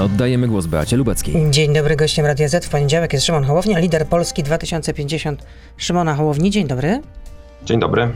Oddajemy 0.00 0.48
głos 0.48 0.66
Beacie 0.66 0.96
Lubeckiej. 0.96 1.50
Dzień 1.50 1.72
dobry, 1.72 1.96
gościem 1.96 2.26
Radia 2.26 2.48
Z 2.48 2.64
w 2.64 2.68
poniedziałek 2.68 3.12
jest 3.12 3.26
Szymon 3.26 3.44
Hołownia, 3.44 3.78
lider 3.78 4.06
Polski 4.06 4.42
2050 4.42 5.42
Szymona 5.76 6.14
Hołowni. 6.14 6.50
Dzień 6.50 6.66
dobry. 6.66 7.00
Dzień 7.64 7.80
dobry. 7.80 8.08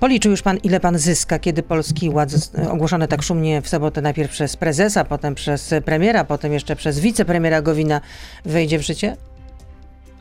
Policzył 0.00 0.30
już 0.30 0.42
pan, 0.42 0.56
ile 0.56 0.80
pan 0.80 0.98
zyska, 0.98 1.38
kiedy 1.38 1.62
Polski 1.62 2.10
Ład 2.10 2.30
ogłoszony 2.70 3.08
tak 3.08 3.22
szumnie 3.22 3.62
w 3.62 3.68
sobotę 3.68 4.02
najpierw 4.02 4.30
przez 4.30 4.56
prezesa, 4.56 5.04
potem 5.04 5.34
przez 5.34 5.74
premiera, 5.84 6.24
potem 6.24 6.52
jeszcze 6.52 6.76
przez 6.76 7.00
wicepremiera 7.00 7.62
Gowina 7.62 8.00
wejdzie 8.44 8.78
w 8.78 8.82
życie? 8.82 9.16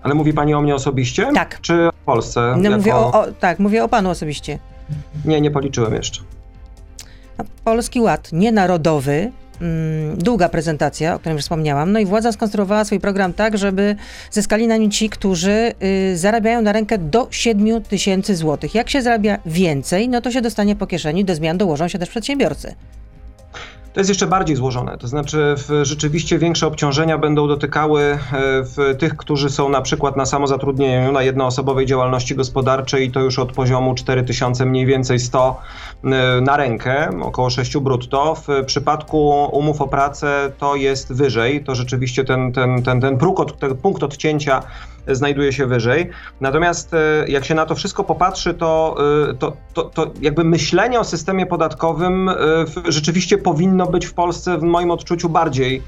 Ale 0.04 0.14
mówi 0.16 0.34
pani 0.34 0.54
o 0.54 0.62
mnie 0.62 0.76
osobiście? 0.76 1.30
Tak. 1.34 1.62
Czy 1.62 1.88
o 1.88 1.92
Polsce? 2.06 2.56
No, 2.58 2.64
jako... 2.64 2.78
mówię 2.78 2.96
o, 2.96 3.22
o, 3.22 3.32
tak, 3.32 3.60
mówię 3.60 3.84
o 3.84 3.88
panu 3.88 4.10
osobiście. 4.10 4.60
Nie, 5.26 5.42
nie 5.42 5.52
policzyłem 5.52 5.94
jeszcze. 5.94 6.22
Polski 7.64 8.02
Ład, 8.02 8.30
nienarodowy, 8.32 9.12
mm, 9.12 9.32
długa 10.18 10.50
prezentacja, 10.50 11.16
o 11.16 11.20
której 11.20 11.36
już 11.36 11.44
wspomniałam. 11.44 11.92
No 11.92 12.00
i 12.00 12.06
władza 12.06 12.32
skonstruowała 12.32 12.86
swój 12.86 13.00
program 13.00 13.34
tak, 13.34 13.58
żeby 13.58 13.96
zyskali 14.32 14.68
na 14.68 14.78
nim 14.78 14.92
ci, 14.92 15.10
którzy 15.10 15.74
y, 15.84 16.18
zarabiają 16.18 16.62
na 16.62 16.72
rękę 16.72 16.98
do 16.98 17.28
7 17.32 17.82
tysięcy 17.84 18.36
złotych. 18.36 18.76
Jak 18.76 18.90
się 18.90 19.02
zarabia 19.02 19.40
więcej, 19.46 20.10
no 20.10 20.22
to 20.22 20.32
się 20.32 20.42
dostanie 20.42 20.76
po 20.76 20.88
kieszeni. 20.88 21.26
Do 21.26 21.36
zmian 21.36 21.58
dołożą 21.58 21.88
się 21.88 22.00
też 22.00 22.10
przedsiębiorcy. 22.10 22.76
To 23.94 24.00
jest 24.00 24.10
jeszcze 24.10 24.28
bardziej 24.28 24.56
złożone. 24.56 24.98
To 24.98 25.08
znaczy, 25.08 25.56
rzeczywiście 25.82 26.40
większe 26.40 26.68
obciążenia 26.68 27.18
będą 27.18 27.48
dotykały 27.48 28.18
e, 28.78 28.96
tych, 28.96 29.18
którzy 29.18 29.50
są 29.50 29.70
na 29.70 29.82
przykład 29.82 30.18
na 30.18 30.26
samozatrudnieniu, 30.26 31.12
na 31.12 31.24
jednoosobowej 31.24 31.86
działalności 31.86 32.36
gospodarczej 32.36 33.08
i 33.08 33.12
to 33.12 33.20
już 33.20 33.40
od 33.40 33.52
poziomu 33.52 33.96
4000 33.96 34.66
mniej 34.66 34.86
więcej 34.86 35.20
100 35.20 35.62
e, 36.04 36.42
na 36.42 36.58
rękę, 36.58 37.10
około 37.22 37.50
6 37.50 37.78
brutto. 37.78 38.36
W 38.36 38.66
przypadku 38.66 39.50
umów 39.52 39.82
o 39.82 39.88
pracę 39.88 40.52
to 40.58 40.76
jest 40.76 41.14
wyżej. 41.14 41.64
To 41.64 41.76
rzeczywiście 41.76 42.26
ten, 42.26 42.52
ten, 42.52 42.84
ten, 42.84 43.02
ten, 43.02 43.18
próg 43.18 43.40
od, 43.40 43.60
ten 43.60 43.78
punkt 43.78 44.04
odcięcia 44.04 44.62
znajduje 45.12 45.54
się 45.54 45.66
wyżej. 45.66 46.10
Natomiast 46.42 46.94
e, 46.94 46.98
jak 47.28 47.46
się 47.46 47.56
na 47.56 47.66
to 47.66 47.76
wszystko 47.76 48.04
popatrzy, 48.04 48.54
to, 48.54 48.98
to, 49.40 49.58
to, 49.74 49.84
to 49.84 50.12
jakby 50.22 50.44
myślenie 50.44 51.00
o 51.00 51.04
systemie 51.04 51.46
podatkowym 51.46 52.30
rzeczywiście 52.88 53.38
powinno 53.38 53.86
być 53.86 54.06
w 54.06 54.14
Polsce 54.14 54.58
w 54.58 54.64
moim 54.64 54.92
odczuciu 54.92 55.30
bardziej 55.30 55.84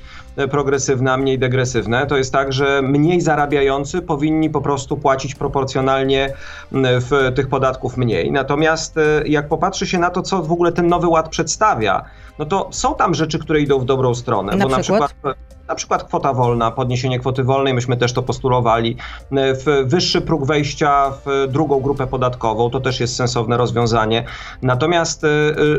progresywne, 0.51 1.13
a 1.13 1.17
mniej 1.17 1.39
degresywne. 1.39 2.07
To 2.07 2.17
jest 2.17 2.33
tak, 2.33 2.53
że 2.53 2.81
mniej 2.81 3.21
zarabiający 3.21 4.01
powinni 4.01 4.49
po 4.49 4.61
prostu 4.61 4.97
płacić 4.97 5.35
proporcjonalnie 5.35 6.33
w 6.71 7.31
tych 7.35 7.47
podatków 7.47 7.97
mniej. 7.97 8.31
Natomiast 8.31 8.95
jak 9.25 9.47
popatrzy 9.47 9.87
się 9.87 9.99
na 9.99 10.09
to, 10.09 10.21
co 10.21 10.43
w 10.43 10.51
ogóle 10.51 10.71
ten 10.71 10.87
nowy 10.87 11.07
ład 11.07 11.29
przedstawia, 11.29 12.05
no 12.39 12.45
to 12.45 12.69
są 12.71 12.95
tam 12.95 13.13
rzeczy, 13.13 13.39
które 13.39 13.61
idą 13.61 13.79
w 13.79 13.85
dobrą 13.85 14.15
stronę. 14.15 14.55
Na 14.55 14.67
bo 14.67 14.77
przykład? 14.77 15.01
na 15.01 15.07
przykład 15.07 15.35
na 15.71 15.75
przykład 15.75 16.03
kwota 16.03 16.33
wolna, 16.33 16.71
podniesienie 16.71 17.19
kwoty 17.19 17.43
wolnej, 17.43 17.73
myśmy 17.73 17.97
też 17.97 18.13
to 18.13 18.23
postulowali. 18.23 18.97
W 19.31 19.83
wyższy 19.85 20.21
próg 20.21 20.45
wejścia 20.45 21.11
w 21.25 21.47
drugą 21.51 21.79
grupę 21.79 22.07
podatkową, 22.07 22.69
to 22.69 22.79
też 22.79 22.99
jest 22.99 23.15
sensowne 23.15 23.57
rozwiązanie. 23.57 24.23
Natomiast 24.61 25.25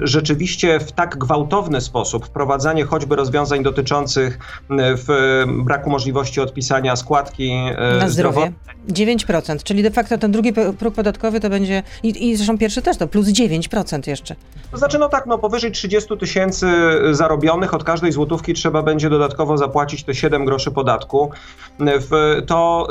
rzeczywiście 0.03 0.81
w 0.81 0.93
tak 0.93 1.19
gwałtowny 1.19 1.81
sposób 1.81 2.27
wprowadzanie 2.27 2.85
choćby 2.85 3.17
rozwiązań 3.17 3.63
dotyczących 3.63 4.39
w 4.71 5.45
braku 5.65 5.91
możliwości 5.91 6.41
odpisania 6.41 6.97
składki 6.97 7.53
na 8.01 8.09
zdrowie. 8.09 8.53
9%, 8.89 9.63
czyli 9.63 9.83
de 9.83 9.91
facto 9.91 10.19
ten 10.19 10.33
drugi 10.33 10.53
próg 10.79 10.95
podatkowy 10.95 11.41
to 11.41 11.51
będzie, 11.51 11.83
i, 12.03 12.31
i 12.31 12.37
zresztą 12.37 12.59
pierwszy 12.59 12.83
też 12.83 12.97
to, 12.97 13.07
plus 13.07 13.27
9% 13.27 14.09
jeszcze. 14.09 14.35
To 14.71 14.79
znaczy, 14.79 14.99
no 14.99 15.09
tak, 15.09 15.27
no 15.27 15.39
powyżej 15.39 15.73
30 15.73 16.19
tysięcy 16.19 16.67
zarobionych 17.11 17.75
od 17.75 17.85
każdej 17.85 18.13
złotówki 18.13 18.55
trzeba 18.55 18.83
będzie 18.83 19.11
dodatkowo 19.11 19.59
zapłacić 19.59 19.82
te 20.07 20.15
7 20.15 20.45
groszy 20.45 20.71
podatku. 20.71 21.31
To, 22.47 22.89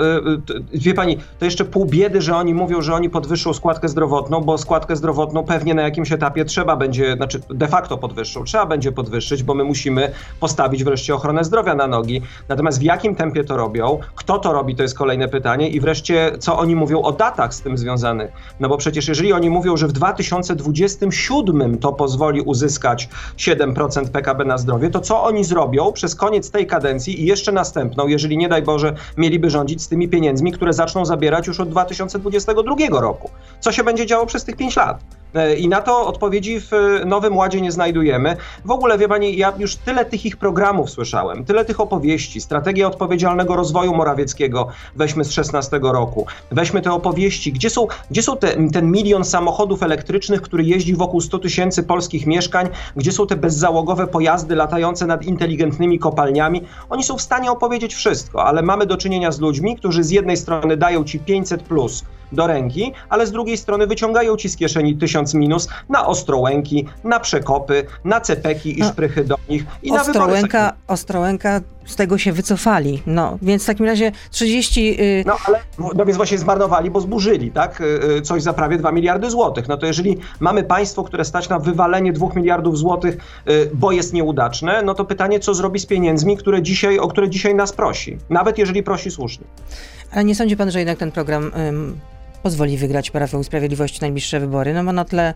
wie 0.73 0.93
pani, 0.93 1.17
to 1.39 1.45
jeszcze 1.45 1.65
pół 1.65 1.85
biedy, 1.85 2.21
że 2.21 2.35
oni 2.35 2.53
mówią, 2.53 2.81
że 2.81 2.93
oni 2.93 3.09
podwyższą 3.09 3.53
składkę 3.53 3.89
zdrowotną, 3.89 4.41
bo 4.41 4.57
składkę 4.57 4.95
zdrowotną 4.95 5.43
pewnie 5.43 5.73
na 5.73 5.81
jakimś 5.81 6.11
etapie 6.11 6.45
trzeba 6.45 6.75
będzie, 6.75 7.15
znaczy 7.15 7.41
de 7.49 7.67
facto 7.67 7.97
podwyższą, 7.97 8.43
trzeba 8.43 8.65
będzie 8.65 8.91
podwyższyć, 8.91 9.43
bo 9.43 9.53
my 9.53 9.63
musimy 9.63 10.11
postawić 10.39 10.83
wreszcie 10.83 11.15
ochronę 11.15 11.43
zdrowia 11.43 11.75
na 11.75 11.87
nogi. 11.87 12.21
Natomiast 12.49 12.79
w 12.79 12.83
jakim 12.83 13.15
tempie 13.15 13.43
to 13.43 13.57
robią, 13.57 13.99
kto 14.15 14.39
to 14.39 14.53
robi, 14.53 14.75
to 14.75 14.83
jest 14.83 14.97
kolejne 14.97 15.27
pytanie 15.27 15.69
i 15.69 15.79
wreszcie 15.79 16.31
co 16.39 16.57
oni 16.57 16.75
mówią 16.75 17.01
o 17.01 17.11
datach 17.11 17.53
z 17.53 17.61
tym 17.61 17.77
związanych. 17.77 18.31
No 18.59 18.69
bo 18.69 18.77
przecież 18.77 19.07
jeżeli 19.07 19.33
oni 19.33 19.49
mówią, 19.49 19.77
że 19.77 19.87
w 19.87 19.91
2027 19.91 21.77
to 21.77 21.93
pozwoli 21.93 22.41
uzyskać 22.41 23.09
7% 23.37 24.09
PKB 24.09 24.45
na 24.45 24.57
zdrowie, 24.57 24.89
to 24.89 24.99
co 24.99 25.23
oni 25.23 25.43
zrobią 25.43 25.91
przez 25.91 26.15
koniec 26.15 26.51
tej 26.51 26.67
kadencji 26.71 27.21
i 27.21 27.25
jeszcze 27.25 27.51
następną, 27.51 28.07
jeżeli 28.07 28.37
nie 28.37 28.49
daj 28.49 28.61
Boże 28.61 28.93
mieliby 29.17 29.49
rządzić 29.49 29.81
z 29.81 29.87
tymi 29.87 30.09
pieniędzmi, 30.09 30.51
które 30.51 30.73
zaczną 30.73 31.05
zabierać 31.05 31.47
już 31.47 31.59
od 31.59 31.69
2022 31.69 32.75
roku? 33.01 33.29
Co 33.59 33.71
się 33.71 33.83
będzie 33.83 34.05
działo 34.05 34.25
przez 34.25 34.43
tych 34.43 34.55
5 34.55 34.75
lat? 34.75 35.20
I 35.57 35.67
na 35.67 35.81
to 35.81 36.07
odpowiedzi 36.07 36.59
w 36.59 36.71
Nowym 37.05 37.37
Ładzie 37.37 37.61
nie 37.61 37.71
znajdujemy. 37.71 38.37
W 38.65 38.71
ogóle, 38.71 38.97
wie 38.97 39.07
pani, 39.07 39.37
ja 39.37 39.53
już 39.57 39.75
tyle 39.75 40.05
tych 40.05 40.25
ich 40.25 40.37
programów 40.37 40.89
słyszałem, 40.89 41.45
tyle 41.45 41.65
tych 41.65 41.79
opowieści, 41.79 42.41
strategia 42.41 42.87
odpowiedzialnego 42.87 43.55
rozwoju 43.55 43.95
Morawieckiego, 43.95 44.67
weźmy 44.95 45.25
z 45.25 45.31
16 45.31 45.79
roku, 45.83 46.25
weźmy 46.51 46.81
te 46.81 46.91
opowieści, 46.91 47.53
gdzie 47.53 47.69
są, 47.69 47.87
gdzie 48.11 48.23
są 48.23 48.37
te, 48.37 48.69
ten 48.69 48.91
milion 48.91 49.25
samochodów 49.25 49.83
elektrycznych, 49.83 50.41
który 50.41 50.63
jeździ 50.63 50.95
wokół 50.95 51.21
100 51.21 51.39
tysięcy 51.39 51.83
polskich 51.83 52.27
mieszkań, 52.27 52.69
gdzie 52.95 53.11
są 53.11 53.27
te 53.27 53.35
bezzałogowe 53.35 54.07
pojazdy 54.07 54.55
latające 54.55 55.07
nad 55.07 55.23
inteligentnymi 55.23 55.99
kopalniami. 55.99 56.61
Oni 56.89 57.03
są 57.03 57.17
w 57.17 57.21
stanie 57.21 57.51
opowiedzieć 57.51 57.95
wszystko, 57.95 58.43
ale 58.45 58.61
mamy 58.61 58.85
do 58.85 58.97
czynienia 58.97 59.31
z 59.31 59.39
ludźmi, 59.39 59.75
którzy 59.75 60.03
z 60.03 60.09
jednej 60.09 60.37
strony 60.37 60.77
dają 60.77 61.03
ci 61.03 61.19
500 61.19 61.63
plus 61.63 62.03
do 62.31 62.47
ręki, 62.47 62.93
ale 63.09 63.27
z 63.27 63.31
drugiej 63.31 63.57
strony 63.57 63.87
wyciągają 63.87 64.37
ci 64.37 64.49
z 64.49 64.55
kieszeni 64.55 64.95
tysiąc 64.95 65.33
minus 65.33 65.67
na 65.89 66.07
Ostrołęki, 66.07 66.85
na 67.03 67.19
przekopy, 67.19 67.83
na 68.03 68.21
cepeki 68.21 68.79
i 68.79 68.83
szprychy 68.83 69.23
do 69.23 69.35
nich 69.49 69.65
i 69.83 69.91
na 69.91 70.01
Ostrołęka, 70.01 70.73
Ostrołęka 70.87 71.61
z 71.85 71.95
tego 71.95 72.17
się 72.17 72.31
wycofali. 72.31 73.03
No, 73.05 73.37
więc 73.41 73.63
w 73.63 73.65
takim 73.65 73.85
razie 73.85 74.11
30... 74.31 74.97
Yy... 74.97 75.23
No, 75.25 75.37
ale 75.47 75.59
no 75.95 76.05
więc 76.05 76.17
właśnie 76.17 76.37
zmarnowali, 76.37 76.91
bo 76.91 77.01
zburzyli, 77.01 77.51
tak? 77.51 77.83
Yy, 78.09 78.21
coś 78.21 78.43
za 78.43 78.53
prawie 78.53 78.77
2 78.77 78.91
miliardy 78.91 79.29
złotych. 79.29 79.67
No 79.67 79.77
to 79.77 79.85
jeżeli 79.85 80.17
mamy 80.39 80.63
państwo, 80.63 81.03
które 81.03 81.25
stać 81.25 81.49
na 81.49 81.59
wywalenie 81.59 82.13
2 82.13 82.27
miliardów 82.35 82.77
złotych, 82.77 83.17
yy, 83.45 83.71
bo 83.73 83.91
jest 83.91 84.13
nieudaczne, 84.13 84.81
no 84.83 84.93
to 84.93 85.05
pytanie, 85.05 85.39
co 85.39 85.53
zrobi 85.53 85.79
z 85.79 85.85
pieniędzmi, 85.85 86.37
które 86.37 86.61
dzisiaj, 86.61 86.99
o 86.99 87.07
które 87.07 87.29
dzisiaj 87.29 87.55
nas 87.55 87.71
prosi. 87.73 88.17
Nawet 88.29 88.57
jeżeli 88.57 88.83
prosi 88.83 89.11
słusznie. 89.11 89.45
Ale 90.11 90.23
nie 90.23 90.35
sądzi 90.35 90.57
pan, 90.57 90.71
że 90.71 90.79
jednak 90.79 90.97
ten 90.97 91.11
program 91.11 91.51
pozwoli 92.43 92.77
wygrać 92.77 93.11
Prawo 93.11 93.39
i 93.39 93.43
Sprawiedliwości 93.43 94.01
najbliższe 94.01 94.39
wybory, 94.39 94.73
no 94.73 94.83
bo 94.83 94.91
na 94.91 95.05
tle 95.05 95.33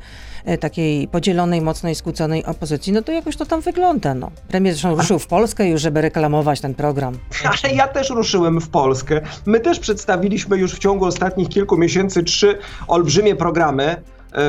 takiej 0.60 1.08
podzielonej, 1.08 1.62
mocnej, 1.62 1.96
skłóconej 1.96 2.46
opozycji, 2.46 2.94
no 2.94 3.02
to 3.02 3.12
jakoś 3.12 3.36
to 3.36 3.46
tam 3.46 3.62
wygląda, 3.62 4.14
no. 4.14 4.32
Premier 4.48 4.74
zresztą 4.74 4.96
ruszył 4.96 5.20
w 5.20 5.28
Polskę 5.28 5.68
już, 5.68 5.82
żeby 5.82 6.02
reklamować 6.02 6.62
ten 6.62 6.76
program. 6.76 7.18
Ale 7.64 7.74
ja 7.74 7.88
też 7.88 8.10
ruszyłem 8.10 8.62
w 8.62 8.70
Polskę. 8.70 9.22
My 9.46 9.60
też 9.60 9.80
przedstawiliśmy 9.80 10.58
już 10.58 10.74
w 10.74 10.80
ciągu 10.80 11.06
ostatnich 11.06 11.50
kilku 11.50 11.78
miesięcy 11.78 12.24
trzy 12.24 12.58
olbrzymie 12.88 13.36
programy, 13.36 14.02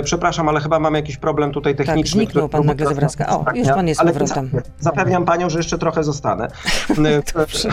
Przepraszam, 0.04 0.48
ale 0.48 0.60
chyba 0.60 0.80
mamy 0.80 0.98
jakiś 0.98 1.16
problem 1.16 1.52
tutaj 1.52 1.76
techniczny. 1.76 2.02
Tak, 2.02 2.12
zniknął 2.12 2.48
pan 2.48 2.66
nagle 2.66 2.86
z 2.86 2.92
obrazka. 2.92 3.28
O, 3.28 3.44
już 3.54 3.68
pan 3.68 3.88
jest 3.88 4.00
z 4.00 4.04
powrotem. 4.04 4.50
Zapewniam 4.80 5.24
panią, 5.24 5.50
że 5.50 5.58
jeszcze 5.58 5.78
trochę 5.78 6.04
zostanę. 6.04 6.48
Dobrze. 7.34 7.68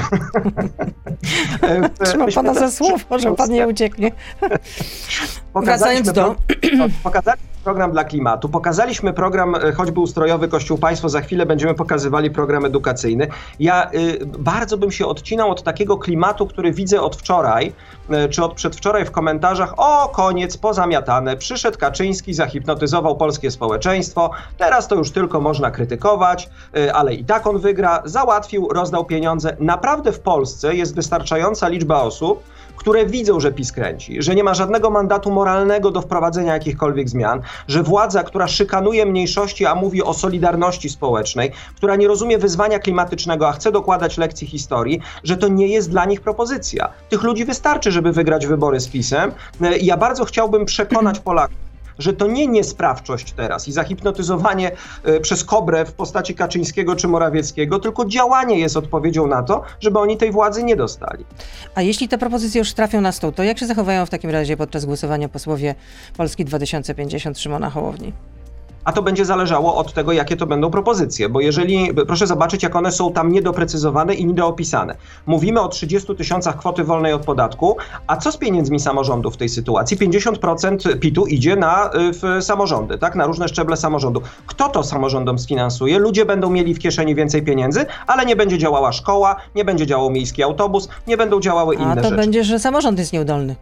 Trzymam 2.06 2.29
pana 2.35 2.53
za 2.53 2.72
słowo, 2.72 3.19
że 3.19 3.31
pan 3.31 3.50
nie 3.50 3.68
ucieknie. 3.68 4.12
Wracając 5.56 6.12
do... 6.12 6.35
Pokazaliśmy 7.03 7.53
program 7.63 7.91
dla 7.91 8.03
klimatu, 8.03 8.50
pokazaliśmy 8.50 9.13
program 9.13 9.56
choćby 9.75 10.00
ustrojowy 10.00 10.47
Kościół 10.47 10.78
Państwo, 10.78 11.09
za 11.09 11.22
chwilę 11.22 11.45
będziemy 11.45 11.74
pokazywali 11.74 12.31
program 12.31 12.66
edukacyjny. 12.66 13.28
Ja 13.59 13.92
bardzo 14.39 14.77
bym 14.77 14.92
się 14.92 15.06
odcinał 15.06 15.51
od 15.51 15.63
takiego 15.63 15.98
klimatu, 15.98 16.48
który 16.48 16.71
widzę 16.71 17.01
od 17.01 17.16
wczoraj, 17.16 17.74
czy 18.30 18.44
od 18.44 18.54
przedwczoraj 18.54 19.06
w 19.06 19.12
komentarzach, 19.12 19.74
o 19.77 20.09
koniec, 20.09 20.57
pozamiatane, 20.57 21.38
przyszedł 21.38 21.77
Kaczyński, 21.77 22.02
zahipnotyzował 22.29 23.17
polskie 23.17 23.51
społeczeństwo, 23.51 24.31
teraz 24.57 24.88
to 24.88 24.95
już 24.95 25.11
tylko 25.11 25.41
można 25.41 25.71
krytykować, 25.71 26.50
y, 26.77 26.94
ale 26.94 27.13
i 27.13 27.25
tak 27.25 27.47
on 27.47 27.59
wygra, 27.59 28.01
załatwił, 28.05 28.67
rozdał 28.69 29.05
pieniądze. 29.05 29.57
Naprawdę 29.59 30.11
w 30.11 30.19
Polsce 30.19 30.75
jest 30.75 30.95
wystarczająca 30.95 31.67
liczba 31.67 32.01
osób, 32.01 32.44
które 32.75 33.05
widzą, 33.05 33.39
że 33.39 33.51
PiS 33.51 33.71
kręci, 33.71 34.21
że 34.21 34.35
nie 34.35 34.44
ma 34.44 34.53
żadnego 34.53 34.89
mandatu 34.89 35.31
moralnego 35.31 35.91
do 35.91 36.01
wprowadzenia 36.01 36.53
jakichkolwiek 36.53 37.09
zmian, 37.09 37.41
że 37.67 37.83
władza, 37.83 38.23
która 38.23 38.47
szykanuje 38.47 39.06
mniejszości, 39.06 39.65
a 39.65 39.75
mówi 39.75 40.03
o 40.03 40.13
solidarności 40.13 40.89
społecznej, 40.89 41.51
która 41.75 41.95
nie 41.95 42.07
rozumie 42.07 42.38
wyzwania 42.38 42.79
klimatycznego, 42.79 43.47
a 43.47 43.51
chce 43.51 43.71
dokładać 43.71 44.17
lekcji 44.17 44.47
historii, 44.47 45.01
że 45.23 45.38
to 45.38 45.47
nie 45.47 45.67
jest 45.67 45.89
dla 45.89 46.06
nich 46.06 46.21
propozycja. 46.21 46.89
Tych 47.09 47.23
ludzi 47.23 47.45
wystarczy, 47.45 47.91
żeby 47.91 48.11
wygrać 48.11 48.47
wybory 48.47 48.79
z 48.79 48.88
PiSem. 48.88 49.31
Ja 49.81 49.97
bardzo 49.97 50.25
chciałbym 50.25 50.65
przekonać 50.65 51.19
Polaków, 51.19 51.72
że 52.00 52.13
to 52.13 52.28
nie 52.28 52.48
niesprawczość 52.48 53.31
teraz 53.31 53.68
i 53.68 53.72
zahipnotyzowanie 53.72 54.72
e, 55.04 55.19
przez 55.19 55.44
kobrę 55.44 55.86
w 55.86 55.94
postaci 55.94 56.36
Kaczyńskiego 56.36 56.95
czy 56.95 57.07
Morawieckiego, 57.07 57.80
tylko 57.80 58.06
działanie 58.06 58.60
jest 58.60 58.78
odpowiedzią 58.78 59.28
na 59.28 59.44
to, 59.44 59.62
żeby 59.80 60.00
oni 60.00 60.18
tej 60.18 60.31
władzy 60.31 60.63
nie 60.63 60.75
dostali. 60.75 61.25
A 61.75 61.81
jeśli 61.81 62.07
te 62.07 62.18
propozycje 62.18 62.60
już 62.60 62.74
trafią 62.74 63.01
na 63.01 63.12
stół, 63.12 63.31
to 63.31 63.44
jak 63.44 63.60
się 63.60 63.66
zachowają 63.66 64.06
w 64.06 64.10
takim 64.10 64.30
razie 64.30 64.57
podczas 64.57 64.86
głosowania 64.86 65.30
posłowie 65.30 65.75
Polski 66.18 66.45
2050 66.45 67.40
Szymona 67.40 67.69
Hołowni? 67.69 68.13
A 68.83 68.91
to 68.91 69.01
będzie 69.01 69.25
zależało 69.25 69.75
od 69.75 69.94
tego, 69.94 70.12
jakie 70.12 70.38
to 70.38 70.45
będą 70.45 70.71
propozycje, 70.71 71.30
bo 71.30 71.41
jeżeli, 71.41 71.94
proszę 72.07 72.27
zobaczyć, 72.27 72.63
jak 72.63 72.75
one 72.75 72.91
są 72.91 73.13
tam 73.13 73.31
niedoprecyzowane 73.31 74.13
i 74.13 74.25
niedoopisane. 74.25 74.95
Mówimy 75.25 75.62
o 75.62 75.68
30 75.68 76.15
tysiącach 76.15 76.57
kwoty 76.57 76.83
wolnej 76.83 77.13
od 77.13 77.25
podatku, 77.25 77.77
a 78.07 78.18
co 78.18 78.31
z 78.31 78.38
pieniędzmi 78.38 78.80
samorządów 78.80 79.33
w 79.33 79.38
tej 79.38 79.50
sytuacji? 79.50 79.97
50% 79.97 81.00
PIT-u 81.00 81.25
idzie 81.25 81.56
na 81.56 81.89
w 81.94 82.38
samorządy, 82.41 82.97
tak, 82.97 83.15
na 83.15 83.25
różne 83.25 83.47
szczeble 83.47 83.77
samorządu. 83.77 84.21
Kto 84.47 84.69
to 84.69 84.83
samorządom 84.83 85.39
sfinansuje? 85.39 86.00
Ludzie 86.00 86.25
będą 86.25 86.50
mieli 86.50 86.74
w 86.74 86.80
kieszeni 86.80 87.15
więcej 87.15 87.44
pieniędzy, 87.44 87.85
ale 88.07 88.25
nie 88.25 88.35
będzie 88.35 88.57
działała 88.57 88.91
szkoła, 88.91 89.35
nie 89.56 89.65
będzie 89.65 89.85
działał 89.85 90.09
miejski 90.09 90.44
autobus, 90.44 90.89
nie 91.07 91.18
będą 91.18 91.39
działały 91.39 91.75
inne 91.75 91.85
rzeczy. 91.85 92.00
A 92.00 92.03
to 92.03 92.09
rzeczy. 92.09 92.21
będzie, 92.21 92.44
że 92.44 92.59
samorząd 92.59 93.00
jest 93.00 93.13
nieudolny. 93.13 93.56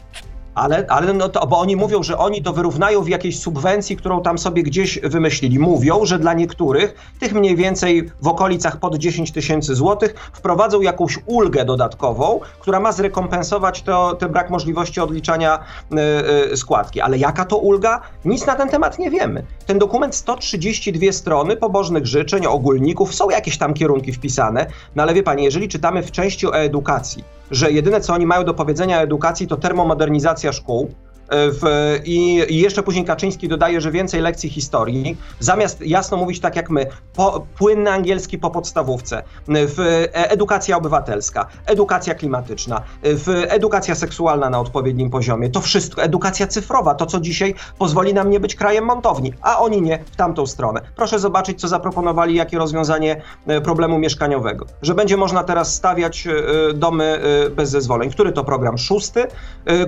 Ale, 0.56 0.86
ale 0.90 1.14
no 1.14 1.30
to, 1.30 1.48
bo 1.48 1.60
oni 1.60 1.76
mówią, 1.76 2.04
że 2.04 2.18
oni 2.18 2.44
to 2.44 2.54
wyrównają 2.54 3.02
w 3.02 3.10
jakiejś 3.10 3.40
subwencji, 3.40 3.98
którą 3.98 4.22
tam 4.22 4.38
sobie 4.38 4.64
gdzieś 4.64 5.00
wymyślili. 5.00 5.60
Mówią, 5.60 6.06
że 6.06 6.20
dla 6.20 6.34
niektórych, 6.34 7.14
tych 7.20 7.34
mniej 7.34 7.56
więcej 7.56 8.12
w 8.22 8.28
okolicach 8.28 8.78
pod 8.78 8.96
10 8.96 9.32
tysięcy 9.32 9.76
złotych, 9.76 10.16
wprowadzą 10.34 10.82
jakąś 10.82 11.20
ulgę 11.26 11.66
dodatkową, 11.66 12.40
która 12.60 12.80
ma 12.80 12.92
zrekompensować 12.92 13.82
to, 13.82 14.16
ten 14.16 14.32
brak 14.32 14.50
możliwości 14.50 15.00
odliczania 15.00 15.60
y, 15.92 16.52
y, 16.52 16.58
składki. 16.58 17.02
Ale 17.02 17.18
jaka 17.18 17.46
to 17.46 17.58
ulga? 17.58 18.02
Nic 18.26 18.46
na 18.46 18.56
ten 18.56 18.70
temat 18.70 19.00
nie 19.00 19.10
wiemy. 19.10 19.44
Ten 19.66 19.80
dokument 19.80 20.16
132 20.16 21.12
strony 21.12 21.58
pobożnych 21.58 22.06
życzeń, 22.06 22.46
ogólników, 22.46 23.16
są 23.16 23.30
jakieś 23.30 23.58
tam 23.58 23.74
kierunki 23.74 24.14
wpisane, 24.14 24.66
no 24.96 25.04
ale 25.04 25.14
wie 25.14 25.24
pani, 25.24 25.44
jeżeli 25.44 25.70
czytamy 25.70 26.04
w 26.04 26.12
części 26.12 26.48
o 26.48 26.56
edukacji, 26.56 27.24
że 27.52 27.72
jedyne 27.72 28.02
co 28.02 28.14
oni 28.14 28.26
mają 28.26 28.44
do 28.44 28.54
powiedzenia 28.54 28.98
o 28.98 29.02
edukacji 29.02 29.48
to 29.48 29.58
termomodernizacja 29.58 30.52
szkół, 30.52 30.92
w, 31.32 32.00
i, 32.06 32.46
jeszcze 32.60 32.84
później 32.84 33.06
Kaczyński 33.06 33.48
dodaje, 33.48 33.82
że 33.82 33.92
więcej 33.92 34.22
lekcji 34.22 34.50
historii, 34.50 35.18
zamiast 35.40 35.82
jasno 35.82 36.18
mówić 36.18 36.40
tak 36.40 36.56
jak 36.56 36.70
my, 36.70 36.86
po, 37.16 37.46
płynny 37.58 37.92
angielski 37.92 38.38
po 38.38 38.50
podstawówce, 38.50 39.24
w, 39.48 39.80
e, 39.80 40.32
edukacja 40.32 40.78
obywatelska, 40.78 41.48
edukacja 41.66 42.16
klimatyczna, 42.16 42.82
w, 43.04 43.46
edukacja 43.48 43.96
seksualna 43.96 44.50
na 44.50 44.60
odpowiednim 44.60 45.10
poziomie, 45.10 45.50
to 45.50 45.62
wszystko, 45.62 46.04
edukacja 46.04 46.48
cyfrowa, 46.48 46.96
to 46.96 47.06
co 47.06 47.20
dzisiaj 47.20 47.56
pozwoli 47.78 48.14
nam 48.14 48.30
nie 48.30 48.40
być 48.40 48.56
krajem 48.56 48.86
montowni, 48.86 49.34
a 49.42 49.60
oni 49.60 49.82
nie 49.82 50.04
w 50.12 50.16
tamtą 50.16 50.46
stronę. 50.48 50.82
Proszę 50.96 51.20
zobaczyć, 51.20 51.62
co 51.62 51.68
zaproponowali, 51.68 52.36
jakie 52.36 52.58
rozwiązanie 52.58 53.22
e, 53.48 53.62
problemu 53.62 54.00
mieszkaniowego, 54.00 54.66
że 54.82 54.96
będzie 54.96 55.18
można 55.18 55.44
teraz 55.44 55.76
stawiać 55.76 56.28
e, 56.28 56.34
domy 56.74 57.22
bez 57.56 57.70
zezwoleń. 57.70 58.10
Który 58.10 58.32
to 58.32 58.44
program? 58.44 58.78
Szósty, 58.78 59.28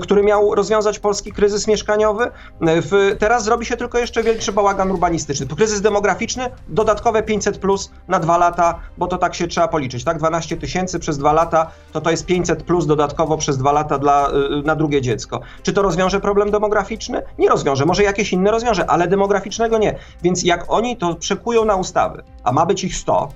który 0.02 0.24
miał 0.24 0.56
rozwiązać 0.56 1.00
polski 1.00 1.33
kryzys 1.34 1.68
mieszkaniowy. 1.68 2.32
W, 2.62 3.16
teraz 3.20 3.44
zrobi 3.44 3.66
się 3.66 3.78
tylko 3.78 3.98
jeszcze 3.98 4.24
większy 4.24 4.52
bałagan 4.52 4.92
urbanistyczny. 4.92 5.48
Kryzys 5.48 5.82
demograficzny, 5.82 6.50
dodatkowe 6.68 7.24
500 7.24 7.58
plus 7.58 7.92
na 8.08 8.20
dwa 8.20 8.38
lata, 8.38 8.80
bo 8.98 9.08
to 9.08 9.18
tak 9.18 9.36
się 9.36 9.48
trzeba 9.48 9.68
policzyć, 9.68 10.04
tak? 10.04 10.18
12 10.18 10.58
tysięcy 10.58 11.00
przez 11.00 11.18
dwa 11.18 11.34
lata, 11.34 11.72
to 11.92 12.02
to 12.02 12.12
jest 12.12 12.26
500 12.26 12.64
plus 12.64 12.86
dodatkowo 12.86 13.38
przez 13.38 13.58
dwa 13.58 13.72
lata 13.72 13.98
dla, 13.98 14.30
y, 14.30 14.64
na 14.66 14.76
drugie 14.76 15.02
dziecko. 15.02 15.40
Czy 15.64 15.74
to 15.74 15.82
rozwiąże 15.82 16.20
problem 16.20 16.52
demograficzny? 16.52 17.22
Nie 17.40 17.50
rozwiąże. 17.50 17.86
Może 17.86 18.04
jakieś 18.04 18.34
inne 18.34 18.52
rozwiąże, 18.52 18.90
ale 18.90 19.08
demograficznego 19.08 19.78
nie. 19.78 19.96
Więc 20.24 20.44
jak 20.44 20.66
oni 20.68 20.98
to 20.98 21.16
przekują 21.16 21.66
na 21.66 21.76
ustawy, 21.76 22.24
a 22.44 22.52
ma 22.52 22.66
być 22.66 22.84
ich 22.84 22.96
100, 22.96 23.30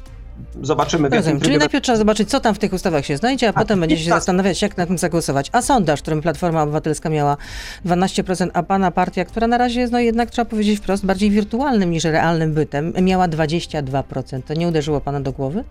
zobaczymy. 0.61 1.09
Rozumiem. 1.09 1.39
Czyli 1.39 1.57
najpierw 1.57 1.83
trzeba 1.83 1.97
zobaczyć, 1.97 2.29
co 2.29 2.39
tam 2.39 2.55
w 2.55 2.59
tych 2.59 2.73
ustawach 2.73 3.05
się 3.05 3.17
znajdzie, 3.17 3.47
a, 3.47 3.49
a 3.49 3.53
potem 3.53 3.79
będzie 3.79 3.97
się 3.97 4.09
tak. 4.09 4.19
zastanawiać, 4.19 4.61
jak 4.61 4.77
na 4.77 4.85
tym 4.85 4.97
zagłosować. 4.97 5.49
A 5.51 5.61
sondaż, 5.61 5.99
w 5.99 6.01
którym 6.01 6.21
Platforma 6.21 6.63
Obywatelska 6.63 7.09
miała 7.09 7.37
12%, 7.85 8.49
a 8.53 8.63
pana 8.63 8.91
partia, 8.91 9.25
która 9.25 9.47
na 9.47 9.57
razie 9.57 9.79
jest, 9.79 9.93
no 9.93 9.99
jednak 9.99 10.29
trzeba 10.31 10.45
powiedzieć 10.45 10.79
wprost, 10.79 11.05
bardziej 11.05 11.29
wirtualnym 11.29 11.91
niż 11.91 12.03
realnym 12.03 12.53
bytem, 12.53 12.93
miała 13.01 13.27
22%. 13.27 14.41
To 14.47 14.53
nie 14.53 14.67
uderzyło 14.67 15.01
pana 15.01 15.19
do 15.19 15.31
głowy? 15.31 15.63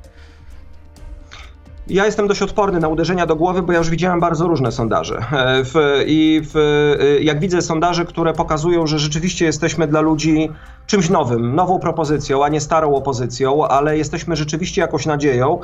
Ja 1.89 2.07
jestem 2.07 2.29
dość 2.29 2.43
odporny 2.43 2.81
na 2.81 2.89
uderzenia 2.89 3.27
do 3.27 3.37
głowy, 3.37 3.63
bo 3.63 3.73
ja 3.73 3.79
już 3.79 3.91
widziałem 3.91 4.21
bardzo 4.21 4.49
różne 4.49 4.73
sondaże. 4.73 5.19
E, 5.33 5.65
w, 5.65 5.75
I 6.07 6.43
w, 6.45 6.57
e, 6.57 7.23
jak 7.23 7.41
widzę 7.41 7.63
sondaże, 7.63 8.05
które 8.05 8.33
pokazują, 8.33 8.87
że 8.87 8.99
rzeczywiście 8.99 9.45
jesteśmy 9.45 9.87
dla 9.87 10.01
ludzi 10.01 10.51
czymś 10.87 11.11
nowym, 11.11 11.55
nową 11.55 11.79
propozycją, 11.79 12.45
a 12.45 12.49
nie 12.49 12.61
starą 12.61 12.95
opozycją, 12.95 13.69
ale 13.69 13.99
jesteśmy 13.99 14.37
rzeczywiście 14.37 14.81
jakąś 14.81 15.07
nadzieją, 15.07 15.59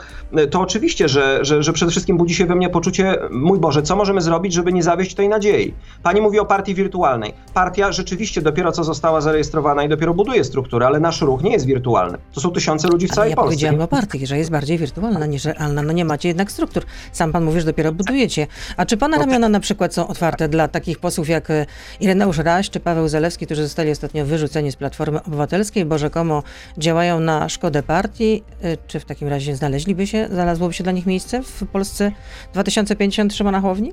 to 0.51 0.61
oczywiście, 0.61 1.09
że, 1.09 1.45
że, 1.45 1.63
że 1.63 1.73
przede 1.73 1.91
wszystkim 1.91 2.17
budzi 2.17 2.35
się 2.35 2.47
we 2.47 2.55
mnie 2.55 2.69
poczucie, 2.69 3.17
mój 3.31 3.59
Boże, 3.59 3.83
co 3.83 3.97
możemy 3.97 4.21
zrobić, 4.21 4.53
żeby 4.53 4.73
nie 4.73 4.83
zawieść 4.83 5.15
tej 5.15 5.29
nadziei? 5.29 5.75
Pani 6.03 6.21
mówi 6.21 6.39
o 6.39 6.45
partii 6.45 6.75
wirtualnej. 6.75 7.35
Partia 7.55 7.93
rzeczywiście 7.93 8.43
dopiero 8.43 8.73
co 8.73 8.85
została 8.85 9.21
zarejestrowana 9.21 9.85
i 9.85 9.89
dopiero 9.89 10.15
buduje 10.15 10.45
strukturę, 10.45 10.87
ale 10.87 11.01
nasz 11.01 11.21
ruch 11.21 11.43
nie 11.43 11.53
jest 11.53 11.67
wirtualny. 11.67 12.19
To 12.35 12.41
są 12.41 12.51
tysiące 12.51 12.89
ludzi 12.89 13.09
w 13.09 13.11
całej 13.11 13.31
ja 13.31 13.37
Polsce. 13.37 13.55
Ja 13.55 13.57
powiedziałam 13.57 13.81
o 13.81 13.89
partii, 13.89 14.27
że 14.27 14.39
jest 14.39 14.51
bardziej 14.51 14.79
wirtualna 14.79 15.27
niż 15.27 15.45
realna. 15.45 15.83
No 15.83 15.93
nie 15.93 16.05
macie 16.05 16.29
jednak 16.29 16.53
struktur. 16.53 16.83
Sam 17.13 17.33
pan 17.33 17.45
mówi, 17.45 17.61
że 17.61 17.67
dopiero 17.67 17.93
budujecie. 17.93 18.47
A 18.77 18.87
czy 18.87 18.97
pana 18.97 19.19
ramiona 19.19 19.49
na 19.49 19.61
przykład 19.61 19.95
są 19.95 20.09
otwarte 20.09 20.49
dla 20.49 20.69
takich 20.69 20.99
posłów 20.99 21.29
jak 21.29 21.51
e, 21.51 21.67
Ireneusz 22.01 22.39
Raś 22.39 22.71
czy 22.71 22.81
Paweł 22.81 23.09
Zalewski, 23.09 23.47
którzy 23.47 23.63
zostali 23.63 23.91
ostatnio 23.91 24.27
wyrzuceni 24.27 24.73
z 24.73 24.77
Platformy 24.77 25.12
Obywatelskiej, 25.26 25.85
bo 25.85 25.99
rzekomo 25.99 26.43
działają 26.79 27.20
na 27.20 27.49
szkodę 27.49 27.82
partii? 27.82 28.43
E, 28.62 28.76
czy 28.76 29.00
w 29.00 29.05
takim 29.05 29.29
razie 29.29 29.56
znaleźliby 29.56 30.06
się, 30.06 30.29
znalazłoby 30.31 30.75
się 30.75 30.85
dla 30.85 30.93
nich 30.93 31.06
miejsce 31.06 31.43
w 31.43 31.67
Polsce 31.67 32.12
2050 32.53 33.35
Szymona 33.35 33.61
Hołowni? 33.61 33.93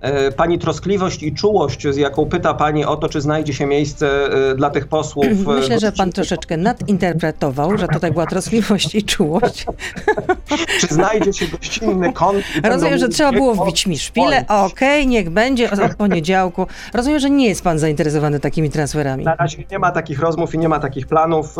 E, 0.00 0.32
pani 0.32 0.58
troskliwość 0.58 1.22
i 1.22 1.34
czułość, 1.34 1.88
z 1.90 1.96
jaką 1.96 2.26
pyta 2.26 2.54
Pani 2.54 2.84
o 2.84 2.96
to, 2.96 3.08
czy 3.08 3.20
znajdzie 3.20 3.54
się 3.54 3.66
miejsce 3.66 4.08
e, 4.50 4.54
dla 4.54 4.70
tych 4.70 4.88
posłów. 4.88 5.26
E, 5.26 5.52
Myślę, 5.54 5.78
że 5.78 5.92
Pan 5.92 6.12
troszeczkę 6.12 6.56
nadinterpretował, 6.56 7.78
że 7.78 7.88
tutaj 7.88 8.12
była 8.12 8.26
troskliwość 8.26 8.94
i 8.94 9.02
czułość. 9.02 9.66
czy 10.80 10.86
znajdzie 10.86 11.32
się 11.32 11.46
gościnny 11.46 12.12
kąt? 12.12 12.44
Rozumiem, 12.64 12.98
że 12.98 13.08
trzeba 13.08 13.32
było 13.32 13.54
wbić 13.54 13.86
mi 13.86 13.98
szpilę. 13.98 14.44
Okej, 14.48 14.66
okay, 14.66 15.06
niech 15.06 15.30
będzie 15.30 15.70
od 15.70 15.94
poniedziałku. 15.94 16.66
Rozumiem, 16.94 17.18
że 17.18 17.30
nie 17.30 17.48
jest 17.48 17.64
Pan 17.64 17.78
zainteresowany 17.78 18.40
takimi 18.40 18.70
transferami. 18.70 19.24
Na 19.24 19.34
razie 19.34 19.64
nie 19.70 19.78
ma 19.78 19.90
takich 19.90 20.20
rozmów 20.20 20.54
i 20.54 20.58
nie 20.58 20.68
ma 20.68 20.78
takich 20.78 21.06
planów. 21.06 21.56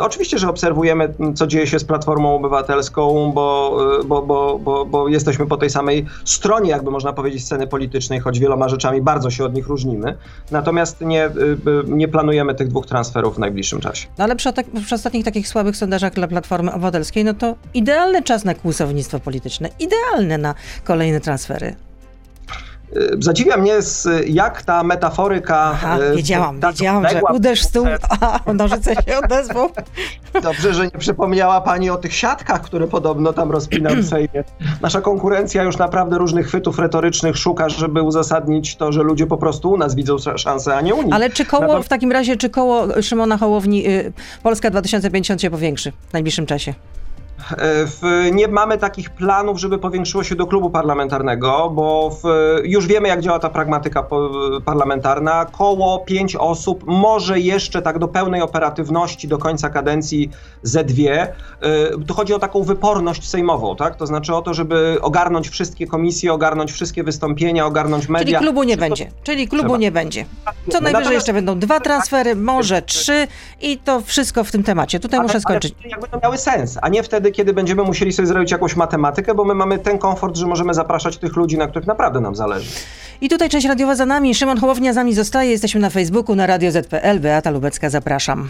Oczywiście, 0.00 0.38
że 0.38 0.48
obserwujemy, 0.48 1.14
co 1.34 1.46
dzieje 1.46 1.66
się 1.66 1.78
z 1.78 1.84
Platformą 1.84 2.34
Obywatelską, 2.34 3.32
bo, 3.34 3.76
bo, 4.06 4.22
bo, 4.22 4.58
bo, 4.58 4.84
bo 4.84 5.08
jesteśmy 5.08 5.46
po 5.46 5.56
tej 5.56 5.70
samej 5.70 6.06
stronie, 6.24 6.70
jakby 6.70 6.90
można 6.90 7.12
powiedzieć, 7.12 7.44
sceny 7.44 7.66
politycznej, 7.66 7.81
choć 8.24 8.38
wieloma 8.38 8.68
rzeczami 8.68 9.02
bardzo 9.02 9.30
się 9.30 9.44
od 9.44 9.54
nich 9.54 9.66
różnimy. 9.66 10.16
Natomiast 10.50 11.00
nie, 11.00 11.26
y, 11.26 11.30
y, 11.30 11.58
nie 11.86 12.08
planujemy 12.08 12.54
tych 12.54 12.68
dwóch 12.68 12.86
transferów 12.86 13.36
w 13.36 13.38
najbliższym 13.38 13.80
czasie. 13.80 14.08
No 14.18 14.24
ale 14.24 14.36
przy, 14.36 14.52
przy 14.84 14.94
ostatnich 14.94 15.24
takich 15.24 15.48
słabych 15.48 15.76
sondażach 15.76 16.14
dla 16.14 16.28
Platformy 16.28 16.72
Obywatelskiej, 16.72 17.24
no 17.24 17.34
to 17.34 17.54
idealny 17.74 18.22
czas 18.22 18.44
na 18.44 18.54
kłusownictwo 18.54 19.20
polityczne, 19.20 19.68
idealne 19.78 20.38
na 20.38 20.54
kolejne 20.84 21.20
transfery. 21.20 21.76
Y, 22.96 23.16
zadziwia 23.18 23.56
mnie, 23.56 23.74
jak 24.26 24.62
ta 24.62 24.82
metaforyka. 24.82 25.70
Aha, 25.72 25.98
y, 26.12 26.16
wiedziałam, 26.16 26.60
ta 26.60 26.72
wiedziałam, 26.72 27.08
że 27.08 27.20
uderz 27.34 27.62
stół, 27.62 27.86
a 28.46 28.52
nożyce 28.52 28.94
się 28.94 29.18
odezwą. 29.24 29.68
Dobrze, 30.42 30.74
że 30.74 30.84
nie 30.84 30.98
przypomniała 30.98 31.60
pani 31.60 31.90
o 31.90 31.96
tych 31.96 32.14
siatkach, 32.14 32.62
które 32.62 32.88
podobno 32.88 33.32
tam 33.32 33.50
rozpinam 33.50 34.02
w 34.02 34.08
Sejmie. 34.08 34.44
Nasza 34.80 35.00
konkurencja 35.00 35.62
już 35.62 35.76
naprawdę 35.76 36.18
różnych 36.18 36.46
chwytów 36.46 36.78
retorycznych 36.78 37.36
szuka, 37.36 37.68
żeby 37.68 38.02
uzasadnić 38.02 38.76
to, 38.76 38.92
że 38.92 39.02
ludzie 39.02 39.26
po 39.26 39.36
prostu 39.36 39.70
u 39.70 39.76
nas 39.76 39.94
widzą 39.94 40.16
szansę, 40.36 40.76
a 40.76 40.80
nie 40.80 40.94
u 40.94 41.02
nich. 41.02 41.14
Ale 41.14 41.30
czy 41.30 41.44
koło, 41.44 41.82
w 41.82 41.88
takim 41.88 42.12
razie, 42.12 42.36
czy 42.36 42.50
koło 42.50 43.02
Szymona 43.02 43.38
Hołowni 43.38 43.88
y, 43.88 44.12
Polska 44.42 44.70
2050 44.70 45.42
się 45.42 45.50
powiększy 45.50 45.92
w 46.08 46.12
najbliższym 46.12 46.46
czasie? 46.46 46.74
W, 47.86 48.28
nie 48.32 48.48
mamy 48.48 48.78
takich 48.78 49.10
planów, 49.10 49.60
żeby 49.60 49.78
powiększyło 49.78 50.24
się 50.24 50.34
do 50.34 50.46
klubu 50.46 50.70
parlamentarnego, 50.70 51.70
bo 51.70 52.10
w, 52.10 52.24
już 52.64 52.86
wiemy, 52.86 53.08
jak 53.08 53.20
działa 53.20 53.38
ta 53.38 53.50
pragmatyka 53.50 54.06
parlamentarna. 54.64 55.44
Koło 55.44 55.98
pięć 55.98 56.36
osób, 56.36 56.84
może 56.86 57.40
jeszcze 57.40 57.82
tak 57.82 57.98
do 57.98 58.08
pełnej 58.08 58.42
operatywności 58.42 59.28
do 59.28 59.38
końca 59.38 59.70
kadencji 59.70 60.30
ze 60.62 60.84
dwie. 60.84 61.28
Y, 61.98 62.04
tu 62.06 62.14
chodzi 62.14 62.34
o 62.34 62.38
taką 62.38 62.62
wyporność 62.62 63.28
sejmową, 63.28 63.76
tak? 63.76 63.96
To 63.96 64.06
znaczy 64.06 64.34
o 64.34 64.42
to, 64.42 64.54
żeby 64.54 64.98
ogarnąć 65.02 65.48
wszystkie 65.48 65.86
komisje, 65.86 66.32
ogarnąć 66.32 66.72
wszystkie 66.72 67.04
wystąpienia, 67.04 67.66
ogarnąć 67.66 68.08
media. 68.08 68.38
Czyli 68.38 68.44
klubu 68.44 68.62
nie 68.62 68.76
będzie. 68.76 69.10
Czyli 69.22 69.48
klubu 69.48 69.64
Trzeba. 69.64 69.78
nie 69.78 69.92
będzie. 69.92 70.24
Co 70.44 70.54
najwyżej 70.64 70.92
Natomiast... 70.92 71.12
jeszcze 71.12 71.32
będą 71.32 71.58
dwa 71.58 71.80
transfery, 71.80 72.36
może 72.36 72.82
trzy 72.82 73.26
i 73.60 73.78
to 73.78 74.00
wszystko 74.00 74.44
w 74.44 74.50
tym 74.50 74.62
temacie. 74.62 75.00
Tutaj 75.00 75.18
ale, 75.18 75.26
muszę 75.26 75.40
skończyć. 75.40 75.74
Ale 75.80 75.90
jakby 75.90 76.08
to 76.08 76.18
miały 76.22 76.38
sens, 76.38 76.78
a 76.82 76.88
nie 76.88 77.02
wtedy, 77.02 77.31
kiedy 77.32 77.52
będziemy 77.52 77.82
musieli 77.82 78.12
sobie 78.12 78.26
zrobić 78.28 78.50
jakąś 78.50 78.76
matematykę, 78.76 79.34
bo 79.34 79.44
my 79.44 79.54
mamy 79.54 79.78
ten 79.78 79.98
komfort, 79.98 80.36
że 80.36 80.46
możemy 80.46 80.74
zapraszać 80.74 81.16
tych 81.18 81.36
ludzi, 81.36 81.58
na 81.58 81.66
których 81.66 81.86
naprawdę 81.88 82.20
nam 82.20 82.34
zależy. 82.34 82.70
I 83.20 83.28
tutaj 83.28 83.48
część 83.48 83.66
radiowa 83.66 83.94
za 83.94 84.06
nami. 84.06 84.34
Szymon 84.34 84.58
Hołownia 84.58 84.92
z 84.92 84.96
nami 84.96 85.14
zostaje. 85.14 85.50
Jesteśmy 85.50 85.80
na 85.80 85.90
Facebooku, 85.90 86.34
na 86.36 86.46
Radio 86.46 86.70
ZPL. 86.72 87.20
Beata 87.20 87.50
Lubecka, 87.50 87.90
zapraszam. 87.90 88.48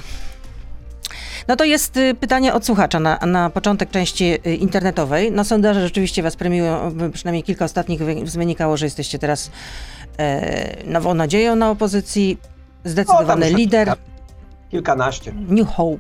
No 1.49 1.57
to 1.57 1.65
jest 1.65 1.97
y, 1.97 2.15
pytanie 2.15 2.55
od 2.55 2.67
słuchacza 2.67 3.01
na, 3.01 3.19
na 3.27 3.51
początek 3.51 3.91
części 3.91 4.25
y, 4.47 4.55
internetowej. 4.55 5.33
No 5.33 5.45
sondaże 5.45 5.81
rzeczywiście 5.81 6.23
was 6.23 6.37
premiują, 6.37 6.95
y, 7.07 7.11
przynajmniej 7.11 7.43
kilka 7.43 7.65
ostatnich 7.65 8.01
wy- 8.01 8.25
wynikało, 8.39 8.77
że 8.77 8.87
jesteście 8.87 9.19
teraz 9.19 9.51
e, 10.19 10.77
nową 10.87 11.15
nadzieją 11.15 11.57
na 11.57 11.71
opozycji, 11.71 12.39
zdecydowany 12.85 13.47
O, 13.47 13.49
tam 13.51 13.59
lider, 13.59 13.89
kilka- 13.89 13.97
Kilkanaście. 14.73 15.33
New 15.49 15.69
Hope. 15.69 15.99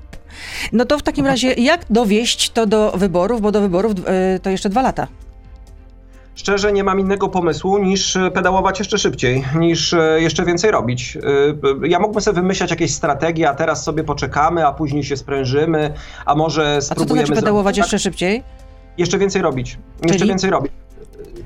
No 0.72 0.84
to 0.84 0.98
w 0.98 1.02
takim 1.02 1.26
razie 1.26 1.52
jak 1.52 1.84
dowieść 1.90 2.50
to 2.50 2.66
do 2.66 2.92
wyborów, 2.96 3.40
bo 3.40 3.52
do 3.52 3.60
wyborów 3.60 3.92
e, 4.06 4.38
to 4.40 4.50
jeszcze 4.50 4.68
dwa 4.68 4.82
lata. 4.82 5.06
Szczerze 6.34 6.72
nie 6.72 6.84
mam 6.84 7.00
innego 7.00 7.28
pomysłu 7.28 7.78
niż 7.78 8.16
e, 8.16 8.30
pedałować 8.30 8.78
jeszcze 8.78 8.98
szybciej, 8.98 9.44
niż 9.58 9.92
e, 9.92 10.20
jeszcze 10.20 10.44
więcej 10.44 10.70
robić. 10.70 11.18
Ja 11.82 11.98
mógłbym 11.98 12.20
sobie 12.22 12.34
wymyślać 12.34 12.70
jakieś 12.70 12.94
strategie, 12.94 13.48
a 13.48 13.54
teraz 13.54 13.84
sobie 13.84 14.04
poczekamy, 14.04 14.66
a 14.66 14.72
później 14.72 15.04
się 15.04 15.16
sprężymy, 15.16 15.94
a 16.26 16.34
może 16.34 16.76
A 16.78 16.80
co 16.80 16.88
to 16.88 16.94
spróbujemy... 16.94 17.26
znaczy 17.26 17.40
pedałować 17.40 17.74
zrobić- 17.74 17.78
jeszcze 17.84 17.98
szybciej? 17.98 18.42
Jeszcze 18.98 19.18
więcej 19.18 19.42
robić. 19.42 19.78
Jeszcze 20.02 20.18
Czyli? 20.18 20.28
więcej 20.28 20.50
robić. 20.50 20.72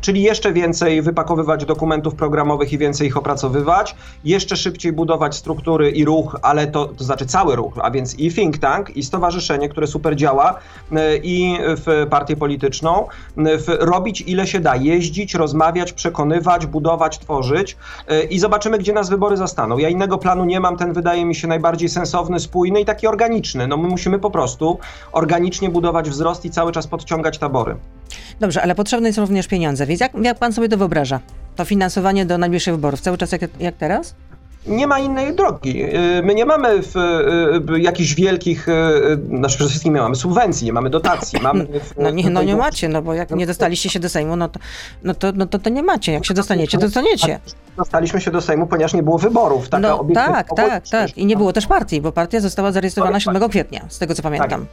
Czyli 0.01 0.23
jeszcze 0.23 0.53
więcej 0.53 1.03
wypakowywać 1.03 1.65
dokumentów 1.65 2.15
programowych 2.15 2.73
i 2.73 2.79
więcej 2.79 3.07
ich 3.07 3.17
opracowywać, 3.17 3.97
jeszcze 4.25 4.57
szybciej 4.57 4.93
budować 4.93 5.37
struktury 5.37 5.91
i 5.91 6.05
ruch, 6.05 6.37
ale 6.43 6.67
to, 6.67 6.87
to 6.87 7.05
znaczy 7.05 7.27
cały 7.27 7.57
ruch, 7.57 7.75
a 7.83 7.91
więc 7.91 8.19
i 8.19 8.33
think 8.33 8.59
tank, 8.59 8.97
i 8.97 9.03
stowarzyszenie, 9.03 9.69
które 9.69 9.87
super 9.87 10.17
działa, 10.17 10.55
y, 10.93 10.97
i 11.23 11.59
w 11.61 12.07
partię 12.11 12.37
polityczną, 12.37 13.07
y, 13.39 13.59
w, 13.59 13.69
robić 13.81 14.21
ile 14.21 14.47
się 14.47 14.61
da, 14.61 14.77
jeździć, 14.77 15.35
rozmawiać, 15.35 15.93
przekonywać, 15.93 16.67
budować, 16.67 17.19
tworzyć 17.19 17.77
y, 18.11 18.23
i 18.23 18.39
zobaczymy, 18.39 18.79
gdzie 18.79 18.93
nas 18.93 19.11
wybory 19.11 19.37
zastaną. 19.37 19.79
Ja 19.79 19.89
innego 19.89 20.19
planu 20.19 20.45
nie 20.45 20.61
mam, 20.61 20.77
ten 20.77 20.93
wydaje 20.93 21.25
mi 21.25 21.35
się 21.35 21.49
najbardziej 21.49 21.89
sensowny, 21.89 22.41
spójny 22.41 22.81
i 22.81 22.85
taki 22.85 23.07
organiczny. 23.07 23.67
No 23.67 23.77
my 23.77 23.89
musimy 23.89 24.19
po 24.19 24.31
prostu 24.31 24.79
organicznie 25.13 25.71
budować 25.71 26.11
wzrost 26.11 26.45
i 26.45 26.51
cały 26.51 26.73
czas 26.73 26.87
podciągać 26.87 27.39
tabory. 27.39 27.77
Dobrze, 28.41 28.63
ale 28.63 28.75
potrzebne 28.75 29.13
są 29.13 29.21
również 29.23 29.47
pieniądze, 29.49 29.87
więc 29.87 30.01
jak, 30.01 30.13
jak 30.23 30.39
pan 30.39 30.53
sobie 30.53 30.69
to 30.69 30.77
wyobraża? 30.77 31.21
To 31.57 31.65
finansowanie 31.65 32.27
do 32.27 32.39
najbliższych 32.39 32.75
wyborów, 32.75 33.01
cały 33.01 33.19
czas 33.19 33.33
jak, 33.33 33.41
jak 33.61 33.77
teraz? 33.77 34.15
Nie 34.67 34.87
ma 34.87 34.99
innej 34.99 35.35
drogi. 35.37 35.79
Yy, 35.79 36.23
My 36.25 36.35
nie 36.35 36.45
mamy 36.47 36.83
w, 36.83 36.95
yy, 37.71 37.81
jakichś 37.81 38.15
wielkich, 38.15 38.67
znaczy 39.29 39.55
przede 39.57 39.71
wszystkim 39.71 39.95
nie 39.95 40.01
mamy 40.01 40.17
subwencji, 40.17 40.67
nie 40.67 40.73
mamy 40.73 40.91
dotacji. 40.91 41.41
Mamy 41.43 41.67
w, 41.85 41.95
No 41.99 42.11
nie, 42.11 42.31
no 42.31 42.43
nie 42.43 42.55
w- 42.55 42.59
macie, 42.59 42.89
no 42.89 43.03
bo 43.03 43.15
jak 43.15 43.31
nie 43.31 43.47
dostaliście 43.47 43.89
się 43.91 44.01
do 44.01 44.09
Sejmu, 44.09 44.37
no 44.37 44.49
to, 44.49 44.61
no 45.03 45.15
to, 45.15 45.33
no 45.35 45.47
to, 45.47 45.59
to 45.59 45.71
nie 45.71 45.83
macie. 45.83 46.13
Jak 46.13 46.27
się 46.27 46.35
dostaniecie, 46.35 46.79
to 46.79 46.85
dostaniecie. 46.85 47.41
Dostaliśmy 47.77 48.21
się 48.21 48.31
do 48.31 48.41
Sejmu, 48.41 48.67
ponieważ 48.67 48.95
nie 48.95 49.03
było 49.03 49.19
wyborów. 49.19 49.69
Taka 49.69 49.89
No 49.89 50.07
tak, 50.15 50.49
tak, 50.57 50.89
tak. 50.89 51.19
I 51.19 51.27
nie 51.27 51.37
było 51.37 51.53
też 51.53 51.67
partii, 51.67 52.01
bo 52.01 52.13
partia 52.13 52.41
została 52.41 52.73
zarejestrowana 52.73 53.17
Tak, 53.21 53.23
7 53.35 53.49
kwietnia, 53.49 53.85
z 53.89 53.99
tego 53.99 54.15
co 54.15 54.23
pamiętam. 54.23 54.61
Yy, 54.61 54.67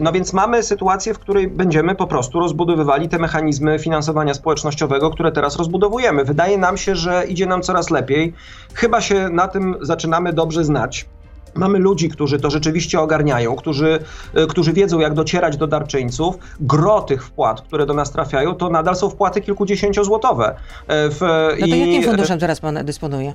No 0.00 0.12
więc 0.12 0.32
mamy 0.32 0.62
sytuację, 0.62 1.14
w 1.14 1.18
której 1.18 1.48
będziemy 1.48 1.94
po 1.94 2.06
prostu 2.06 2.40
rozbudowywali 2.40 3.08
te 3.08 3.18
mechanizmy 3.18 3.78
finansowania 3.78 4.34
społecznościowego, 4.34 5.10
które 5.10 5.32
teraz 5.32 5.56
rozbudowujemy. 5.56 6.24
Wydaje 6.24 6.58
nam 6.58 6.76
się, 6.76 6.96
że 6.96 7.24
idzie 7.28 7.46
nam 7.46 7.62
coraz 7.62 7.90
lepiej. 7.90 8.34
Chyba 8.74 9.00
się 9.00 9.28
na 9.28 9.48
tym 9.48 9.76
zaczynamy 9.80 10.32
dobrze 10.32 10.64
znać. 10.64 11.06
Mamy 11.54 11.78
ludzi, 11.78 12.08
którzy 12.08 12.38
to 12.38 12.50
rzeczywiście 12.50 13.00
ogarniają, 13.00 13.56
którzy, 13.56 13.98
y, 14.38 14.46
którzy 14.46 14.72
wiedzą, 14.72 14.98
jak 15.00 15.14
docierać 15.14 15.56
do 15.56 15.66
darczyńców. 15.66 16.34
Gro 16.60 17.00
tych 17.00 17.24
wpłat, 17.24 17.60
które 17.60 17.86
do 17.86 17.94
nas 17.94 18.12
trafiają, 18.12 18.54
to 18.54 18.70
nadal 18.70 18.96
są 18.96 19.10
wpłaty 19.10 19.40
kilkudziesięciozłotowe. 19.40 20.50
Y, 20.50 20.54
W, 20.88 21.20
No 21.60 21.66
to 21.66 21.74
jakim 21.76 22.02
funduszem 22.02 22.38
teraz 22.38 22.60
pan 22.60 22.84
dysponuje? 22.84 23.34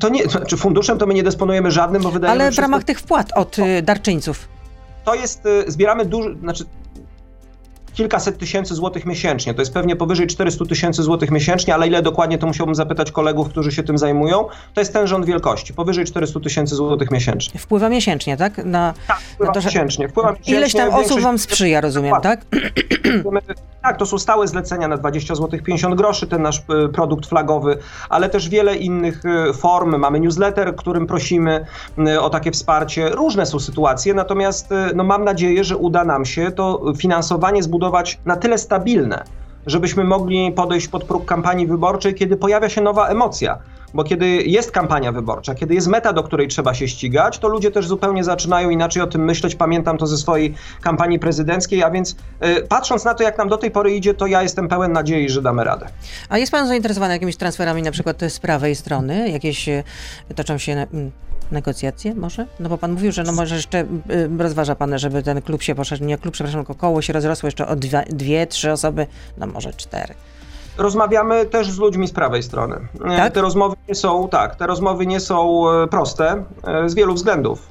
To 0.00 0.08
nie, 0.08 0.24
to, 0.24 0.30
znaczy 0.30 0.56
funduszem 0.56 0.98
to 0.98 1.06
my 1.06 1.14
nie 1.14 1.22
dysponujemy 1.22 1.70
żadnym, 1.70 2.02
bo 2.02 2.10
wydaje 2.10 2.30
Ale 2.30 2.44
mi 2.44 2.50
w 2.50 2.52
się, 2.52 2.56
że 2.56 2.62
ramach 2.62 2.84
tych 2.84 3.00
wpłat 3.00 3.32
od 3.34 3.58
y, 3.58 3.82
darczyńców. 3.82 4.48
To 5.04 5.14
jest, 5.14 5.46
y, 5.46 5.70
zbieramy 5.70 6.04
dużo, 6.04 6.34
znaczy 6.34 6.64
kilkaset 7.94 8.38
tysięcy 8.38 8.74
złotych 8.74 9.06
miesięcznie. 9.06 9.54
To 9.54 9.62
jest 9.62 9.74
pewnie 9.74 9.96
powyżej 9.96 10.26
400 10.26 10.64
tysięcy 10.64 11.02
złotych 11.02 11.30
miesięcznie, 11.30 11.74
ale 11.74 11.86
ile 11.86 12.02
dokładnie 12.02 12.38
to 12.38 12.46
musiałbym 12.46 12.74
zapytać 12.74 13.12
kolegów, 13.12 13.48
którzy 13.48 13.72
się 13.72 13.82
tym 13.82 13.98
zajmują. 13.98 14.44
To 14.74 14.80
jest 14.80 14.92
ten 14.92 15.06
rząd 15.06 15.26
wielkości, 15.26 15.74
powyżej 15.74 16.04
400 16.04 16.40
tysięcy 16.40 16.74
złotych 16.74 17.10
miesięcznie. 17.10 17.60
Wpływa 17.60 17.88
miesięcznie, 17.88 18.36
tak? 18.36 18.64
Na, 18.64 18.94
Tak, 19.08 19.20
wpływa 19.20 19.50
No 19.50 19.54
to, 19.54 19.60
że- 19.60 19.68
miesięcznie. 19.68 20.08
Wpływa 20.08 20.30
miesięcznie 20.30 20.54
ileś 20.54 20.72
tam 20.72 20.94
osób 20.94 21.20
wam 21.20 21.38
sprzyja, 21.38 21.80
rozumiem, 21.80 22.14
tak? 22.22 22.40
Tak, 23.82 23.96
to 23.96 24.06
są 24.06 24.18
stałe 24.18 24.48
zlecenia 24.48 24.88
na 24.88 24.96
20 24.96 25.34
zł 25.34 25.60
50 25.64 25.94
groszy, 25.94 26.26
ten 26.26 26.42
nasz 26.42 26.58
y, 26.58 26.88
produkt 26.88 27.26
flagowy, 27.26 27.78
ale 28.08 28.28
też 28.28 28.48
wiele 28.48 28.76
innych 28.76 29.22
y, 29.24 29.52
form. 29.52 29.96
Mamy 29.98 30.20
newsletter, 30.20 30.76
którym 30.76 31.06
prosimy 31.06 31.66
y, 31.98 32.20
o 32.20 32.30
takie 32.30 32.50
wsparcie. 32.50 33.08
Różne 33.08 33.46
są 33.46 33.60
sytuacje, 33.60 34.14
natomiast 34.14 34.68
no, 34.94 35.04
mam 35.04 35.24
nadzieję, 35.24 35.64
że 35.64 35.76
uda 35.76 36.04
nam 36.04 36.24
się 36.24 36.50
to 36.50 36.82
finansowanie 36.98 37.62
zbudować 37.62 37.81
na 38.24 38.36
tyle 38.36 38.58
stabilne, 38.58 39.24
żebyśmy 39.66 40.04
mogli 40.04 40.52
podejść 40.52 40.88
pod 40.88 41.04
próg 41.04 41.24
kampanii 41.24 41.66
wyborczej, 41.66 42.14
kiedy 42.14 42.36
pojawia 42.36 42.68
się 42.68 42.80
nowa 42.80 43.08
emocja. 43.08 43.58
Bo 43.94 44.04
kiedy 44.04 44.26
jest 44.26 44.70
kampania 44.70 45.12
wyborcza, 45.12 45.54
kiedy 45.54 45.74
jest 45.74 45.86
meta, 45.86 46.12
do 46.12 46.22
której 46.22 46.48
trzeba 46.48 46.74
się 46.74 46.88
ścigać, 46.88 47.38
to 47.38 47.48
ludzie 47.48 47.70
też 47.70 47.86
zupełnie 47.86 48.24
zaczynają 48.24 48.70
inaczej 48.70 49.02
o 49.02 49.06
tym 49.06 49.24
myśleć. 49.24 49.54
Pamiętam 49.54 49.98
to 49.98 50.06
ze 50.06 50.16
swojej 50.16 50.54
kampanii 50.82 51.18
prezydenckiej, 51.18 51.82
a 51.82 51.90
więc 51.90 52.10
y, 52.12 52.66
patrząc 52.68 53.04
na 53.04 53.14
to, 53.14 53.22
jak 53.22 53.38
nam 53.38 53.48
do 53.48 53.56
tej 53.56 53.70
pory 53.70 53.94
idzie, 53.94 54.14
to 54.14 54.26
ja 54.26 54.42
jestem 54.42 54.68
pełen 54.68 54.92
nadziei, 54.92 55.28
że 55.28 55.42
damy 55.42 55.64
radę. 55.64 55.86
A 56.28 56.38
jest 56.38 56.52
pan 56.52 56.66
zainteresowany 56.66 57.12
jakimiś 57.12 57.36
transferami 57.36 57.82
na 57.82 57.90
przykład 57.90 58.20
z 58.28 58.40
prawej 58.40 58.74
strony? 58.74 59.30
Jakieś 59.30 59.68
y, 59.68 59.84
toczą 60.36 60.58
się 60.58 60.72
mm, 60.72 61.10
negocjacje 61.52 62.14
może? 62.14 62.46
No 62.60 62.68
bo 62.68 62.78
pan 62.78 62.92
mówił, 62.92 63.12
że 63.12 63.22
no 63.22 63.32
może 63.32 63.54
jeszcze 63.54 63.80
y, 63.80 64.30
rozważa 64.38 64.74
pan, 64.74 64.98
żeby 64.98 65.22
ten 65.22 65.42
klub 65.42 65.62
się 65.62 65.74
poszedł, 65.74 66.04
nie 66.04 66.18
klub, 66.18 66.34
przepraszam, 66.34 66.60
tylko 66.60 66.74
koło 66.74 67.02
się 67.02 67.12
rozrosło 67.12 67.46
jeszcze 67.46 67.66
o 67.68 67.76
dwie, 67.76 68.04
dwie 68.08 68.46
trzy 68.46 68.72
osoby, 68.72 69.06
no 69.38 69.46
może 69.46 69.72
cztery. 69.72 70.14
Rozmawiamy 70.78 71.46
też 71.46 71.70
z 71.70 71.78
ludźmi 71.78 72.08
z 72.08 72.12
prawej 72.12 72.42
strony. 72.42 72.76
E, 73.04 73.16
Tak? 73.16 73.32
Te 73.32 73.40
rozmowy 73.42 73.76
nie 73.88 73.94
są, 73.94 74.28
tak, 74.28 74.56
te 74.56 74.66
rozmowy 74.66 75.06
nie 75.06 75.20
są 75.20 75.70
e, 75.70 75.86
proste 75.86 76.44
e, 76.64 76.88
z 76.88 76.94
wielu 76.94 77.14
względów. 77.14 77.68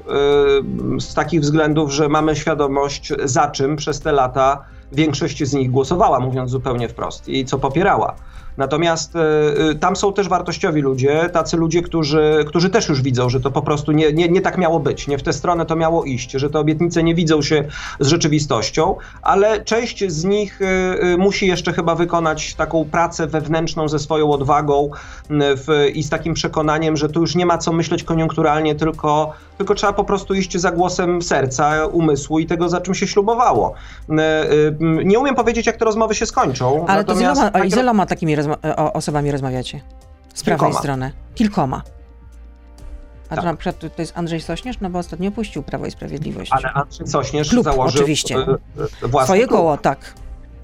Z 1.00 1.14
takich 1.14 1.42
względów, 1.42 1.92
że 1.92 2.10
mamy 2.10 2.36
świadomość, 2.36 3.14
za 3.24 3.48
czym 3.52 3.76
przez 3.76 4.00
te 4.00 4.12
lata 4.12 4.66
większość 4.92 5.44
z 5.44 5.54
nich 5.54 5.72
głosowała, 5.72 6.20
mówiąc 6.20 6.52
zupełnie 6.52 6.90
wprost, 6.90 7.28
i 7.28 7.46
co 7.46 7.60
popierała. 7.60 8.16
Natomiast 8.62 9.16
e, 9.16 9.20
e, 9.70 9.76
tam 9.76 9.96
są 9.96 10.14
też 10.14 10.30
wartościowi 10.30 10.82
ludzie, 10.82 11.30
tacy 11.34 11.58
ludzie, 11.58 11.82
którzy, 11.82 12.46
którzy 12.48 12.70
też 12.70 12.90
już 12.90 13.02
widzą, 13.02 13.30
że 13.30 13.40
to 13.40 13.52
po 13.52 13.62
prostu 13.62 13.92
nie, 13.92 14.14
nie, 14.14 14.30
nie 14.30 14.42
tak 14.42 14.58
miało 14.58 14.80
być, 14.80 15.08
nie 15.08 15.18
w 15.18 15.24
tę 15.24 15.34
stronę 15.34 15.66
to 15.66 15.76
miało 15.76 16.04
iść, 16.04 16.32
że 16.32 16.50
te 16.50 16.60
obietnice 16.60 17.04
nie 17.04 17.16
widzą 17.16 17.42
się 17.42 17.64
z 18.00 18.08
rzeczywistością, 18.08 18.96
ale 19.22 19.64
część 19.64 20.12
z 20.12 20.24
nich 20.24 20.60
e, 20.62 21.18
musi 21.18 21.48
jeszcze 21.48 21.74
chyba 21.74 21.96
wykonać 21.96 22.54
taką 22.54 22.86
pracę 22.86 23.28
wewnętrzną 23.28 23.90
ze 23.90 24.00
swoją 24.00 24.32
odwagą 24.32 24.90
w, 25.30 25.88
i 25.94 26.04
z 26.04 26.10
takim 26.10 26.34
przekonaniem, 26.34 26.98
że 26.98 27.10
tu 27.10 27.22
już 27.22 27.36
nie 27.36 27.46
ma 27.46 27.58
co 27.58 27.74
myśleć 27.74 28.04
koniunkturalnie, 28.04 28.76
tylko, 28.76 29.34
tylko 29.58 29.76
trzeba 29.76 29.94
po 29.94 30.04
prostu 30.04 30.34
iść 30.34 30.58
za 30.58 30.72
głosem 30.72 31.22
serca, 31.22 31.86
umysłu 31.86 32.40
i 32.40 32.46
tego, 32.46 32.70
za 32.70 32.82
czym 32.82 32.96
się 32.96 33.08
ślubowało. 33.08 33.74
Nie 34.80 35.20
umiem 35.20 35.36
powiedzieć, 35.36 35.66
jak 35.68 35.78
te 35.78 35.86
rozmowy 35.86 36.16
się 36.16 36.26
skończą. 36.26 36.86
Ale 36.88 37.04
to 37.04 37.14
iloma, 37.14 37.52
takie- 37.52 37.70
z 37.70 37.78
iloma 37.78 38.06
takimi 38.06 38.36
rozma- 38.56 38.76
o, 38.78 38.94
osobami 38.94 39.32
rozmawiacie? 39.32 39.82
Z 40.34 40.44
prawej 40.44 40.60
Kilkoma. 40.60 40.80
strony. 40.80 41.12
Kilkoma. 41.36 41.82
A 43.30 43.36
Tak. 43.36 43.40
to 43.40 43.46
na 43.46 43.56
przykład 43.56 43.96
to 43.96 44.02
jest 44.02 44.18
Andrzej 44.18 44.42
Sośnierz, 44.42 44.80
no 44.82 44.90
bo 44.90 45.00
ostatnio 45.00 45.30
opuścił 45.30 45.64
Prawo 45.64 45.86
i 45.86 45.92
Sprawiedliwość. 45.92 46.52
Ale 46.54 46.74
Andrzej 46.74 47.08
Sośnierz 47.08 47.50
Klub, 47.50 47.64
założył 47.64 48.02
oczywiście. 48.02 48.36
e, 48.36 48.42
e, 49.04 49.08
własny 49.08 49.26
Swoje 49.28 49.48
klub. 49.48 49.60
koło, 49.60 49.78
tak. 49.78 50.14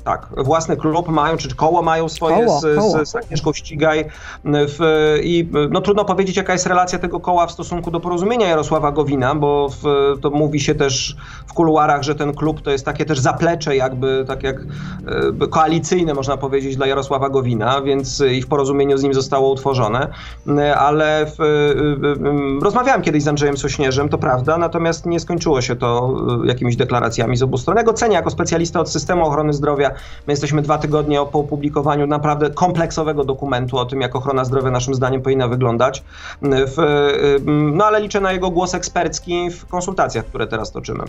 Tak, 0.08 0.28
własny 0.38 0.78
klub 0.78 1.08
mają, 1.08 1.38
czy 1.38 1.56
koło 1.56 1.82
mają 1.82 2.10
swoje 2.10 2.46
Koło, 2.46 2.60
z, 2.60 2.76
koło. 2.76 3.06
z, 3.06 3.10
z 3.10 3.16
Agnieszką 3.16 3.54
Ścigaj. 3.54 4.06
W, 4.46 4.80
I 5.24 5.50
no, 5.72 5.82
trudno 5.82 6.06
powiedzieć, 6.06 6.38
jaka 6.38 6.54
jest 6.54 6.66
relacja 6.66 7.00
tego 7.00 7.20
koła 7.20 7.48
w 7.48 7.52
stosunku 7.52 7.92
do 7.92 8.00
porozumienia 8.00 8.48
Jarosława 8.48 8.92
Gowina, 8.92 9.36
bo 9.36 9.70
w, 9.70 9.84
to 10.22 10.30
mówi 10.30 10.60
się 10.60 10.76
też 10.76 11.16
w 11.48 11.54
kuluarach, 11.54 12.04
że 12.04 12.16
ten 12.16 12.34
klub 12.34 12.62
to 12.62 12.72
jest 12.72 12.86
takie 12.86 13.06
też 13.06 13.20
zaplecze 13.20 13.76
jakby, 13.76 14.26
tak 14.28 14.44
jak 14.44 14.56
e, 15.42 15.48
koalicyjne 15.48 16.14
można 16.14 16.38
powiedzieć 16.38 16.78
dla 16.78 16.88
Jarosława 16.88 17.30
Gowina, 17.30 17.82
więc 17.82 18.24
i 18.32 18.42
w 18.42 18.48
porozumieniu 18.48 18.98
z 18.98 19.04
nim 19.04 19.14
zostało 19.14 19.52
utworzone. 19.52 20.08
E, 20.58 20.78
Ale 20.78 21.26
w, 21.26 21.40
rozmawiałem 22.62 23.02
kiedyś 23.02 23.24
z 23.24 23.28
Andrzejem 23.28 23.58
Sośnierzem, 23.58 24.10
to 24.10 24.18
prawda, 24.18 24.58
natomiast 24.58 25.06
nie 25.06 25.20
skończyło 25.20 25.62
się 25.62 25.76
to 25.76 26.16
jakimiś 26.46 26.76
deklaracjami 26.76 27.38
z 27.38 27.44
obu 27.44 27.58
stron. 27.58 27.78
Ja 27.78 27.84
go 27.84 27.94
cenię 27.94 28.16
jako 28.16 28.30
specjalista 28.30 28.80
od 28.80 28.90
systemu 28.90 29.26
ochrony 29.26 29.54
zdrowia, 29.54 29.92
My 30.28 30.34
jesteśmy 30.34 30.62
dwa 30.62 30.78
tygodnie 30.78 31.20
po 31.32 31.40
opublikowaniu 31.40 32.08
naprawdę 32.08 32.50
kompleksowego 32.50 33.24
dokumentu 33.24 33.78
o 33.78 33.86
tym, 33.86 34.02
jak 34.02 34.16
ochrona 34.16 34.46
zdrowia 34.46 34.72
naszym 34.72 34.94
zdaniem 34.94 35.22
powinna 35.22 35.48
wyglądać. 35.48 36.04
W, 36.42 36.76
no 37.46 37.86
ale 37.86 38.02
liczę 38.02 38.22
na 38.22 38.32
jego 38.32 38.52
głos 38.52 38.74
ekspercki 38.76 39.50
w 39.52 39.66
konsultacjach, 39.66 40.26
które 40.26 40.48
teraz 40.48 40.72
toczymy. 40.72 41.04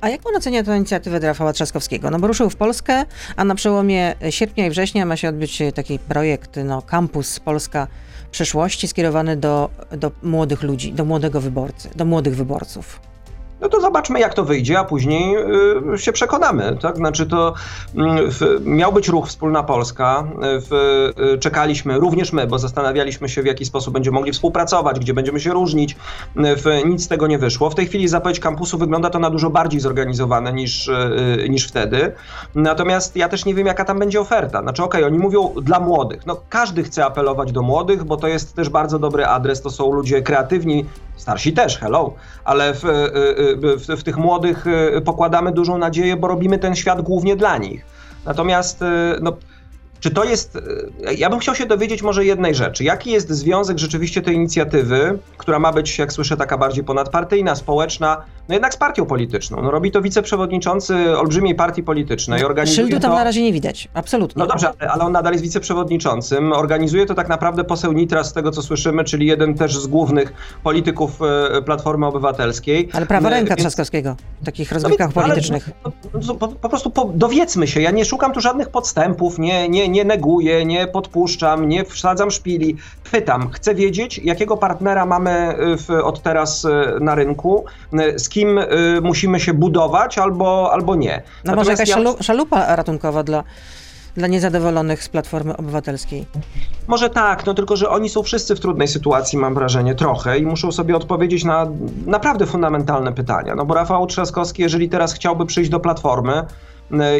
A 0.00 0.08
jak 0.08 0.22
pan 0.22 0.36
ocenia 0.36 0.62
tę 0.62 0.76
inicjatywę 0.76 1.18
Rafała 1.18 1.52
Trzaskowskiego? 1.52 2.10
No 2.10 2.18
bo 2.18 2.26
ruszył 2.26 2.50
w 2.50 2.56
Polskę, 2.56 3.04
a 3.36 3.44
na 3.44 3.54
przełomie 3.54 4.14
sierpnia 4.30 4.66
i 4.66 4.70
września 4.70 5.06
ma 5.06 5.16
się 5.16 5.28
odbyć 5.28 5.62
taki 5.74 5.98
projekt, 5.98 6.58
no 6.64 6.82
Campus 6.82 7.40
Polska 7.40 7.86
przyszłości 8.30 8.88
skierowany 8.88 9.36
do, 9.36 9.70
do 9.96 10.10
młodych 10.22 10.62
ludzi, 10.62 10.92
do 10.92 11.04
młodego 11.04 11.40
wyborcy, 11.40 11.90
do 11.94 12.04
młodych 12.04 12.36
wyborców 12.36 13.11
no 13.62 13.68
to 13.68 13.80
zobaczmy, 13.80 14.20
jak 14.20 14.34
to 14.34 14.44
wyjdzie, 14.44 14.78
a 14.78 14.84
później 14.84 15.36
y, 15.94 15.98
się 15.98 16.12
przekonamy. 16.12 16.76
Tak? 16.80 16.96
Znaczy, 16.96 17.26
to 17.26 17.54
y, 17.94 18.60
miał 18.60 18.92
być 18.92 19.08
ruch 19.08 19.28
Wspólna 19.28 19.62
Polska. 19.62 20.24
Y, 21.34 21.38
czekaliśmy, 21.38 21.98
również 21.98 22.32
my, 22.32 22.46
bo 22.46 22.58
zastanawialiśmy 22.58 23.28
się, 23.28 23.42
w 23.42 23.46
jaki 23.46 23.64
sposób 23.64 23.94
będziemy 23.94 24.14
mogli 24.14 24.32
współpracować, 24.32 25.00
gdzie 25.00 25.14
będziemy 25.14 25.40
się 25.40 25.52
różnić. 25.52 25.96
Nic 26.84 27.04
z 27.04 27.08
tego 27.08 27.26
nie 27.26 27.38
wyszło. 27.38 27.70
W 27.70 27.74
tej 27.74 27.86
chwili 27.86 28.08
zapowiedź 28.08 28.40
kampusu 28.40 28.78
wygląda 28.78 29.10
to 29.10 29.18
na 29.18 29.30
dużo 29.30 29.50
bardziej 29.50 29.80
zorganizowane 29.80 30.52
niż, 30.52 30.88
y, 30.88 31.46
niż 31.48 31.66
wtedy. 31.66 32.12
Natomiast 32.54 33.16
ja 33.16 33.28
też 33.28 33.44
nie 33.44 33.54
wiem, 33.54 33.66
jaka 33.66 33.84
tam 33.84 33.98
będzie 33.98 34.20
oferta. 34.20 34.62
Znaczy, 34.62 34.82
okej, 34.82 35.02
okay, 35.02 35.12
oni 35.12 35.22
mówią 35.22 35.54
dla 35.62 35.80
młodych. 35.80 36.26
No, 36.26 36.36
każdy 36.48 36.82
chce 36.82 37.04
apelować 37.04 37.52
do 37.52 37.62
młodych, 37.62 38.04
bo 38.04 38.16
to 38.16 38.28
jest 38.28 38.54
też 38.54 38.68
bardzo 38.68 38.98
dobry 38.98 39.26
adres. 39.26 39.62
To 39.62 39.70
są 39.70 39.92
ludzie 39.92 40.22
kreatywni, 40.22 40.84
starsi 41.22 41.52
też, 41.52 41.78
hello, 41.78 42.14
ale 42.44 42.74
w, 42.74 42.82
w, 42.82 44.00
w, 44.00 44.02
tych 44.02 44.16
młodych 44.16 44.66
y, 44.66 45.00
pokładamy 45.04 45.52
dużą 45.52 45.78
nadzieję, 45.78 46.16
bo 46.16 46.28
robimy 46.28 46.58
ten 46.58 46.74
świat 46.76 47.02
głównie 47.02 47.36
dla 47.36 47.58
nich. 47.58 47.84
Natomiast 48.24 48.82
y, 48.82 48.86
no, 49.20 49.36
czy 50.00 50.10
to 50.10 50.24
jest. 50.24 50.58
Ja 51.18 51.30
bym 51.30 51.38
chciał 51.38 51.54
się 51.54 51.66
dowiedzieć 51.66 52.02
może 52.02 52.24
jednej 52.24 52.54
rzeczy. 52.54 52.84
Jaki 52.84 53.10
jest 53.10 53.30
związek 53.30 53.78
rzeczywiście 53.78 54.22
tej 54.22 54.34
inicjatywy, 54.34 55.18
która 55.36 55.58
ma 55.58 55.72
być, 55.72 55.98
jak 55.98 56.12
słyszę, 56.12 56.36
taka 56.36 56.58
bardziej 56.58 56.84
ponadpartyjna, 56.84 57.54
społeczna, 57.54 58.24
no 58.48 58.54
jednak 58.54 58.74
z 58.74 58.76
partią 58.76 59.06
polityczną. 59.06 59.62
No 59.62 59.70
robi 59.70 59.90
to 59.90 60.02
wiceprzewodniczący 60.02 61.18
olbrzymiej 61.18 61.54
partii 61.54 61.82
politycznej. 61.82 62.44
Organizuje 62.44 62.76
Szyldu 62.76 63.00
tam 63.00 63.10
to... 63.10 63.16
na 63.16 63.24
razie 63.24 63.42
nie 63.42 63.52
widać, 63.52 63.88
absolutnie. 63.94 64.40
No 64.40 64.46
dobrze, 64.46 64.72
ale 64.90 65.04
on 65.04 65.12
nadal 65.12 65.32
jest 65.32 65.44
wiceprzewodniczącym. 65.44 66.52
Organizuje 66.52 67.06
to 67.06 67.14
tak 67.14 67.28
naprawdę 67.28 67.64
poseł 67.64 67.92
Nitras, 67.92 68.28
z 68.28 68.32
tego 68.32 68.50
co 68.50 68.62
słyszymy, 68.62 69.04
czyli 69.04 69.26
jeden 69.26 69.54
też 69.54 69.78
z 69.78 69.86
głównych 69.86 70.32
polityków 70.62 71.20
e, 71.22 71.62
Platformy 71.62 72.06
Obywatelskiej. 72.06 72.88
Ale 72.92 73.06
prawa 73.06 73.30
ręka 73.30 73.48
Więc... 73.48 73.60
Trzaskowskiego 73.60 74.16
w 74.42 74.44
takich 74.44 74.70
no 74.70 74.74
rozgrywkach 74.74 75.16
no, 75.16 75.22
politycznych. 75.22 75.70
Ale, 75.84 75.94
no, 76.26 76.34
po, 76.34 76.48
po, 76.48 76.68
prostu 76.68 76.90
po, 76.90 77.10
dowiedzmy 77.14 77.66
się. 77.66 77.80
Ja 77.80 77.90
nie 77.90 78.04
szukam 78.04 78.32
tu 78.32 78.40
żadnych 78.40 78.68
podstępów, 78.68 79.38
nie, 79.38 79.68
nie, 79.68 79.88
nie 79.88 80.04
neguję, 80.04 80.64
nie 80.64 80.86
podpuszczam, 80.86 81.68
nie 81.68 81.84
wsadzam 81.84 82.30
szpili. 82.30 82.76
Pytam, 83.10 83.50
chcę 83.50 83.74
wiedzieć, 83.74 84.18
jakiego 84.18 84.56
partnera 84.56 85.06
mamy 85.06 85.54
y, 85.74 85.76
w, 85.76 85.90
od 85.90 86.22
teraz 86.22 86.66
na 87.00 87.14
rynku, 87.14 87.64
y, 87.94 88.18
z 88.32 88.34
kim 88.34 88.60
musimy 89.02 89.40
się 89.40 89.54
budować 89.54 90.18
albo, 90.18 90.72
albo 90.72 90.94
nie. 90.94 91.22
No 91.44 91.54
może 91.54 91.70
jakaś 91.70 91.88
ja... 91.88 91.96
szalupa 92.20 92.76
ratunkowa 92.76 93.22
dla 93.22 93.44
dla 94.16 94.28
niezadowolonych 94.28 95.04
z 95.04 95.08
Platformy 95.08 95.56
Obywatelskiej. 95.56 96.26
Może 96.88 97.10
tak, 97.10 97.46
no 97.46 97.54
tylko, 97.54 97.76
że 97.76 97.90
oni 97.90 98.08
są 98.08 98.22
wszyscy 98.22 98.56
w 98.56 98.60
trudnej 98.60 98.88
sytuacji, 98.88 99.38
mam 99.38 99.54
wrażenie, 99.54 99.94
trochę 99.94 100.38
i 100.38 100.46
muszą 100.46 100.72
sobie 100.72 100.96
odpowiedzieć 100.96 101.44
na 101.44 101.66
naprawdę 102.06 102.46
fundamentalne 102.46 103.12
pytania. 103.12 103.54
No 103.54 103.64
bo 103.64 103.74
Rafał 103.74 104.06
Trzaskowski, 104.06 104.62
jeżeli 104.62 104.88
teraz 104.88 105.12
chciałby 105.12 105.46
przyjść 105.46 105.70
do 105.70 105.80
Platformy, 105.80 106.44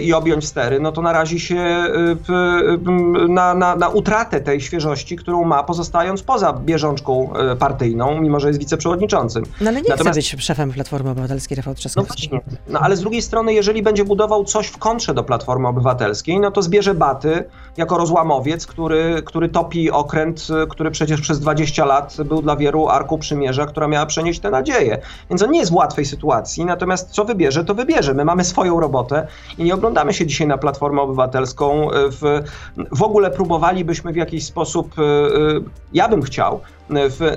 i 0.02 0.12
objąć 0.12 0.48
stery, 0.48 0.80
no 0.80 0.92
to 0.92 1.02
narazi 1.02 1.40
się 1.40 1.56
y, 1.56 3.28
na, 3.28 3.54
na, 3.54 3.76
na 3.76 3.88
utratę 3.88 4.40
tej 4.40 4.60
świeżości, 4.60 5.16
którą 5.16 5.44
ma, 5.44 5.62
pozostając 5.62 6.22
poza 6.22 6.52
bieżączką 6.52 7.32
partyjną, 7.58 8.20
mimo 8.20 8.40
że 8.40 8.48
jest 8.48 8.60
wiceprzewodniczącym. 8.60 9.44
No 9.60 9.70
ale 9.70 9.82
nie 9.82 9.88
Natomiast... 9.88 10.18
chce 10.18 10.36
być 10.36 10.44
szefem 10.44 10.72
Platformy 10.72 11.10
Obywatelskiej 11.10 11.56
Rafał 11.56 11.74
Trzaskowski. 11.74 12.28
No 12.32 12.38
właśnie, 12.38 12.58
no 12.68 12.80
ale 12.80 12.96
z 12.96 13.00
drugiej 13.00 13.22
strony, 13.22 13.54
jeżeli 13.54 13.82
będzie 13.82 14.04
budował 14.04 14.44
coś 14.44 14.66
w 14.66 14.78
kontrze 14.78 15.14
do 15.14 15.24
Platformy 15.24 15.68
Obywatelskiej, 15.68 16.40
no 16.40 16.50
to 16.50 16.62
zbierze 16.62 16.94
baty 16.94 17.44
jako 17.76 17.98
rozłamowiec, 17.98 18.66
który, 18.66 19.22
który 19.26 19.48
topi 19.48 19.90
okręt, 19.90 20.46
który 20.70 20.90
przecież 20.90 21.20
przez 21.20 21.40
20 21.40 21.84
lat 21.84 22.16
był 22.24 22.42
dla 22.42 22.56
wielu 22.56 22.88
arką 22.88 23.18
przymierza, 23.18 23.66
która 23.66 23.88
miała 23.88 24.06
przenieść 24.06 24.40
te 24.40 24.50
nadzieje. 24.50 24.98
Więc 25.30 25.42
on 25.42 25.50
nie 25.50 25.58
jest 25.58 25.72
w 25.72 25.74
łatwej 25.74 26.06
sytuacji, 26.06 26.64
natomiast 26.64 27.10
co 27.10 27.24
wybierze, 27.24 27.64
to 27.64 27.74
wybierze. 27.74 28.14
My 28.14 28.24
mamy 28.24 28.44
swoją 28.44 28.80
robotę 28.80 29.26
i 29.62 29.64
nie 29.64 29.74
oglądamy 29.74 30.12
się 30.12 30.26
dzisiaj 30.26 30.46
na 30.46 30.58
Platformę 30.58 31.02
Obywatelską. 31.02 31.88
W, 31.92 32.42
w 32.92 33.02
ogóle 33.02 33.30
próbowalibyśmy 33.30 34.12
w 34.12 34.16
jakiś 34.16 34.44
sposób, 34.44 34.98
e, 34.98 35.02
e, 35.02 35.06
ja 35.92 36.08
bym 36.08 36.22
chciał, 36.22 36.60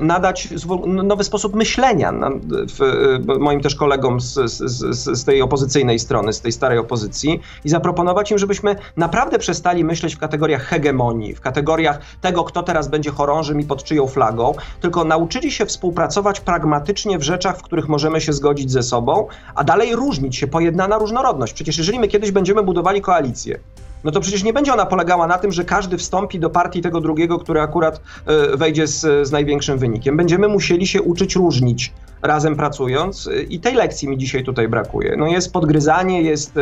nadać 0.01 0.49
nowy 0.87 1.23
sposób 1.23 1.55
myślenia 1.55 2.13
w, 2.51 3.19
moim 3.39 3.61
też 3.61 3.75
kolegom 3.75 4.19
z, 4.21 4.33
z, 4.51 5.17
z, 5.19 5.25
tej 5.25 5.41
opozycyjnej 5.41 5.99
strony, 5.99 6.33
z 6.33 6.41
tej 6.41 6.51
starej 6.51 6.77
opozycji 6.77 7.41
i 7.65 7.69
zaproponować 7.69 8.31
im, 8.31 8.37
żebyśmy 8.37 8.75
naprawdę 8.97 9.39
przestali 9.39 9.83
myśleć 9.83 10.15
w 10.15 10.19
kategoriach 10.19 10.63
hegemonii, 10.63 11.35
w 11.35 11.41
kategoriach 11.41 11.99
tego, 12.21 12.43
kto 12.43 12.63
teraz 12.63 12.87
będzie 12.87 13.11
chorążym 13.11 13.61
i 13.61 13.63
pod 13.63 13.83
czyją 13.83 14.07
flagą, 14.07 14.53
tylko 14.81 15.03
nauczyli 15.03 15.51
się 15.51 15.65
współpracować 15.65 16.39
pragmatycznie 16.39 17.19
w 17.19 17.23
rzeczach, 17.23 17.57
w 17.57 17.61
których 17.61 17.89
możemy 17.89 18.21
się 18.21 18.33
zgodzić 18.33 18.71
ze 18.71 18.83
sobą, 18.83 19.27
a 19.55 19.63
dalej 19.63 19.95
różnić 19.95 20.35
się, 20.35 20.47
pojednana 20.47 20.97
różnorodność. 20.97 21.53
Przecież 21.53 21.77
jeżeli 21.77 21.99
my 21.99 22.07
kiedyś 22.07 22.31
będziemy 22.31 22.63
budowali 22.63 23.01
koalicję, 23.01 23.59
no 24.05 24.11
to 24.11 24.19
przecież 24.21 24.43
nie 24.43 24.53
będzie 24.53 24.73
ona 24.73 24.85
polegała 24.85 25.27
na 25.27 25.37
tym, 25.37 25.51
że 25.51 25.65
każdy 25.65 25.97
wstąpi 25.97 26.39
do 26.39 26.49
partii 26.49 26.81
tego 26.81 27.01
drugiego, 27.01 27.39
który 27.39 27.61
akurat 27.61 28.01
e, 28.25 28.57
wejdzie 28.57 28.87
z, 28.87 29.27
z 29.27 29.31
największym 29.31 29.77
wynikiem. 29.77 30.17
Będziemy 30.17 30.47
musieli 30.47 30.87
się 30.87 31.01
uczyć 31.01 31.35
różnić 31.35 31.93
razem 32.21 32.55
pracując 32.55 33.27
e, 33.27 33.41
i 33.41 33.59
tej 33.59 33.75
lekcji 33.75 34.07
mi 34.07 34.17
dzisiaj 34.17 34.43
tutaj 34.43 34.67
brakuje. 34.67 35.15
No 35.17 35.27
jest 35.27 35.53
podgryzanie, 35.53 36.21
jest, 36.21 36.57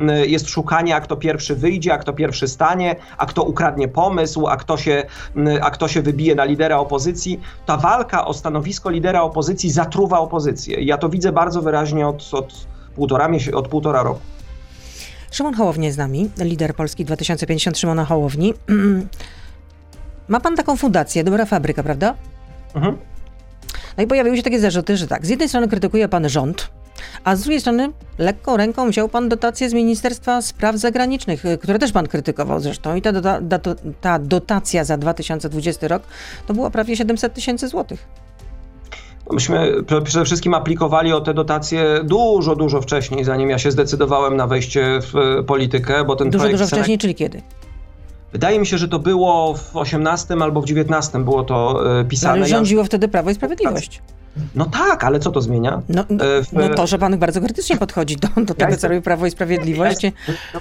e, 0.00 0.26
jest 0.26 0.48
szukanie, 0.48 0.96
a 0.96 1.00
kto 1.00 1.16
pierwszy 1.16 1.56
wyjdzie, 1.56 1.94
a 1.94 1.98
kto 1.98 2.12
pierwszy 2.12 2.48
stanie, 2.48 2.96
a 3.18 3.26
kto 3.26 3.42
ukradnie 3.42 3.88
pomysł, 3.88 4.46
a 4.46 4.56
kto 4.56 4.76
się, 4.76 5.02
a 5.60 5.70
kto 5.70 5.88
się 5.88 6.02
wybije 6.02 6.34
na 6.34 6.44
lidera 6.44 6.78
opozycji. 6.78 7.40
Ta 7.66 7.76
walka 7.76 8.26
o 8.26 8.34
stanowisko 8.34 8.90
lidera 8.90 9.22
opozycji 9.22 9.70
zatruwa 9.70 10.18
opozycję. 10.18 10.80
Ja 10.80 10.98
to 10.98 11.08
widzę 11.08 11.32
bardzo 11.32 11.62
wyraźnie 11.62 12.08
od, 12.08 12.30
od, 12.32 12.66
półtora, 12.94 13.28
od 13.54 13.68
półtora 13.68 14.02
roku. 14.02 14.20
Szymon 15.30 15.54
Hołownia 15.54 15.84
jest 15.84 15.94
z 15.94 15.98
nami, 15.98 16.30
lider 16.38 16.74
Polski 16.74 17.04
2050 17.04 17.78
Szymona 17.78 18.04
Hołowni. 18.04 18.54
Ma 20.28 20.40
pan 20.40 20.56
taką 20.56 20.76
fundację, 20.76 21.24
Dobra 21.24 21.46
Fabryka, 21.46 21.82
prawda? 21.82 22.14
Mhm. 22.74 22.98
No 23.96 24.04
i 24.04 24.06
pojawiły 24.06 24.36
się 24.36 24.42
takie 24.42 24.60
zarzuty, 24.60 24.96
że 24.96 25.06
tak, 25.06 25.26
z 25.26 25.28
jednej 25.28 25.48
strony 25.48 25.68
krytykuje 25.68 26.08
pan 26.08 26.28
rząd, 26.28 26.70
a 27.24 27.36
z 27.36 27.40
drugiej 27.40 27.60
strony 27.60 27.92
lekką 28.18 28.56
ręką 28.56 28.90
wziął 28.90 29.08
pan 29.08 29.28
dotację 29.28 29.70
z 29.70 29.72
Ministerstwa 29.72 30.42
Spraw 30.42 30.76
Zagranicznych, 30.76 31.44
y, 31.44 31.58
które 31.58 31.78
też 31.78 31.92
pan 31.92 32.06
krytykował 32.06 32.60
zresztą. 32.60 32.96
I 32.96 33.02
ta, 33.02 33.12
dota, 33.12 33.40
ta 34.00 34.18
dotacja 34.18 34.84
za 34.84 34.96
2020 34.96 35.88
rok 35.88 36.02
to 36.46 36.54
było 36.54 36.70
prawie 36.70 36.96
700 36.96 37.34
tysięcy 37.34 37.68
złotych. 37.68 38.06
Myśmy 39.32 39.72
przede 40.04 40.24
wszystkim 40.24 40.54
aplikowali 40.54 41.12
o 41.12 41.20
te 41.20 41.34
dotacje 41.34 42.00
dużo, 42.04 42.56
dużo 42.56 42.80
wcześniej, 42.80 43.24
zanim 43.24 43.50
ja 43.50 43.58
się 43.58 43.70
zdecydowałem 43.70 44.36
na 44.36 44.46
wejście 44.46 45.00
w 45.02 45.44
politykę, 45.46 46.04
bo 46.04 46.16
ten 46.16 46.30
dużo. 46.30 46.48
Dużo 46.48 46.66
wcześniej, 46.66 46.98
czyli 46.98 47.14
kiedy? 47.14 47.42
Wydaje 48.32 48.58
mi 48.58 48.66
się, 48.66 48.78
że 48.78 48.88
to 48.88 48.98
było 48.98 49.54
w 49.54 49.76
18 49.76 50.34
albo 50.40 50.60
w 50.60 50.64
19 50.64 51.18
było 51.18 51.44
to 51.44 51.84
e, 52.00 52.04
pisane. 52.04 52.34
Ale 52.34 52.46
rządziło 52.46 52.84
wtedy 52.84 53.08
Prawo 53.08 53.30
i 53.30 53.34
Sprawiedliwość. 53.34 54.02
No 54.54 54.66
tak, 54.66 55.04
ale 55.04 55.20
co 55.20 55.30
to 55.30 55.40
zmienia? 55.40 55.82
No, 55.88 56.04
no, 56.10 56.24
no 56.52 56.68
to, 56.68 56.86
że 56.86 56.98
pan 56.98 57.18
bardzo 57.18 57.40
krytycznie 57.40 57.76
podchodzi 57.76 58.16
do, 58.16 58.28
do 58.44 58.54
tego, 58.54 58.76
co 58.76 58.88
robi 58.88 59.02
Prawo 59.02 59.26
i 59.26 59.30
Sprawiedliwość. 59.30 60.02
Ja 60.02 60.10
no, 60.54 60.60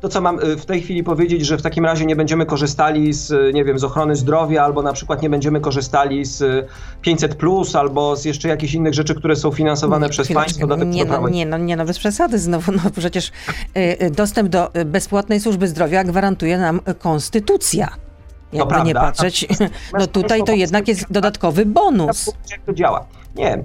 to, 0.00 0.08
co 0.08 0.20
mam 0.20 0.38
y, 0.38 0.56
w 0.56 0.66
tej 0.66 0.82
chwili 0.82 1.04
powiedzieć, 1.04 1.46
że 1.46 1.58
w 1.58 1.62
takim 1.62 1.84
razie 1.84 2.06
nie 2.06 2.16
będziemy 2.16 2.46
korzystali 2.46 3.12
z, 3.12 3.30
y, 3.30 3.50
nie 3.54 3.64
wiem, 3.64 3.78
z 3.78 3.84
ochrony 3.84 4.16
zdrowia, 4.16 4.64
albo 4.64 4.82
na 4.82 4.92
przykład 4.92 5.22
nie 5.22 5.30
będziemy 5.30 5.60
korzystali 5.60 6.24
z 6.24 6.68
500, 7.02 7.32
y, 7.32 7.36
plus, 7.36 7.76
albo 7.76 8.16
z 8.16 8.24
jeszcze 8.24 8.48
jakichś 8.48 8.74
innych 8.74 8.94
rzeczy, 8.94 9.14
które 9.14 9.36
są 9.36 9.50
finansowane 9.50 10.06
nie, 10.06 10.10
przez 10.10 10.32
państwo. 10.32 10.76
Nie, 10.76 11.04
no, 11.04 11.28
nie, 11.28 11.46
no, 11.46 11.58
nie, 11.58 11.76
no 11.76 11.84
bez 11.84 11.98
przesady 11.98 12.38
znowu. 12.38 12.72
No 12.72 12.90
przecież 12.96 13.32
dostęp 14.10 14.48
do 14.48 14.70
bezpłatnej 14.86 15.40
służby 15.40 15.68
zdrowia 15.68 16.04
gwarantuje 16.04 16.58
nam 16.58 16.80
konstytucja. 16.98 18.09
Jakby 18.52 18.82
nie 18.82 18.94
patrzeć, 18.94 19.46
no 19.98 20.06
tutaj 20.06 20.44
to 20.44 20.52
jednak 20.52 20.88
jest 20.88 21.12
dodatkowy 21.12 21.66
bonus. 21.66 22.32
Jak 22.50 22.60
to 22.60 22.72
działa? 22.72 23.06
Nie. 23.36 23.64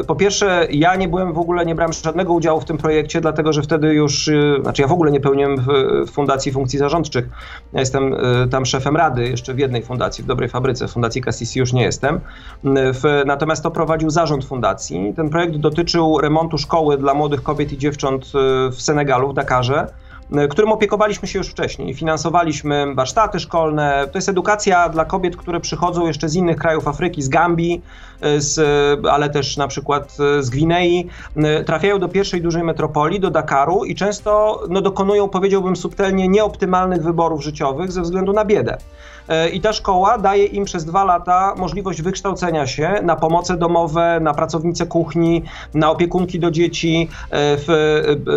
Y, 0.00 0.04
po 0.04 0.14
pierwsze, 0.16 0.66
ja 0.70 0.96
nie 0.96 1.08
byłem 1.08 1.32
w 1.32 1.38
ogóle, 1.38 1.66
nie 1.66 1.74
brałem 1.74 1.92
żadnego 1.92 2.32
udziału 2.32 2.60
w 2.60 2.64
tym 2.64 2.78
projekcie, 2.78 3.20
dlatego 3.20 3.52
że 3.52 3.62
wtedy 3.62 3.94
już, 3.94 4.28
y, 4.28 4.58
znaczy 4.62 4.82
ja 4.82 4.88
w 4.88 4.92
ogóle 4.92 5.10
nie 5.10 5.20
pełniłem 5.20 5.56
w 6.06 6.10
fundacji 6.10 6.52
funkcji 6.52 6.78
zarządczych. 6.78 7.28
Ja 7.72 7.80
jestem 7.80 8.12
y, 8.12 8.48
tam 8.50 8.66
szefem 8.66 8.96
rady 8.96 9.28
jeszcze 9.28 9.54
w 9.54 9.58
jednej 9.58 9.82
fundacji, 9.82 10.24
w 10.24 10.26
Dobrej 10.26 10.48
Fabryce. 10.48 10.88
W 10.88 10.90
fundacji 10.90 11.22
Cassisi 11.22 11.58
już 11.58 11.72
nie 11.72 11.82
jestem. 11.82 12.20
Natomiast 13.26 13.62
to 13.62 13.70
prowadził 13.70 14.10
zarząd 14.10 14.44
fundacji. 14.44 15.12
Ten 15.16 15.30
projekt 15.30 15.56
dotyczył 15.56 16.18
remontu 16.18 16.58
szkoły 16.58 16.98
dla 16.98 17.14
młodych 17.14 17.42
kobiet 17.42 17.72
i 17.72 17.78
dziewcząt 17.78 18.32
w 18.70 18.82
Senegalu, 18.82 19.30
w 19.30 19.34
Dakarze. 19.34 19.86
Którym 20.50 20.72
opiekowaliśmy 20.72 21.28
się 21.28 21.38
już 21.38 21.48
wcześniej. 21.48 21.94
Finansowaliśmy 21.94 22.94
warsztaty 22.94 23.40
szkolne. 23.40 24.08
To 24.12 24.18
jest 24.18 24.28
edukacja 24.28 24.88
dla 24.88 25.04
kobiet, 25.04 25.36
które 25.36 25.60
przychodzą 25.60 26.06
jeszcze 26.06 26.28
z 26.28 26.34
innych 26.34 26.56
krajów 26.56 26.88
Afryki, 26.88 27.22
z 27.22 27.28
Gambii, 27.28 27.82
z, 28.38 28.60
ale 29.08 29.30
też 29.30 29.56
na 29.56 29.68
przykład 29.68 30.16
z 30.40 30.50
Gwinei. 30.50 31.08
Trafiają 31.66 31.98
do 31.98 32.08
pierwszej 32.08 32.42
dużej 32.42 32.62
metropolii, 32.64 33.20
do 33.20 33.30
Dakaru 33.30 33.84
i 33.84 33.94
często 33.94 34.60
no, 34.68 34.80
dokonują, 34.80 35.28
powiedziałbym 35.28 35.76
subtelnie, 35.76 36.28
nieoptymalnych 36.28 37.02
wyborów 37.02 37.42
życiowych 37.42 37.92
ze 37.92 38.02
względu 38.02 38.32
na 38.32 38.44
biedę. 38.44 38.78
E, 39.28 39.48
I 39.48 39.60
ta 39.60 39.72
szkoła 39.72 40.18
daje 40.18 40.44
im 40.44 40.64
przez 40.64 40.84
dwa 40.84 41.04
lata 41.04 41.54
możliwość 41.56 42.02
wykształcenia 42.02 42.66
się 42.66 43.00
na 43.02 43.16
pomoce 43.16 43.56
domowe, 43.56 44.18
na 44.20 44.34
pracownice 44.34 44.86
kuchni, 44.86 45.42
na 45.74 45.90
opiekunki 45.90 46.40
do 46.40 46.50
dzieci. 46.50 47.08
E, 47.32 47.36
e, 47.36 47.56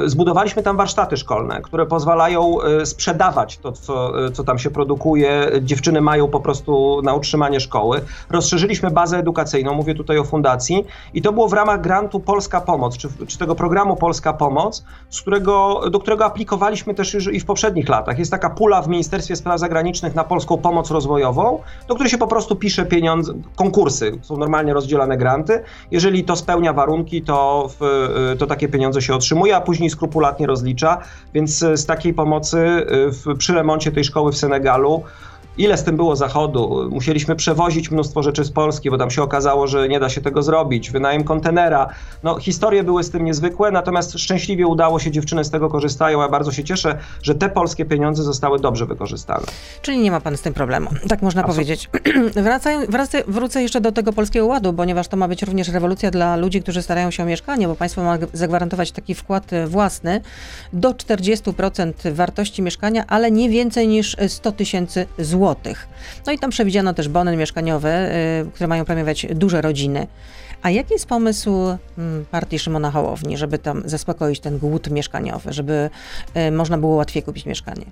zbudowaliśmy 0.06 0.63
tam 0.63 0.78
warsztaty 0.78 1.17
szkolne, 1.17 1.62
które 1.62 1.77
pozwalają 1.86 2.58
sprzedawać 2.84 3.58
to, 3.58 3.72
co, 3.72 4.12
co 4.34 4.44
tam 4.44 4.60
się 4.60 4.70
produkuje. 4.70 5.52
Dziewczyny 5.62 6.02
mają 6.02 6.28
po 6.28 6.40
prostu 6.40 7.02
na 7.04 7.13
utrzymanie 7.13 7.60
szkoły. 7.60 8.02
Rozszerzyliśmy 8.30 8.92
bazę 8.92 9.18
edukacyjną, 9.18 9.74
mówię 9.74 9.96
tutaj 9.96 10.18
o 10.18 10.24
fundacji, 10.24 10.86
i 11.13 11.22
to 11.22 11.34
było 11.34 11.48
w 11.48 11.54
ramach 11.54 11.82
grantu 11.82 12.20
Polska 12.20 12.62
Pomoc, 12.62 12.98
czy, 12.98 13.08
czy 13.28 13.38
tego 13.38 13.56
programu 13.56 13.96
Polska 13.96 14.34
Pomoc, 14.34 14.84
z 15.10 15.22
którego, 15.22 15.82
do 15.92 16.00
którego 16.00 16.26
aplikowaliśmy 16.26 16.94
też 16.94 17.13
już 17.13 17.34
i 17.34 17.40
w 17.40 17.46
poprzednich 17.46 17.90
latach. 17.90 18.20
Jest 18.20 18.32
taka 18.32 18.50
pula 18.50 18.82
w 18.82 18.88
Ministerstwie 18.88 19.36
Spraw 19.36 19.60
Zagranicznych 19.60 20.16
na 20.16 20.24
polską 20.24 20.58
pomoc 20.58 20.92
rozwojową, 20.92 21.60
do 21.88 21.94
której 21.94 22.12
się 22.12 22.18
po 22.18 22.28
prostu 22.28 22.56
pisze 22.56 22.86
pieniądze, 22.86 23.34
konkursy, 23.56 24.20
są 24.22 24.38
normalnie 24.38 24.74
rozdzielane 24.74 25.18
granty. 25.18 25.63
Jeżeli 25.92 26.24
to 26.24 26.36
spełnia 26.36 26.74
warunki, 26.74 27.22
to, 27.22 27.70
w, 27.80 28.10
to 28.40 28.48
takie 28.48 28.68
pieniądze 28.68 29.02
się 29.02 29.16
otrzymuje, 29.16 29.56
a 29.56 29.62
później 29.62 29.90
skrupulatnie 29.90 30.48
rozlicza. 30.48 30.98
Więc 31.34 31.66
z 31.75 31.86
takiej 31.86 32.13
pomocy 32.13 32.86
w, 32.88 33.38
przy 33.38 33.53
remoncie 33.53 33.91
tej 33.91 34.03
szkoły 34.03 34.32
w 34.32 34.38
Senegalu 34.38 35.03
ile 35.58 35.78
z 35.78 35.84
tym 35.84 35.96
było 35.96 36.15
zachodu. 36.15 36.89
Musieliśmy 36.91 37.36
przewozić 37.36 37.91
mnóstwo 37.91 38.24
rzeczy 38.24 38.43
z 38.43 38.52
Polski, 38.52 38.89
bo 38.89 38.98
tam 38.98 39.12
się 39.12 39.24
okazało, 39.24 39.67
że 39.67 39.89
nie 39.89 40.00
da 40.00 40.10
się 40.10 40.22
tego 40.22 40.43
zrobić. 40.43 40.91
Wynajem 40.91 41.24
kontenera. 41.24 41.89
No, 42.24 42.39
historie 42.39 42.84
były 42.84 43.04
z 43.04 43.12
tym 43.12 43.26
niezwykłe, 43.26 43.72
natomiast 43.72 44.20
szczęśliwie 44.20 44.67
udało 44.67 45.00
się, 45.00 45.12
dziewczyny 45.12 45.43
z 45.43 45.50
tego 45.50 45.70
korzystają. 45.70 46.22
Ja 46.22 46.30
bardzo 46.30 46.52
się 46.52 46.63
cieszę, 46.63 46.98
że 47.24 47.36
te 47.36 47.50
polskie 47.50 47.86
pieniądze 47.86 48.24
zostały 48.24 48.60
dobrze 48.60 48.86
wykorzystane. 48.86 49.46
Czyli 49.82 49.98
nie 49.98 50.12
ma 50.12 50.22
pan 50.22 50.38
z 50.38 50.41
tym 50.41 50.54
problemu, 50.54 50.89
tak 51.10 51.22
można 51.22 51.43
powiedzieć. 51.43 51.89
Wracaj, 52.36 52.88
wracaj, 52.88 53.24
wrócę 53.28 53.62
jeszcze 53.62 53.82
do 53.82 53.91
tego 53.91 54.13
polskiego 54.13 54.46
ładu, 54.46 54.74
ponieważ 54.74 55.08
to 55.08 55.17
ma 55.17 55.28
być 55.28 55.43
również 55.43 55.70
rewolucja 55.70 56.12
dla 56.12 56.36
ludzi, 56.36 56.62
którzy 56.62 56.82
starają 56.82 57.12
się 57.12 57.24
o 57.24 57.26
mieszkanie, 57.26 57.67
bo 57.67 57.76
państwo 57.76 58.04
ma 58.04 58.17
zagwarantować 58.34 58.91
taki 58.91 59.15
wkład 59.15 59.52
własny 59.67 60.22
do 60.74 60.91
40% 60.91 62.13
wartości 62.13 62.62
mieszkania, 62.62 63.04
ale 63.08 63.32
nie 63.32 63.50
więcej 63.50 63.88
niż 63.88 64.17
100 64.28 64.52
tysięcy 64.52 65.06
złotych. 65.20 65.47
No 66.28 66.34
i 66.34 66.40
tam 66.40 66.50
przewidziano 66.50 66.94
też 66.94 67.10
bony 67.10 67.38
mieszkaniowe, 67.38 68.16
y, 68.46 68.52
które 68.52 68.68
mają 68.68 68.86
premiować 68.86 69.28
duże 69.36 69.62
rodziny. 69.62 70.08
A 70.62 70.70
jaki 70.70 70.94
jest 70.94 71.06
pomysł 71.06 71.52
mm, 71.98 72.26
partii 72.32 72.60
Szymona 72.60 72.92
Hołowni, 72.92 73.38
żeby 73.38 73.58
tam 73.58 73.82
zaspokoić 73.86 74.40
ten 74.40 74.58
głód 74.58 74.90
mieszkaniowy, 74.90 75.54
żeby 75.54 75.90
y, 76.38 76.52
można 76.52 76.78
było 76.78 76.96
łatwiej 76.96 77.24
kupić 77.24 77.46
mieszkanie? 77.46 77.86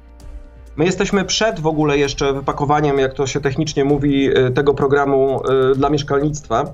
My 0.75 0.85
jesteśmy 0.85 1.25
przed 1.25 1.59
w 1.59 1.67
ogóle 1.67 1.97
jeszcze 1.97 2.33
wypakowaniem, 2.33 2.99
jak 2.99 3.13
to 3.13 3.27
się 3.27 3.41
technicznie 3.41 3.85
mówi, 3.85 4.37
y, 4.37 4.51
tego 4.51 4.73
programu 4.73 5.41
dla 5.75 5.89
mieszkalnictwa 5.89 6.73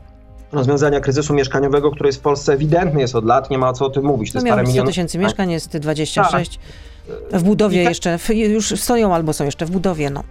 rozwiązania 0.51 0.99
kryzysu 0.99 1.33
mieszkaniowego, 1.33 1.91
który 1.91 2.07
jest 2.07 2.19
w 2.19 2.21
Polsce 2.21 2.53
ewidentny 2.53 3.01
jest 3.01 3.15
od 3.15 3.25
lat, 3.25 3.49
nie 3.49 3.57
ma 3.57 3.73
co 3.73 3.85
o 3.85 3.89
tym 3.89 4.05
mówić. 4.05 4.31
To, 4.31 4.39
to 4.39 4.45
miało 4.45 4.65
100 4.65 4.83
tysięcy 4.83 5.17
mieszkań, 5.17 5.51
jest 5.51 5.77
26. 5.77 6.57
Tak. 6.57 6.65
W 7.31 7.43
budowie 7.43 7.83
jeszcze, 7.83 8.19
już 8.29 8.79
stoją 8.79 9.15
albo 9.15 9.33
są 9.33 9.45
jeszcze 9.45 9.65
w 9.65 9.71
budowie, 9.71 10.09
no. 10.09 10.23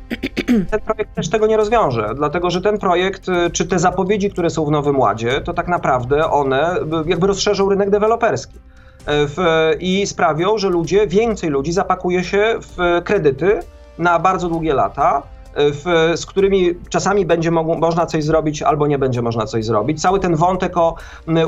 Ten 0.70 0.80
projekt 0.80 1.14
też 1.14 1.30
tego 1.30 1.46
nie 1.46 1.56
rozwiąże, 1.56 2.12
dlatego 2.16 2.50
że 2.50 2.60
ten 2.60 2.78
projekt, 2.78 3.28
y, 3.28 3.50
czy 3.50 3.66
te 3.66 3.78
zapowiedzi, 3.78 4.30
które 4.30 4.50
są 4.50 4.64
w 4.64 4.70
Nowym 4.70 4.98
Ładzie, 4.98 5.40
to 5.40 5.54
tak 5.54 5.68
naprawdę 5.68 6.30
one 6.30 6.76
y, 6.76 6.84
jakby 7.06 7.26
rozszerzą 7.26 7.68
rynek 7.68 7.90
deweloperski. 7.90 8.56
Y, 8.56 8.60
w, 9.06 9.36
I 9.80 10.06
sprawią, 10.06 10.58
że 10.58 10.68
ludzie, 10.68 11.06
więcej 11.06 11.50
ludzi 11.50 11.72
zapakuje 11.72 12.24
się 12.24 12.54
w 12.60 13.02
kredyty 13.04 13.60
na 13.98 14.18
bardzo 14.18 14.48
długie 14.48 14.74
lata, 14.74 15.22
w, 15.56 16.12
z 16.16 16.26
którymi 16.26 16.74
czasami 16.88 17.26
będzie 17.26 17.50
można 17.50 18.06
coś 18.06 18.24
zrobić, 18.24 18.62
albo 18.62 18.86
nie 18.86 18.98
będzie 18.98 19.22
można 19.22 19.46
coś 19.46 19.64
zrobić. 19.64 20.02
Cały 20.02 20.20
ten 20.20 20.36
wątek 20.36 20.76
o 20.76 20.94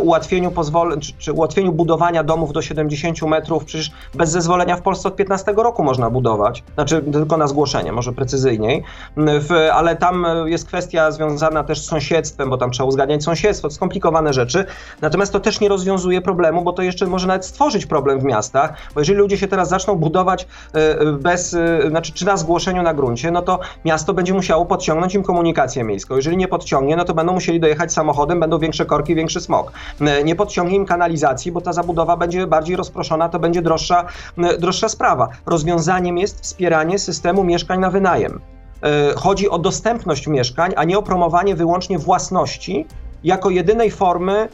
ułatwieniu, 0.01 0.53
czy, 1.01 1.13
czy 1.19 1.33
ułatwieniu 1.33 1.73
budowania 1.73 2.25
domów 2.25 2.53
do 2.53 2.63
70 2.63 3.23
metrów, 3.23 3.65
przecież 3.65 3.91
bez 4.15 4.31
zezwolenia 4.31 4.77
w 4.77 4.83
Polsce 4.83 5.09
od 5.09 5.17
15 5.17 5.53
roku 5.57 5.85
można 5.85 6.11
budować, 6.11 6.65
znaczy 6.75 7.03
tylko 7.13 7.37
na 7.37 7.47
zgłoszenie, 7.47 7.93
może 7.93 8.13
precyzyjniej, 8.13 8.85
w, 9.17 9.53
ale 9.73 9.97
tam 9.97 10.27
jest 10.47 10.67
kwestia 10.67 11.11
związana 11.11 11.65
też 11.65 11.81
z 11.81 11.85
sąsiedztwem, 11.85 12.51
bo 12.51 12.57
tam 12.57 12.71
trzeba 12.71 12.89
uzgadniać 12.89 13.25
sąsiedztwo, 13.25 13.71
skomplikowane 13.71 14.33
rzeczy. 14.33 14.65
Natomiast 15.01 15.33
to 15.33 15.41
też 15.41 15.61
nie 15.61 15.69
rozwiązuje 15.69 16.21
problemu, 16.21 16.63
bo 16.63 16.73
to 16.73 16.83
jeszcze 16.83 17.07
może 17.07 17.27
nawet 17.27 17.47
stworzyć 17.47 17.87
problem 17.87 18.21
w 18.21 18.25
miastach, 18.25 18.73
bo 18.95 19.01
jeżeli 19.01 19.19
ludzie 19.19 19.39
się 19.39 19.49
teraz 19.49 19.69
zaczną 19.69 19.97
budować 19.97 20.47
e, 20.73 21.13
bez, 21.13 21.55
e, 21.55 21.89
znaczy 21.89 22.13
czy 22.13 22.27
na 22.27 22.37
zgłoszeniu 22.37 22.83
na 22.83 22.95
gruncie, 22.95 23.31
no 23.31 23.43
to 23.43 23.59
miasto 23.93 24.15
będzie 24.15 24.35
musiało 24.35 24.67
podciągnąć 24.67 25.15
im 25.15 25.23
komunikację 25.23 25.85
miejską. 25.85 26.17
Jeżeli 26.17 26.37
nie 26.37 26.49
podciągnie, 26.49 26.97
no 26.97 27.05
to 27.05 27.15
będą 27.15 27.33
musieli 27.33 27.61
dojechać 27.61 27.93
samochodem, 27.93 28.41
będą 28.41 28.59
większe 28.59 28.87
korki, 28.87 29.15
większy 29.15 29.41
smog. 29.41 29.73
E, 30.01 30.25
nie 30.25 30.37
podciągnie 30.37 30.77
im 30.77 30.87
kanalizacji, 30.87 31.53
bo 31.53 31.61
ta 31.61 31.73
zabudowa 31.73 32.17
będzie 32.17 32.47
bardziej 32.47 32.77
rozproszona, 32.77 33.29
to 33.29 33.39
będzie 33.39 33.63
droższa, 33.63 34.07
e, 34.39 34.59
droższa 34.59 34.89
sprawa. 34.89 35.29
Rozwiązaniem 35.47 36.19
jest 36.19 36.41
wspieranie 36.41 36.99
systemu 36.99 37.45
mieszkań 37.45 37.81
na 37.81 37.91
wynajem. 37.91 38.41
E, 38.83 39.15
chodzi 39.17 39.49
o 39.51 39.59
dostępność 39.59 40.27
mieszkań, 40.27 40.73
a 40.77 40.85
nie 40.85 40.99
o 40.99 41.03
promowanie 41.03 41.57
wyłącznie 41.57 41.99
własności 41.99 42.87
jako 43.25 43.51
jedynej 43.51 43.91
formy 43.91 44.49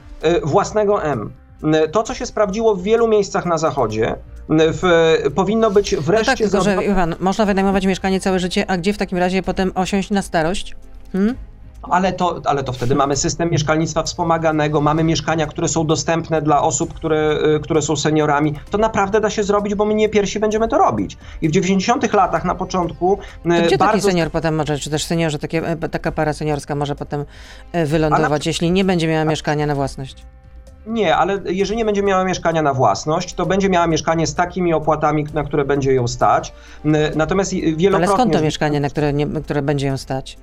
własnego 0.44 1.03
M. 1.03 1.33
To, 1.92 2.03
co 2.03 2.14
się 2.14 2.27
sprawdziło 2.27 2.74
w 2.74 2.83
wielu 2.83 3.09
miejscach 3.09 3.46
na 3.46 3.59
Zachodzie, 3.59 4.16
w, 4.49 4.83
powinno 5.35 5.71
być 5.71 5.97
wreszcie... 5.97 6.33
No 6.33 6.37
tak, 6.37 6.39
tylko 6.39 6.61
że 6.61 6.85
Iwan, 6.85 7.15
można 7.21 7.47
wynajmować 7.47 7.87
mieszkanie 7.87 8.21
całe 8.21 8.39
życie, 8.39 8.71
a 8.71 8.77
gdzie 8.79 8.93
w 8.93 8.99
takim 8.99 9.19
razie 9.19 9.43
potem 9.43 9.73
osiąść 9.75 10.11
na 10.11 10.23
starość? 10.23 10.77
Hmm? 11.13 11.35
ale 11.83 12.13
to, 12.13 12.41
ale 12.45 12.65
to 12.65 12.73
wtedy 12.73 12.95
mamy 12.95 13.17
system 13.17 13.51
mieszkalnictwa 13.51 14.03
wspomaganego, 14.03 14.81
mamy 14.81 15.05
mieszkania, 15.05 15.47
które 15.47 15.69
są 15.69 15.87
dostępne 15.87 16.43
dla 16.43 16.63
osób, 16.63 16.95
które, 16.95 17.39
y, 17.57 17.61
które 17.61 17.83
są 17.83 17.97
seniorami. 17.97 18.55
To 18.71 18.79
naprawdę 18.79 19.21
da 19.21 19.31
się 19.31 19.43
zrobić, 19.43 19.75
bo 19.75 19.85
my 19.85 19.95
nie 19.95 20.09
pierwsi 20.09 20.41
będziemy 20.41 20.69
to 20.69 20.79
robić. 20.79 21.17
I 21.43 21.49
w 21.49 21.53
90 21.53 22.13
latach 22.13 22.45
na 22.45 22.55
początku. 22.55 23.19
To 23.43 23.55
y, 23.55 23.63
gdzie 23.63 23.79
bardzo... 23.79 23.93
taki 23.93 24.01
senior 24.01 24.31
potem 24.31 24.55
może, 24.55 24.79
czy 24.79 24.91
też 24.91 25.05
seniorze, 25.05 25.39
takie, 25.39 25.67
e, 25.67 25.89
taka 25.89 26.13
para 26.13 26.33
seniorska 26.33 26.75
może 26.75 26.95
potem 26.95 27.25
wylądować, 27.87 28.45
na... 28.45 28.49
jeśli 28.49 28.71
nie 28.71 28.85
będzie 28.85 29.09
miała 29.09 29.25
mieszkania 29.25 29.67
na 29.67 29.75
własność? 29.75 30.27
Nie, 30.88 31.16
ale 31.16 31.38
jeżeli 31.44 31.79
nie 31.79 31.85
będzie 31.85 32.03
miała 32.03 32.24
mieszkania 32.24 32.62
na 32.62 32.74
własność, 32.74 33.35
to 33.35 33.46
będzie 33.46 33.68
miała 33.68 33.87
mieszkanie 33.87 34.27
z 34.27 34.35
takimi 34.35 34.74
opłatami, 34.74 35.27
na 35.35 35.44
które 35.44 35.64
będzie 35.64 35.92
ją 35.92 36.09
stać. 36.09 36.53
Natomiast 37.16 37.53
wielokrotnie... 37.53 37.96
Ale 37.96 38.07
skąd 38.07 38.33
to 38.33 38.40
mieszkanie, 38.40 38.81
na 38.81 38.90
które, 38.90 39.12
nie, 39.12 39.27
które 39.27 39.62
będzie 39.62 39.87
ją 39.87 39.96
stać? 39.96 40.37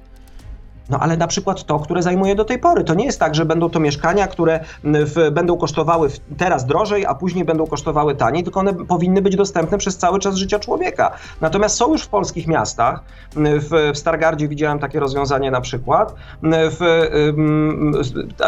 No 0.89 0.99
ale 0.99 1.17
na 1.17 1.27
przykład 1.27 1.63
to, 1.63 1.79
które 1.79 2.03
zajmuje 2.03 2.35
do 2.35 2.45
tej 2.45 2.59
pory. 2.59 2.83
To 2.83 2.93
nie 2.93 3.05
jest 3.05 3.19
tak, 3.19 3.35
że 3.35 3.45
będą 3.45 3.69
to 3.69 3.79
mieszkania, 3.79 4.27
które 4.27 4.59
w, 4.83 5.31
będą 5.31 5.57
kosztowały 5.57 6.09
teraz 6.37 6.65
drożej, 6.65 7.05
a 7.05 7.15
później 7.15 7.45
będą 7.45 7.67
kosztowały 7.67 8.15
taniej, 8.15 8.43
tylko 8.43 8.59
one 8.59 8.73
powinny 8.73 9.21
być 9.21 9.35
dostępne 9.35 9.77
przez 9.77 9.97
cały 9.97 10.19
czas 10.19 10.35
życia 10.35 10.59
człowieka. 10.59 11.11
Natomiast 11.41 11.75
są 11.75 11.91
już 11.91 12.03
w 12.03 12.07
polskich 12.07 12.47
miastach, 12.47 13.03
w, 13.35 13.91
w 13.93 13.97
Stargardzie 13.97 14.47
widziałem 14.47 14.79
takie 14.79 14.99
rozwiązanie 14.99 15.51
na 15.51 15.61
przykład, 15.61 16.15
w, 16.43 16.79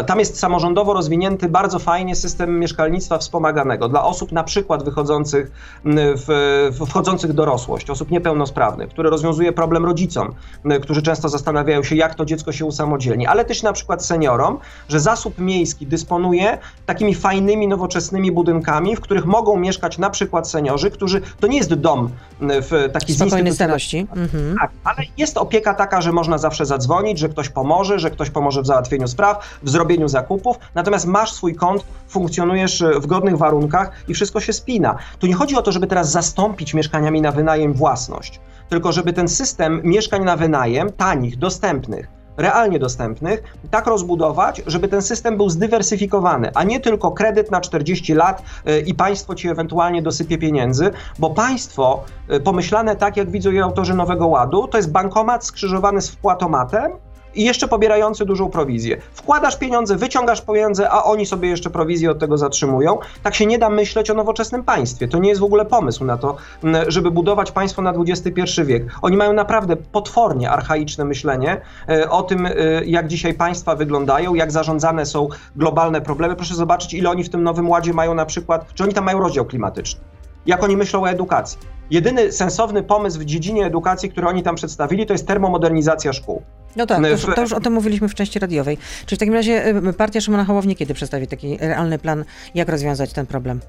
tam 0.06 0.18
jest 0.18 0.38
samorządowo 0.38 0.92
rozwinięty 0.92 1.48
bardzo 1.48 1.78
fajnie 1.78 2.16
system 2.16 2.58
mieszkalnictwa 2.58 3.18
wspomaganego 3.18 3.88
dla 3.88 4.04
osób 4.04 4.32
na 4.32 4.44
przykład 4.44 4.84
wychodzących, 4.84 5.50
w, 5.84 6.28
wchodzących 6.88 7.32
dorosłość, 7.32 7.90
osób 7.90 8.10
niepełnosprawnych, 8.10 8.88
które 8.88 9.10
rozwiązuje 9.10 9.52
problem 9.52 9.84
rodzicom, 9.84 10.34
którzy 10.82 11.02
często 11.02 11.28
zastanawiają 11.28 11.82
się, 11.82 11.96
jak 11.96 12.14
to 12.14 12.27
dziecko 12.28 12.52
się 12.52 12.64
usamodzielni, 12.64 13.26
ale 13.26 13.44
też 13.44 13.62
na 13.62 13.72
przykład 13.72 14.04
seniorom, 14.04 14.58
że 14.88 15.00
zasób 15.00 15.38
miejski 15.38 15.86
dysponuje 15.86 16.58
takimi 16.86 17.14
fajnymi, 17.14 17.68
nowoczesnymi 17.68 18.32
budynkami, 18.32 18.96
w 18.96 19.00
których 19.00 19.26
mogą 19.26 19.56
mieszkać 19.56 19.98
na 19.98 20.10
przykład 20.10 20.50
seniorzy, 20.50 20.90
którzy, 20.90 21.20
to 21.40 21.46
nie 21.46 21.56
jest 21.56 21.74
dom 21.74 22.10
w 22.40 22.88
taki 22.92 23.14
Spokojnej 23.14 23.54
starości. 23.54 24.06
Mhm. 24.16 24.56
Tak, 24.60 24.70
ale 24.84 24.96
jest 25.16 25.36
opieka 25.36 25.74
taka, 25.74 26.00
że 26.00 26.12
można 26.12 26.38
zawsze 26.38 26.66
zadzwonić, 26.66 27.18
że 27.18 27.28
ktoś 27.28 27.48
pomoże, 27.48 27.98
że 27.98 28.10
ktoś 28.10 28.30
pomoże 28.30 28.62
w 28.62 28.66
załatwieniu 28.66 29.08
spraw, 29.08 29.58
w 29.62 29.70
zrobieniu 29.70 30.08
zakupów, 30.08 30.56
natomiast 30.74 31.06
masz 31.06 31.32
swój 31.32 31.54
kąt, 31.54 31.84
funkcjonujesz 32.08 32.84
w 33.00 33.06
godnych 33.06 33.38
warunkach 33.38 33.92
i 34.08 34.14
wszystko 34.14 34.40
się 34.40 34.52
spina. 34.52 34.96
Tu 35.18 35.26
nie 35.26 35.34
chodzi 35.34 35.56
o 35.56 35.62
to, 35.62 35.72
żeby 35.72 35.86
teraz 35.86 36.10
zastąpić 36.10 36.74
mieszkaniami 36.74 37.22
na 37.22 37.32
wynajem 37.32 37.74
własność 37.74 38.40
tylko 38.68 38.92
żeby 38.92 39.12
ten 39.12 39.28
system 39.28 39.80
mieszkań 39.84 40.24
na 40.24 40.36
wynajem, 40.36 40.92
tanich, 40.92 41.38
dostępnych, 41.38 42.17
realnie 42.38 42.78
dostępnych, 42.78 43.42
tak 43.70 43.86
rozbudować, 43.86 44.62
żeby 44.66 44.88
ten 44.88 45.02
system 45.02 45.36
był 45.36 45.48
zdywersyfikowany, 45.50 46.50
a 46.54 46.64
nie 46.64 46.80
tylko 46.80 47.10
kredyt 47.10 47.50
na 47.50 47.60
40 47.60 48.14
lat 48.14 48.42
y, 48.68 48.80
i 48.80 48.94
państwo 48.94 49.34
ci 49.34 49.48
ewentualnie 49.48 50.02
dosypie 50.02 50.38
pieniędzy, 50.38 50.90
bo 51.18 51.30
państwo 51.30 52.04
y, 52.32 52.40
pomyślane 52.40 52.96
tak, 52.96 53.16
jak 53.16 53.30
widzą 53.30 53.50
je 53.50 53.64
autorzy 53.64 53.94
Nowego 53.94 54.26
Ładu, 54.26 54.68
to 54.68 54.76
jest 54.78 54.92
bankomat 54.92 55.44
skrzyżowany 55.44 56.00
z 56.00 56.10
wpłatomatem, 56.10 56.92
i 57.34 57.44
jeszcze 57.44 57.68
pobierający 57.68 58.24
dużą 58.24 58.50
prowizję. 58.50 58.96
Wkładasz 59.12 59.56
pieniądze, 59.56 59.96
wyciągasz 59.96 60.40
pieniądze, 60.40 60.90
a 60.90 61.04
oni 61.04 61.26
sobie 61.26 61.48
jeszcze 61.48 61.70
prowizję 61.70 62.10
od 62.10 62.18
tego 62.18 62.38
zatrzymują. 62.38 62.98
Tak 63.22 63.34
się 63.34 63.46
nie 63.46 63.58
da 63.58 63.70
myśleć 63.70 64.10
o 64.10 64.14
nowoczesnym 64.14 64.64
państwie. 64.64 65.08
To 65.08 65.18
nie 65.18 65.28
jest 65.28 65.40
w 65.40 65.44
ogóle 65.44 65.64
pomysł 65.64 66.04
na 66.04 66.16
to, 66.16 66.36
żeby 66.88 67.10
budować 67.10 67.52
państwo 67.52 67.82
na 67.82 67.92
XXI 67.92 68.62
wiek. 68.64 68.86
Oni 69.02 69.16
mają 69.16 69.32
naprawdę 69.32 69.76
potwornie 69.76 70.50
archaiczne 70.50 71.04
myślenie 71.04 71.60
e, 71.88 72.10
o 72.10 72.22
tym, 72.22 72.46
e, 72.46 72.52
jak 72.84 73.08
dzisiaj 73.08 73.34
państwa 73.34 73.74
wyglądają, 73.74 74.34
jak 74.34 74.52
zarządzane 74.52 75.06
są 75.06 75.28
globalne 75.56 76.00
problemy. 76.00 76.36
Proszę 76.36 76.54
zobaczyć, 76.54 76.94
ile 76.94 77.10
oni 77.10 77.24
w 77.24 77.28
tym 77.28 77.42
nowym 77.42 77.68
ładzie 77.68 77.92
mają 77.92 78.14
na 78.14 78.26
przykład, 78.26 78.74
czy 78.74 78.84
oni 78.84 78.94
tam 78.94 79.04
mają 79.04 79.20
rozdział 79.20 79.44
klimatyczny 79.44 80.00
jak 80.48 80.64
oni 80.64 80.76
myślą 80.76 81.02
o 81.02 81.10
edukacji. 81.10 81.58
Jedyny 81.90 82.32
sensowny 82.32 82.82
pomysł 82.82 83.20
w 83.20 83.24
dziedzinie 83.24 83.66
edukacji, 83.66 84.10
który 84.10 84.26
oni 84.26 84.42
tam 84.42 84.54
przedstawili, 84.54 85.06
to 85.06 85.14
jest 85.14 85.26
termomodernizacja 85.26 86.12
szkół. 86.12 86.42
No 86.76 86.86
tak, 86.86 87.02
to 87.02 87.08
już, 87.08 87.22
to 87.22 87.40
już, 87.40 87.52
o 87.52 87.60
tym 87.60 87.72
mówiliśmy 87.72 88.08
w 88.08 88.14
części 88.14 88.38
radiowej. 88.38 88.78
Czy 89.06 89.16
w 89.16 89.18
takim 89.18 89.34
razie 89.34 89.68
y, 89.68 89.92
partia 89.92 90.20
Szymona 90.20 90.44
Hołowni 90.44 90.76
kiedy 90.76 90.94
przedstawi 90.94 91.26
taki 91.26 91.58
realny 91.60 91.98
plan, 91.98 92.24
jak 92.54 92.68
rozwiązać 92.68 93.12
ten 93.12 93.26
problem? 93.26 93.60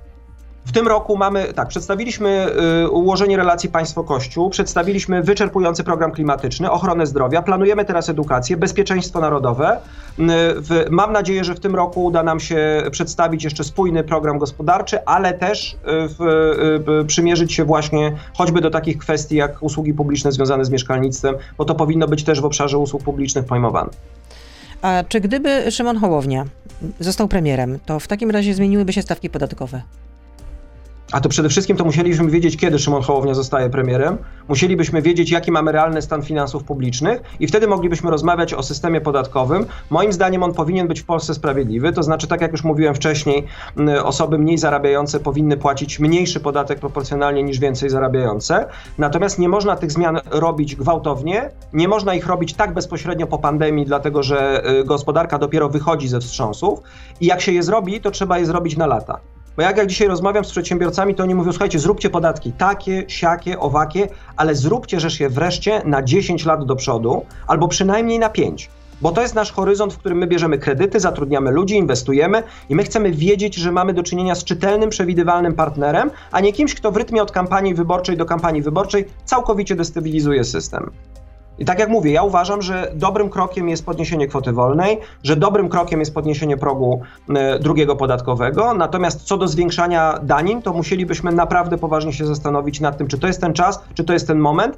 W 0.69 0.71
tym 0.71 0.87
roku 0.87 1.17
mamy, 1.17 1.53
tak, 1.53 1.67
przedstawiliśmy 1.67 2.47
y, 2.83 2.89
ułożenie 2.89 3.37
relacji 3.37 3.69
państwo-kościół, 3.69 4.49
przedstawiliśmy 4.49 5.23
wyczerpujący 5.23 5.83
program 5.83 6.11
klimatyczny, 6.11 6.71
ochronę 6.71 7.05
zdrowia, 7.05 7.41
planujemy 7.41 7.85
teraz 7.85 8.09
edukację, 8.09 8.57
bezpieczeństwo 8.57 9.19
narodowe. 9.19 9.77
Y, 9.77 9.79
w, 10.55 10.85
mam 10.89 11.13
nadzieję, 11.13 11.43
że 11.43 11.55
w 11.55 11.59
tym 11.59 11.75
roku 11.75 12.05
uda 12.05 12.23
nam 12.23 12.39
się 12.39 12.83
przedstawić 12.91 13.43
jeszcze 13.43 13.63
spójny 13.63 14.03
program 14.03 14.37
gospodarczy, 14.37 15.05
ale 15.05 15.33
też 15.33 15.77
y, 17.01 17.05
przymierzyć 17.05 17.53
się 17.53 17.65
właśnie 17.65 18.11
choćby 18.37 18.61
do 18.61 18.69
takich 18.69 18.97
kwestii 18.97 19.35
jak 19.35 19.63
usługi 19.63 19.93
publiczne 19.93 20.31
związane 20.31 20.65
z 20.65 20.69
mieszkalnictwem, 20.69 21.35
bo 21.57 21.65
to 21.65 21.75
powinno 21.75 22.07
być 22.07 22.23
też 22.23 22.41
w 22.41 22.45
obszarze 22.45 22.77
usług 22.77 23.03
publicznych 23.03 23.45
pojmowane. 23.45 23.89
A 24.81 25.03
czy 25.07 25.19
gdyby 25.19 25.71
Szymon 25.71 25.97
Hołownia 25.97 26.45
został 26.99 27.27
premierem, 27.27 27.79
to 27.85 27.99
w 27.99 28.07
takim 28.07 28.31
razie 28.31 28.53
zmieniłyby 28.53 28.93
się 28.93 29.01
stawki 29.01 29.29
podatkowe? 29.29 29.81
A 31.11 31.21
to 31.21 31.29
przede 31.29 31.49
wszystkim 31.49 31.77
to 31.77 31.85
musielibyśmy 31.85 32.29
wiedzieć, 32.29 32.57
kiedy 32.57 32.79
Szymon 32.79 33.01
Hołownia 33.01 33.33
zostaje 33.33 33.69
premierem. 33.69 34.17
Musielibyśmy 34.47 35.01
wiedzieć, 35.01 35.31
jaki 35.31 35.51
mamy 35.51 35.71
realny 35.71 36.01
stan 36.01 36.21
finansów 36.21 36.63
publicznych 36.63 37.21
i 37.39 37.47
wtedy 37.47 37.67
moglibyśmy 37.67 38.11
rozmawiać 38.11 38.53
o 38.53 38.63
systemie 38.63 39.01
podatkowym. 39.01 39.65
Moim 39.89 40.13
zdaniem 40.13 40.43
on 40.43 40.53
powinien 40.53 40.87
być 40.87 40.99
w 41.01 41.05
Polsce 41.05 41.33
sprawiedliwy, 41.33 41.93
to 41.93 42.03
znaczy, 42.03 42.27
tak 42.27 42.41
jak 42.41 42.51
już 42.51 42.63
mówiłem 42.63 42.95
wcześniej, 42.95 43.45
osoby 44.03 44.37
mniej 44.37 44.57
zarabiające 44.57 45.19
powinny 45.19 45.57
płacić 45.57 45.99
mniejszy 45.99 46.39
podatek 46.39 46.79
proporcjonalnie 46.79 47.43
niż 47.43 47.59
więcej 47.59 47.89
zarabiające. 47.89 48.65
Natomiast 48.97 49.39
nie 49.39 49.49
można 49.49 49.75
tych 49.75 49.91
zmian 49.91 50.19
robić 50.31 50.75
gwałtownie, 50.75 51.49
nie 51.73 51.87
można 51.87 52.13
ich 52.13 52.27
robić 52.27 52.53
tak 52.53 52.73
bezpośrednio 52.73 53.27
po 53.27 53.37
pandemii, 53.37 53.85
dlatego 53.85 54.23
że 54.23 54.69
y, 54.79 54.83
gospodarka 54.83 55.37
dopiero 55.37 55.69
wychodzi 55.69 56.07
ze 56.07 56.19
wstrząsów 56.19 56.79
i 57.21 57.25
jak 57.25 57.41
się 57.41 57.51
je 57.51 57.63
zrobi, 57.63 58.01
to 58.01 58.11
trzeba 58.11 58.39
je 58.39 58.45
zrobić 58.45 58.77
na 58.77 58.87
lata. 58.87 59.19
Bo 59.57 59.61
jak, 59.63 59.77
jak 59.77 59.87
dzisiaj 59.87 60.07
rozmawiam 60.07 60.45
z 60.45 60.51
przedsiębiorcami, 60.51 61.15
to 61.15 61.23
oni 61.23 61.35
mówią, 61.35 61.51
słuchajcie, 61.51 61.79
zróbcie 61.79 62.09
podatki 62.09 62.51
takie, 62.51 63.03
siakie, 63.07 63.59
owakie, 63.59 64.07
ale 64.37 64.55
zróbcie 64.55 64.99
rzecz 64.99 65.19
je 65.19 65.29
wreszcie 65.29 65.81
na 65.85 66.03
10 66.03 66.45
lat 66.45 66.65
do 66.65 66.75
przodu, 66.75 67.25
albo 67.47 67.67
przynajmniej 67.67 68.19
na 68.19 68.29
5 68.29 68.69
bo 69.01 69.11
to 69.11 69.21
jest 69.21 69.35
nasz 69.35 69.51
horyzont, 69.51 69.93
w 69.93 69.97
którym 69.97 70.17
my 70.17 70.27
bierzemy 70.27 70.57
kredyty, 70.57 70.99
zatrudniamy 70.99 71.51
ludzi, 71.51 71.75
inwestujemy 71.75 72.43
i 72.69 72.75
my 72.75 72.83
chcemy 72.83 73.11
wiedzieć, 73.11 73.55
że 73.55 73.71
mamy 73.71 73.93
do 73.93 74.03
czynienia 74.03 74.35
z 74.35 74.43
czytelnym, 74.43 74.89
przewidywalnym 74.89 75.53
partnerem, 75.53 76.11
a 76.31 76.39
nie 76.39 76.53
kimś, 76.53 76.75
kto 76.75 76.91
w 76.91 76.97
rytmie 76.97 77.21
od 77.21 77.31
kampanii 77.31 77.73
wyborczej 77.73 78.17
do 78.17 78.25
kampanii 78.25 78.61
wyborczej 78.61 79.05
całkowicie 79.25 79.75
destabilizuje 79.75 80.43
system. 80.43 80.91
I 81.59 81.65
tak 81.65 81.79
jak 81.79 81.89
mówię, 81.89 82.11
ja 82.11 82.23
uważam, 82.23 82.61
że 82.61 82.91
dobrym 82.95 83.29
krokiem 83.29 83.69
jest 83.69 83.85
podniesienie 83.85 84.27
kwoty 84.27 84.51
wolnej, 84.51 84.97
że 85.23 85.35
dobrym 85.35 85.69
krokiem 85.69 85.99
jest 85.99 86.13
podniesienie 86.13 86.57
progu 86.57 87.01
e, 87.29 87.59
drugiego 87.59 87.95
podatkowego. 87.95 88.73
Natomiast 88.73 89.21
co 89.23 89.37
do 89.37 89.47
zwiększania 89.47 90.19
danin, 90.23 90.61
to 90.61 90.73
musielibyśmy 90.73 91.31
naprawdę 91.31 91.77
poważnie 91.77 92.13
się 92.13 92.25
zastanowić 92.25 92.79
nad 92.79 92.97
tym, 92.97 93.07
czy 93.07 93.17
to 93.17 93.27
jest 93.27 93.41
ten 93.41 93.53
czas, 93.53 93.83
czy 93.93 94.03
to 94.03 94.13
jest 94.13 94.27
ten 94.27 94.39
moment. 94.39 94.77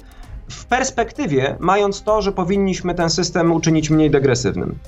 W 0.50 0.66
perspektywie, 0.66 1.56
mając 1.60 2.02
to, 2.02 2.22
że 2.22 2.32
powinniśmy 2.32 2.94
ten 2.94 3.10
system 3.10 3.52
uczynić 3.52 3.90
mniej 3.90 4.10
degresywnym. 4.10 4.78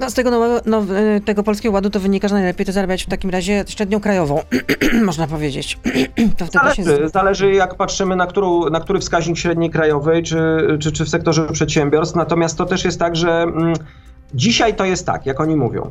No, 0.00 0.10
z 0.10 0.14
tego, 0.14 0.30
nowego, 0.30 0.60
no, 0.66 0.82
tego 1.24 1.42
polskiego 1.42 1.74
ładu 1.74 1.90
to 1.90 2.00
wynika, 2.00 2.28
że 2.28 2.34
najlepiej 2.34 2.66
to 2.66 2.72
zarabiać 2.72 3.04
w 3.04 3.08
takim 3.08 3.30
razie 3.30 3.64
średnią 3.68 4.00
krajową, 4.00 4.42
można 5.04 5.26
powiedzieć. 5.26 5.78
to 6.38 6.46
zależy, 6.46 6.84
się... 6.84 7.08
zależy, 7.08 7.52
jak 7.52 7.74
patrzymy 7.74 8.16
na, 8.16 8.26
którą, 8.26 8.70
na 8.70 8.80
który 8.80 8.98
wskaźnik 8.98 9.38
średniej 9.38 9.70
krajowej, 9.70 10.22
czy, 10.22 10.38
czy, 10.80 10.92
czy 10.92 11.04
w 11.04 11.08
sektorze 11.08 11.46
przedsiębiorstw. 11.52 12.16
Natomiast 12.16 12.58
to 12.58 12.66
też 12.66 12.84
jest 12.84 12.98
tak, 12.98 13.16
że 13.16 13.42
mm, 13.42 13.74
dzisiaj 14.34 14.74
to 14.74 14.84
jest 14.84 15.06
tak, 15.06 15.26
jak 15.26 15.40
oni 15.40 15.56
mówią. 15.56 15.90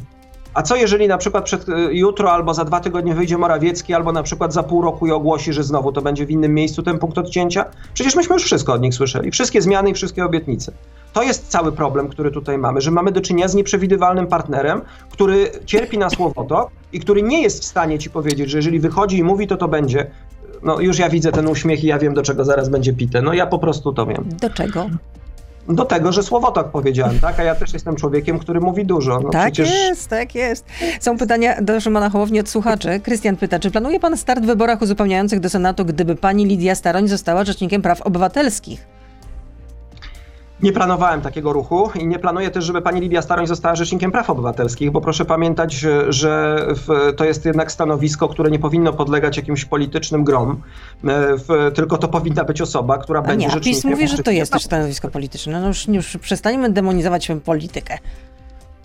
A 0.53 0.61
co 0.61 0.75
jeżeli 0.75 1.07
na 1.07 1.17
przykład 1.17 1.45
przed, 1.45 1.69
y, 1.69 1.71
jutro 1.91 2.31
albo 2.31 2.53
za 2.53 2.65
dwa 2.65 2.79
tygodnie 2.79 3.13
wyjdzie 3.13 3.37
Morawiecki, 3.37 3.93
albo 3.93 4.11
na 4.11 4.23
przykład 4.23 4.53
za 4.53 4.63
pół 4.63 4.81
roku 4.81 5.07
i 5.07 5.11
ogłosi, 5.11 5.53
że 5.53 5.63
znowu 5.63 5.91
to 5.91 6.01
będzie 6.01 6.25
w 6.25 6.31
innym 6.31 6.53
miejscu 6.53 6.83
ten 6.83 6.99
punkt 6.99 7.17
odcięcia? 7.17 7.65
Przecież 7.93 8.15
myśmy 8.15 8.33
już 8.33 8.43
wszystko 8.43 8.73
od 8.73 8.81
nich 8.81 8.93
słyszeli. 8.93 9.31
Wszystkie 9.31 9.61
zmiany 9.61 9.89
i 9.89 9.93
wszystkie 9.93 10.25
obietnice. 10.25 10.71
To 11.13 11.23
jest 11.23 11.47
cały 11.47 11.71
problem, 11.71 12.09
który 12.09 12.31
tutaj 12.31 12.57
mamy, 12.57 12.81
że 12.81 12.91
mamy 12.91 13.11
do 13.11 13.21
czynienia 13.21 13.47
z 13.47 13.55
nieprzewidywalnym 13.55 14.27
partnerem, 14.27 14.81
który 15.11 15.51
cierpi 15.65 15.97
na 15.97 16.09
słowotok 16.09 16.69
i 16.93 16.99
który 16.99 17.21
nie 17.21 17.41
jest 17.41 17.61
w 17.61 17.65
stanie 17.65 17.99
ci 17.99 18.09
powiedzieć, 18.09 18.49
że 18.49 18.57
jeżeli 18.57 18.79
wychodzi 18.79 19.17
i 19.17 19.23
mówi, 19.23 19.47
to 19.47 19.57
to 19.57 19.67
będzie. 19.67 20.11
No 20.63 20.79
już 20.79 20.99
ja 20.99 21.09
widzę 21.09 21.31
ten 21.31 21.47
uśmiech 21.47 21.83
i 21.83 21.87
ja 21.87 21.99
wiem, 21.99 22.13
do 22.13 22.21
czego 22.21 22.45
zaraz 22.45 22.69
będzie 22.69 22.93
pite. 22.93 23.21
No 23.21 23.33
ja 23.33 23.47
po 23.47 23.59
prostu 23.59 23.93
to 23.93 24.05
wiem. 24.05 24.25
Do 24.41 24.49
czego? 24.49 24.89
Do 25.69 25.85
tego, 25.85 26.11
że 26.11 26.23
słowotok 26.23 26.71
powiedziałem, 26.71 27.19
tak? 27.19 27.39
A 27.39 27.43
ja 27.43 27.55
też 27.55 27.73
jestem 27.73 27.95
człowiekiem, 27.95 28.39
który 28.39 28.59
mówi 28.61 28.85
dużo. 28.85 29.19
No 29.19 29.29
tak 29.29 29.53
przecież... 29.53 29.73
jest, 29.73 30.07
tak 30.07 30.35
jest. 30.35 30.65
Są 30.99 31.17
pytania 31.17 31.61
do 31.61 31.81
Szymona 31.81 32.09
Hołowni 32.09 32.39
od 32.39 32.49
słuchaczy. 32.49 32.99
Krystian 32.99 33.35
pyta, 33.35 33.59
czy 33.59 33.71
planuje 33.71 33.99
pan 33.99 34.17
start 34.17 34.43
w 34.43 34.45
wyborach 34.45 34.81
uzupełniających 34.81 35.39
do 35.39 35.49
Senatu, 35.49 35.85
gdyby 35.85 36.15
pani 36.15 36.45
Lidia 36.45 36.75
Staroń 36.75 37.07
została 37.07 37.43
rzecznikiem 37.43 37.81
praw 37.81 38.01
obywatelskich? 38.01 38.98
Nie 40.61 40.73
planowałem 40.73 41.21
takiego 41.21 41.53
ruchu 41.53 41.89
i 41.95 42.07
nie 42.07 42.19
planuję 42.19 42.51
też, 42.51 42.65
żeby 42.65 42.81
pani 42.81 43.01
Lidia 43.01 43.21
Staroń 43.21 43.47
została 43.47 43.75
rzecznikiem 43.75 44.11
praw 44.11 44.29
obywatelskich, 44.29 44.91
bo 44.91 45.01
proszę 45.01 45.25
pamiętać, 45.25 45.73
że 46.09 46.65
w, 46.69 47.13
to 47.17 47.25
jest 47.25 47.45
jednak 47.45 47.71
stanowisko, 47.71 48.29
które 48.29 48.51
nie 48.51 48.59
powinno 48.59 48.93
podlegać 48.93 49.37
jakimś 49.37 49.65
politycznym 49.65 50.23
grom, 50.23 50.51
e, 50.51 50.57
w, 51.37 51.71
tylko 51.75 51.97
to 51.97 52.07
powinna 52.07 52.43
być 52.43 52.61
osoba, 52.61 52.97
która 52.97 53.19
A 53.19 53.23
będzie 53.23 53.45
nie, 53.45 53.51
rzecznikiem. 53.51 53.81
PiS 53.81 53.85
mówi, 53.85 54.07
że 54.07 54.23
to 54.23 54.31
jest 54.31 54.53
też 54.53 54.63
stanowisko 54.63 55.07
polityczne. 55.07 55.61
No 55.61 55.67
już, 55.67 55.87
już 55.87 56.17
przestaniemy 56.17 56.69
demonizować 56.69 57.31
politykę 57.45 57.97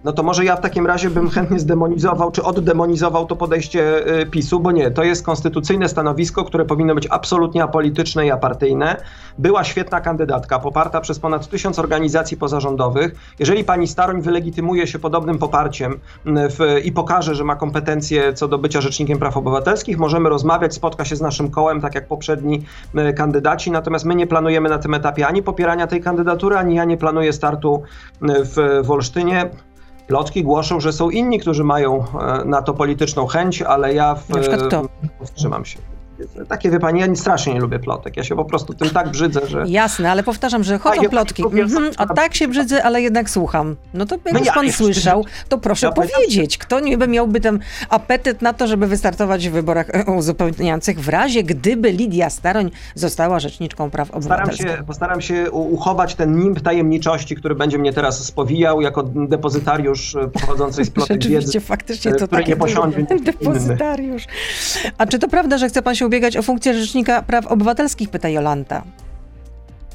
no 0.05 0.13
to 0.13 0.23
może 0.23 0.45
ja 0.45 0.57
w 0.57 0.61
takim 0.61 0.87
razie 0.87 1.11
bym 1.11 1.31
chętnie 1.31 1.59
zdemonizował, 1.59 2.31
czy 2.31 2.43
oddemonizował 2.43 3.27
to 3.27 3.37
podejście 3.37 4.09
y, 4.21 4.27
PiSu, 4.27 4.61
bo 4.61 4.73
nie, 4.73 4.91
to 4.91 5.05
jest 5.05 5.25
konstytucyjne 5.25 5.89
stanowisko, 5.89 6.45
które 6.45 6.65
powinno 6.65 6.95
być 6.95 7.07
absolutnie 7.11 7.63
apolityczne 7.63 8.27
i 8.27 8.31
apartyjne. 8.31 8.97
Była 9.39 9.65
świetna 9.65 10.01
kandydatka, 10.01 10.59
poparta 10.59 11.01
przez 11.01 11.19
ponad 11.19 11.49
tysiąc 11.49 11.79
organizacji 11.79 12.37
pozarządowych. 12.37 13.15
Jeżeli 13.39 13.65
pani 13.65 13.87
Staroń 13.87 14.23
wylegitymuje 14.23 14.87
się 14.87 14.99
podobnym 14.99 15.39
poparciem 15.39 15.93
y, 15.93 15.99
w, 16.27 16.85
i 16.85 16.93
pokaże, 16.93 17.35
że 17.35 17.45
ma 17.45 17.57
kompetencje 17.57 18.33
co 18.33 18.49
do 18.49 18.59
bycia 18.59 18.81
rzecznikiem 18.81 19.19
praw 19.19 19.37
obywatelskich, 19.37 19.99
możemy 19.99 20.29
rozmawiać, 20.29 20.75
spotka 20.75 21.05
się 21.05 21.17
z 21.17 21.21
naszym 21.21 21.51
kołem, 21.51 21.81
tak 21.81 21.95
jak 21.95 22.09
poprzedni 22.09 22.63
y, 22.95 23.13
kandydaci, 23.13 23.71
natomiast 23.71 24.05
my 24.05 24.15
nie 24.15 24.27
planujemy 24.27 24.69
na 24.69 24.79
tym 24.79 24.95
etapie 24.95 25.27
ani 25.27 25.43
popierania 25.43 25.87
tej 25.87 26.01
kandydatury, 26.01 26.57
ani 26.57 26.75
ja 26.75 26.85
nie 26.85 26.97
planuję 26.97 27.33
startu 27.33 27.83
w, 28.23 28.81
w 28.85 28.91
Olsztynie. 28.91 29.51
Plotki 30.07 30.43
głoszą, 30.43 30.81
że 30.81 30.93
są 30.93 31.11
inni, 31.11 31.39
którzy 31.39 31.65
mają 31.65 32.05
e, 32.21 32.45
na 32.45 32.63
to 32.63 32.75
polityczną 32.75 33.27
chęć, 33.27 33.63
ale 33.63 33.95
ja 33.95 34.15
w, 34.15 34.27
wstrzymam 35.25 35.65
się. 35.65 35.79
Takie 36.49 36.71
wie 36.71 36.81
pani, 36.81 37.01
ja 37.01 37.15
strasznie 37.15 37.55
nie 37.55 37.61
lubię 37.61 37.79
plotek. 37.79 38.17
Ja 38.17 38.25
się 38.25 38.37
po 38.37 38.45
prostu 38.45 38.75
tym 38.75 38.91
tak 38.91 39.11
brzydzę, 39.11 39.41
że. 39.47 39.65
Jasne, 39.67 40.11
ale 40.11 40.23
powtarzam, 40.23 40.65
że 40.65 40.79
chodzą 40.79 41.03
plotki. 41.03 41.43
Mhm, 41.43 41.91
a 41.97 42.07
tak 42.07 42.35
się 42.35 42.49
brzydzę, 42.49 42.85
ale 42.85 43.03
jednak 43.03 43.31
słucham. 43.31 43.77
No 43.95 44.07
to 44.07 44.17
jak 44.25 44.35
no 44.35 44.41
ja, 44.45 44.53
pan 44.53 44.73
słyszał, 44.73 45.25
to 45.49 45.59
proszę 45.59 45.87
ja 45.87 45.93
powiedzieć, 45.93 46.59
kto 46.59 46.81
niby 46.81 47.09
miałby 47.09 47.41
ten 47.41 47.59
apetyt 47.89 48.43
na 48.43 48.53
to, 48.53 48.67
żeby 48.67 48.87
wystartować 48.87 49.49
w 49.49 49.53
wyborach 49.53 49.87
e, 49.93 50.05
uzupełniających 50.05 51.01
w 51.01 51.09
razie, 51.09 51.43
gdyby 51.43 51.93
Lidia 51.93 52.31
Staroń 52.31 52.71
została 52.95 53.41
rzeczniczką 53.41 53.91
praw 53.91 54.11
obywatelskich. 54.11 54.67
Postaram 54.67 54.81
się, 54.81 54.87
postaram 54.87 55.21
się 55.21 55.51
uchować 55.51 56.15
ten 56.15 56.39
nimb 56.39 56.61
tajemniczości, 56.61 57.37
który 57.37 57.55
będzie 57.55 57.79
mnie 57.79 57.93
teraz 57.93 58.25
spowijał 58.25 58.81
jako 58.81 59.03
depozytariusz 59.03 60.17
e, 60.17 60.29
pochodzącej 60.29 60.85
z 60.89 60.91
plotek 60.91 61.23
Rzeczywiście, 61.23 61.47
wiedzy, 61.47 61.61
faktycznie 61.61 62.15
to 62.15 62.29
takie 62.29 62.49
nie 62.49 62.57
posiądzie. 62.57 63.07
Depozytariusz. 63.25 64.27
A 64.99 65.07
czy 65.07 65.19
to 65.19 65.29
prawda, 65.29 65.59
że 65.59 65.69
chce 65.69 65.83
pan 65.83 65.95
się 65.95 66.04
ubiegać 66.07 66.37
o 66.37 66.43
funkcję 66.43 66.75
Rzecznika 66.75 67.23
Praw 67.23 67.47
Obywatelskich, 67.47 68.11
pyta 68.11 68.29
Jolanta. 68.29 68.83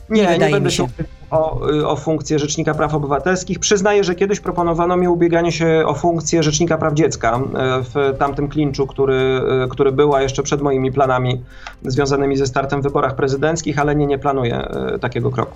Nie, 0.09 0.21
nie, 0.21 0.27
wydaje 0.27 0.53
będę 0.53 0.71
się. 0.71 0.87
się 0.87 1.03
o, 1.31 1.61
o 1.85 1.95
funkcję 1.95 2.39
Rzecznika 2.39 2.73
Praw 2.73 2.93
Obywatelskich. 2.93 3.59
Przyznaję, 3.59 4.03
że 4.03 4.15
kiedyś 4.15 4.39
proponowano 4.39 4.97
mi 4.97 5.07
ubieganie 5.07 5.51
się 5.51 5.83
o 5.85 5.93
funkcję 5.93 6.43
Rzecznika 6.43 6.77
Praw 6.77 6.93
Dziecka 6.93 7.39
e, 7.39 7.41
w 7.83 8.17
tamtym 8.17 8.47
klinczu, 8.47 8.87
który, 8.87 9.41
e, 9.63 9.67
który 9.67 9.91
była 9.91 10.21
jeszcze 10.21 10.43
przed 10.43 10.61
moimi 10.61 10.91
planami 10.91 11.41
związanymi 11.85 12.37
ze 12.37 12.47
startem 12.47 12.81
w 12.81 12.83
wyborach 12.83 13.15
prezydenckich, 13.15 13.79
ale 13.79 13.95
nie, 13.95 14.05
nie 14.05 14.19
planuję 14.19 14.67
takiego 15.01 15.31
kroku. 15.31 15.55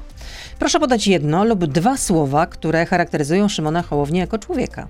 Proszę 0.59 0.79
podać 0.79 1.07
jedno 1.07 1.45
lub 1.45 1.65
dwa 1.65 1.97
słowa, 1.97 2.45
które 2.45 2.85
charakteryzują 2.85 3.49
Szymona 3.49 3.81
Hołownię 3.81 4.19
jako 4.19 4.39
człowieka. 4.39 4.87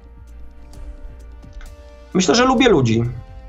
Myślę, 2.14 2.36
że 2.36 2.46
lubię 2.46 2.70
ludzi. 2.70 3.04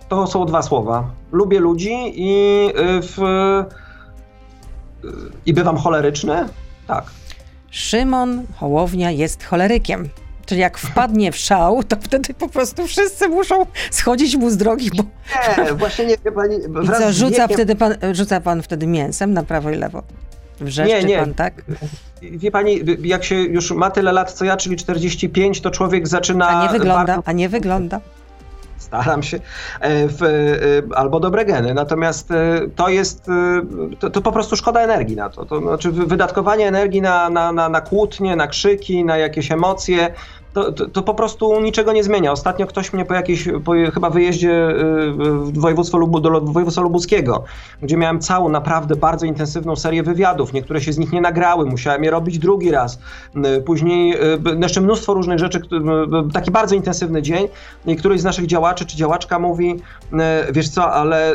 To 0.08 0.26
są 0.26 0.46
dwa 0.46 0.62
słowa. 0.62 1.10
Lubię 1.32 1.60
ludzi 1.60 1.92
i, 2.14 2.66
y, 2.68 3.02
w, 3.02 3.18
y, 5.04 5.08
i 5.46 5.54
bywam 5.54 5.76
choleryczny? 5.76 6.48
Tak. 6.86 7.04
Szymon 7.70 8.42
Hołownia 8.56 9.10
jest 9.10 9.44
cholerykiem. 9.44 10.08
Czyli 10.46 10.60
jak 10.60 10.78
wpadnie 10.78 11.32
w 11.32 11.36
szał, 11.36 11.82
to 11.82 11.96
wtedy 12.00 12.34
po 12.34 12.48
prostu 12.48 12.86
wszyscy 12.86 13.28
muszą 13.28 13.66
schodzić 13.90 14.36
mu 14.36 14.50
z 14.50 14.56
drogi, 14.56 14.90
bo 14.96 15.02
Nie, 15.64 15.72
właśnie 15.72 16.06
nie, 16.06 16.16
wie 16.24 16.32
pani. 16.32 16.56
I 16.56 16.88
co, 16.98 17.12
rzuca 17.12 17.48
wtedy 17.48 17.74
pan, 17.76 17.94
rzuca 18.12 18.40
pan 18.40 18.62
wtedy 18.62 18.86
mięsem 18.86 19.32
na 19.32 19.42
prawo 19.42 19.70
i 19.70 19.76
lewo? 19.76 20.02
Wrzeszczy 20.60 20.94
Nie, 20.96 21.04
nie. 21.04 21.18
pan, 21.18 21.34
tak? 21.34 21.62
Wie 22.22 22.50
pani, 22.50 22.80
jak 23.02 23.24
się 23.24 23.34
już 23.34 23.70
ma 23.70 23.90
tyle 23.90 24.12
lat 24.12 24.32
co 24.32 24.44
ja, 24.44 24.56
czyli 24.56 24.76
45, 24.76 25.60
to 25.60 25.70
człowiek 25.70 26.08
zaczyna. 26.08 26.48
A 26.48 26.62
nie 26.62 26.78
wygląda, 26.78 27.04
bardzo- 27.14 27.28
a 27.28 27.32
nie 27.32 27.48
wygląda. 27.48 28.00
Staram 29.02 29.22
się. 29.22 29.40
e, 29.80 30.08
W, 30.08 30.22
e, 30.22 30.96
albo 30.96 31.20
dobre 31.20 31.44
geny. 31.44 31.74
Natomiast 31.74 32.30
e, 32.30 32.60
to 32.76 32.88
jest. 32.88 33.26
To, 33.98 34.10
to 34.10 34.20
po 34.20 34.32
prostu 34.32 34.56
szkoda 34.56 34.80
energii 34.80 35.16
na 35.16 35.30
to. 35.30 35.44
To 35.44 35.60
znaczy 35.60 35.90
wy- 35.92 36.06
wydatkowanie 36.06 36.68
energii 36.68 37.00
na, 37.00 37.30
na, 37.30 37.52
na, 37.52 37.68
na 37.68 37.80
kłótnie, 37.80 38.36
na 38.36 38.46
krzyki, 38.46 39.04
na 39.04 39.16
jakieś 39.16 39.52
emocje. 39.52 40.14
To, 40.54 40.72
to, 40.72 40.88
to 40.88 41.02
po 41.02 41.14
prostu 41.14 41.60
niczego 41.60 41.92
nie 41.92 42.04
zmienia. 42.04 42.32
Ostatnio 42.32 42.66
ktoś 42.66 42.92
mnie 42.92 43.04
po 43.04 43.14
jakiejś, 43.14 43.48
po 43.64 43.72
chyba 43.94 44.10
wyjeździe 44.10 44.52
e, 44.52 44.74
w 45.36 45.58
województwo, 45.60 45.98
Lubu, 45.98 46.20
do 46.20 46.40
województwa 46.40 46.82
lubuskiego, 46.82 47.44
gdzie 47.82 47.96
miałem 47.96 48.20
całą 48.20 48.48
naprawdę 48.48 48.96
bardzo 48.96 49.26
intensywną 49.26 49.76
serię 49.76 50.02
wywiadów. 50.02 50.52
Niektóre 50.52 50.80
się 50.80 50.92
z 50.92 50.98
nich 50.98 51.12
nie 51.12 51.20
nagrały, 51.20 51.66
musiałem 51.66 52.04
je 52.04 52.10
robić 52.10 52.38
drugi 52.38 52.70
raz. 52.70 52.98
E, 53.44 53.60
Później 53.60 54.14
e, 54.32 54.38
b- 54.38 54.56
jeszcze 54.62 54.80
mnóstwo 54.80 55.14
różnych 55.14 55.38
rzeczy, 55.38 55.60
taki 56.32 56.50
bardzo 56.50 56.74
intensywny 56.74 57.22
dzień. 57.22 57.48
I 57.86 57.96
któryś 57.96 58.20
z 58.20 58.24
naszych 58.24 58.46
działaczy 58.46 58.86
czy 58.86 58.96
działaczka 58.96 59.38
mówi, 59.38 59.76
wiesz 60.52 60.68
co, 60.68 60.92
ale 60.92 61.34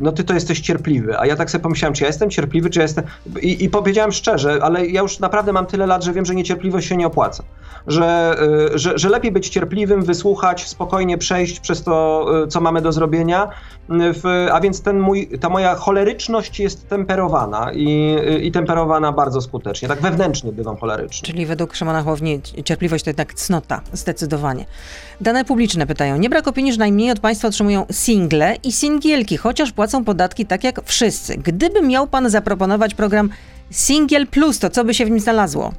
no 0.00 0.12
ty 0.12 0.24
to 0.24 0.34
jesteś 0.34 0.60
cierpliwy. 0.60 1.18
A 1.18 1.26
ja 1.26 1.36
tak 1.36 1.50
sobie 1.50 1.62
pomyślałem, 1.62 1.94
czy 1.94 2.02
ja 2.02 2.06
jestem 2.08 2.30
cierpliwy, 2.30 2.70
czy 2.70 2.78
ja 2.78 2.82
jestem... 2.82 3.04
I, 3.42 3.64
I 3.64 3.68
powiedziałem 3.68 4.12
szczerze, 4.12 4.58
ale 4.62 4.86
ja 4.86 5.00
już 5.02 5.18
naprawdę 5.18 5.52
mam 5.52 5.66
tyle 5.66 5.86
lat, 5.86 6.04
że 6.04 6.12
wiem, 6.12 6.24
że 6.24 6.34
niecierpliwość 6.34 6.88
się 6.88 6.96
nie 6.96 7.06
opłaca. 7.06 7.42
Że, 7.86 8.36
że, 8.74 8.98
że 8.98 9.08
lepiej 9.08 9.32
być 9.32 9.48
cierpliwym, 9.48 10.02
wysłuchać, 10.02 10.68
spokojnie 10.68 11.18
przejść 11.18 11.60
przez 11.60 11.82
to, 11.82 12.26
e, 12.44 12.48
co 12.48 12.60
mamy 12.60 12.82
do 12.82 12.92
zrobienia. 12.92 13.48
W, 13.88 14.48
a 14.52 14.60
więc 14.60 14.82
ten 14.82 14.98
mój, 14.98 15.28
ta 15.40 15.48
moja 15.48 15.74
choleryczność 15.74 16.60
jest 16.60 16.88
temperowana 16.88 17.72
i, 17.72 18.16
i 18.42 18.52
temperowana 18.52 19.12
bardzo 19.12 19.40
skutecznie. 19.40 19.88
Tak 19.88 20.00
wewnętrznie 20.00 20.52
bywam 20.52 20.76
choleryczny. 20.76 21.26
Czyli 21.26 21.46
według 21.46 21.74
Szymona 21.74 22.02
Hołowni 22.02 22.40
cierpliwość 22.64 23.04
to 23.04 23.10
jednak 23.10 23.34
cnota, 23.34 23.80
zdecydowanie. 23.92 24.64
Dane 25.20 25.44
publiczne 25.44 25.86
pytają. 25.86 26.16
Nie 26.16 26.30
brak 26.30 26.48
opinii, 26.48 26.72
że 26.72 26.78
najmniej 26.78 27.10
od 27.10 27.20
państwa 27.20 27.48
otrzymują 27.48 27.86
single 27.90 28.56
i 28.62 28.72
singielki, 28.72 29.36
chociaż 29.36 29.72
płacą 29.72 30.04
podatki 30.04 30.46
tak 30.46 30.64
jak 30.64 30.80
wszyscy. 30.84 31.36
Gdyby 31.36 31.82
miał 31.82 32.06
pan 32.06 32.30
zaproponować 32.30 32.94
program 32.94 33.30
Singiel 33.70 34.26
Plus, 34.26 34.58
to 34.58 34.70
co 34.70 34.84
by 34.84 34.94
się 34.94 35.06
w 35.06 35.10
nim 35.10 35.20
znalazło? 35.20 35.72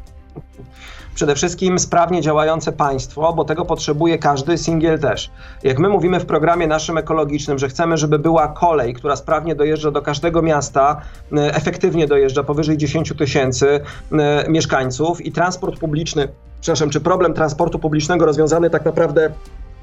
Przede 1.16 1.36
wszystkim 1.36 1.80
sprawnie 1.80 2.22
działające 2.22 2.72
państwo, 2.72 3.34
bo 3.34 3.46
tego 3.46 3.66
potrzebuje 3.66 4.18
każdy 4.18 4.58
singiel 4.58 5.00
też. 5.00 5.32
Jak 5.64 5.80
my 5.80 5.90
mówimy 5.90 6.20
w 6.20 6.26
programie 6.26 6.68
naszym 6.68 6.98
ekologicznym, 6.98 7.60
że 7.60 7.68
chcemy, 7.70 7.98
żeby 7.98 8.20
była 8.20 8.48
kolej, 8.48 8.94
która 8.94 9.16
sprawnie 9.16 9.56
dojeżdża 9.56 9.92
do 9.92 10.02
każdego 10.02 10.42
miasta, 10.42 11.02
e, 11.34 11.56
efektywnie 11.56 12.08
dojeżdża 12.08 12.44
powyżej 12.44 12.78
10 12.78 13.14
tysięcy 13.18 13.80
e, 14.12 14.50
mieszkańców 14.50 15.26
i 15.26 15.32
transport 15.32 15.80
publiczny, 15.80 16.28
przepraszam, 16.62 16.90
czy 16.90 17.02
problem 17.02 17.34
transportu 17.34 17.80
publicznego 17.80 18.26
rozwiązany 18.26 18.70
tak 18.70 18.86
naprawdę 18.86 19.32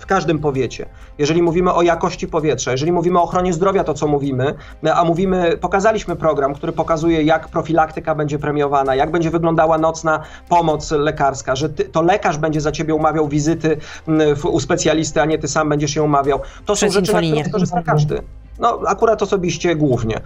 w 0.02 0.06
każdym 0.06 0.38
powiecie. 0.38 0.86
Jeżeli 1.18 1.42
mówimy 1.42 1.72
o 1.72 1.82
jakości 1.82 2.28
powietrza, 2.28 2.70
jeżeli 2.72 2.92
mówimy 2.92 3.18
o 3.18 3.22
ochronie 3.22 3.52
zdrowia, 3.52 3.84
to 3.84 3.94
co 3.94 4.06
mówimy, 4.08 4.54
a 4.94 5.04
mówimy, 5.04 5.58
pokazaliśmy 5.60 6.16
program, 6.16 6.54
który 6.54 6.72
pokazuje, 6.72 7.22
jak 7.22 7.48
profilaktyka 7.48 8.14
będzie 8.14 8.38
premiowana, 8.38 8.94
jak 8.94 9.10
będzie 9.10 9.30
wyglądała 9.30 9.78
nocna 9.78 10.22
pomoc 10.48 10.90
lekarska, 10.90 11.56
że 11.56 11.68
ty, 11.68 11.84
to 11.84 12.02
lekarz 12.02 12.38
będzie 12.38 12.60
za 12.60 12.72
ciebie 12.72 12.94
umawiał 12.94 13.28
wizyty 13.28 13.76
m, 14.08 14.36
w, 14.36 14.44
u 14.44 14.60
specjalisty, 14.60 15.20
a 15.20 15.24
nie 15.24 15.38
ty 15.38 15.48
sam 15.48 15.68
będziesz 15.68 15.90
się 15.90 16.02
umawiał. 16.02 16.40
To 16.66 16.76
są 16.76 16.80
Przez 16.80 16.94
rzeczy, 16.94 17.12
na 17.12 17.18
infolinię. 17.20 17.40
które 17.42 17.50
skorzysta 17.50 17.82
każdy. 17.82 18.22
No, 18.62 18.80
akurat 18.86 19.22
osobiście 19.22 19.76
głównie 19.76 20.16
e, 20.16 20.20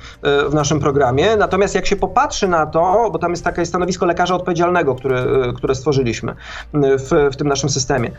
w 0.48 0.54
naszym 0.54 0.80
programie. 0.80 1.36
Natomiast 1.36 1.74
jak 1.74 1.86
się 1.86 1.96
popatrzy 1.96 2.48
na 2.48 2.66
to, 2.66 3.10
bo 3.12 3.18
tam 3.18 3.30
jest 3.30 3.44
takie 3.44 3.66
stanowisko 3.66 4.06
lekarza 4.06 4.34
odpowiedzialnego, 4.34 4.94
które, 4.94 5.20
e, 5.20 5.52
które 5.52 5.74
stworzyliśmy 5.74 6.34
m, 6.74 6.82
w, 6.98 7.32
w 7.32 7.36
tym 7.36 7.48
naszym 7.48 7.70
systemie. 7.70 8.10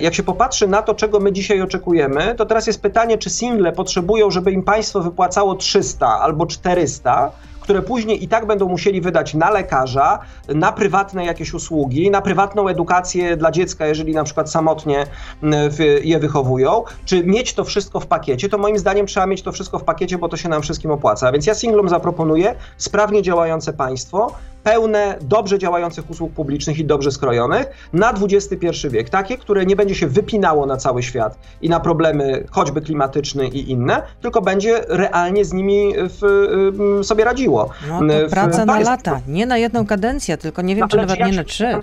Jak 0.00 0.14
się 0.14 0.22
popatrzy 0.22 0.68
na 0.68 0.82
to, 0.82 0.94
czego 0.94 1.20
my 1.20 1.32
dzisiaj 1.32 1.62
oczekujemy, 1.62 2.34
to 2.34 2.46
teraz 2.46 2.66
jest 2.66 2.82
pytanie, 2.82 3.18
czy 3.18 3.30
single 3.30 3.72
potrzebują, 3.72 4.30
żeby 4.30 4.52
im 4.52 4.62
państwo 4.62 5.00
wypłacało 5.00 5.54
300 5.54 6.06
albo 6.06 6.46
400, 6.46 7.30
które 7.64 7.82
później 7.82 8.24
i 8.24 8.28
tak 8.28 8.46
będą 8.46 8.68
musieli 8.68 9.00
wydać 9.00 9.34
na 9.34 9.50
lekarza, 9.50 10.18
na 10.48 10.72
prywatne 10.72 11.24
jakieś 11.24 11.54
usługi, 11.54 12.10
na 12.10 12.22
prywatną 12.22 12.68
edukację 12.68 13.36
dla 13.36 13.50
dziecka, 13.50 13.86
jeżeli 13.86 14.14
na 14.14 14.24
przykład 14.24 14.50
samotnie 14.50 14.98
m, 15.42 15.52
w- 15.70 16.04
je 16.04 16.18
wychowują, 16.18 16.84
czy 17.04 17.24
mieć 17.24 17.54
to 17.54 17.64
wszystko 17.64 18.00
w 18.00 18.06
pakiecie, 18.06 18.48
to 18.48 18.58
moim 18.58 18.78
zdaniem 18.78 19.06
trzeba 19.06 19.26
mieć 19.26 19.42
to 19.42 19.52
wszystko 19.52 19.78
w 19.78 19.84
pakiecie, 19.84 20.18
bo 20.18 20.28
to 20.28 20.36
się 20.36 20.48
nam 20.48 20.62
wszystkim 20.62 20.90
opłaca. 20.90 21.28
A 21.28 21.32
Więc 21.32 21.46
ja 21.46 21.54
singlom 21.54 21.88
zaproponuję 21.88 22.54
sprawnie 22.76 23.22
działające 23.22 23.72
państwo, 23.72 24.32
pełne 24.64 25.18
dobrze 25.20 25.58
działających 25.58 26.10
usług 26.10 26.32
publicznych 26.32 26.78
i 26.78 26.84
dobrze 26.84 27.10
skrojonych 27.10 27.66
na 27.92 28.12
XXI 28.22 28.88
wiek. 28.90 29.10
Takie, 29.10 29.38
które 29.38 29.66
nie 29.66 29.76
będzie 29.76 29.94
się 29.94 30.06
wypinało 30.06 30.66
na 30.66 30.76
cały 30.76 31.02
świat 31.02 31.38
i 31.62 31.68
na 31.68 31.80
problemy 31.80 32.44
choćby 32.50 32.80
klimatyczne 32.80 33.46
i 33.46 33.70
inne, 33.70 34.02
tylko 34.22 34.40
będzie 34.40 34.84
realnie 34.88 35.44
z 35.44 35.52
nimi 35.52 35.92
w, 35.96 36.24
ym, 36.24 37.04
sobie 37.04 37.24
radziło. 37.24 37.70
No 37.88 37.98
w 37.98 38.24
to 38.24 38.30
praca 38.30 38.64
na 38.64 38.72
państwie. 38.72 38.90
lata, 38.90 39.20
nie 39.28 39.46
na 39.46 39.56
jedną 39.58 39.86
kadencję, 39.86 40.36
tylko 40.38 40.62
nie 40.62 40.74
wiem, 40.74 40.82
No, 40.82 40.88
czy 40.88 40.96
nawet 40.96 41.18
ja 41.18 41.26
nie 41.26 41.36
na 41.36 41.44
trzy. 41.44 41.78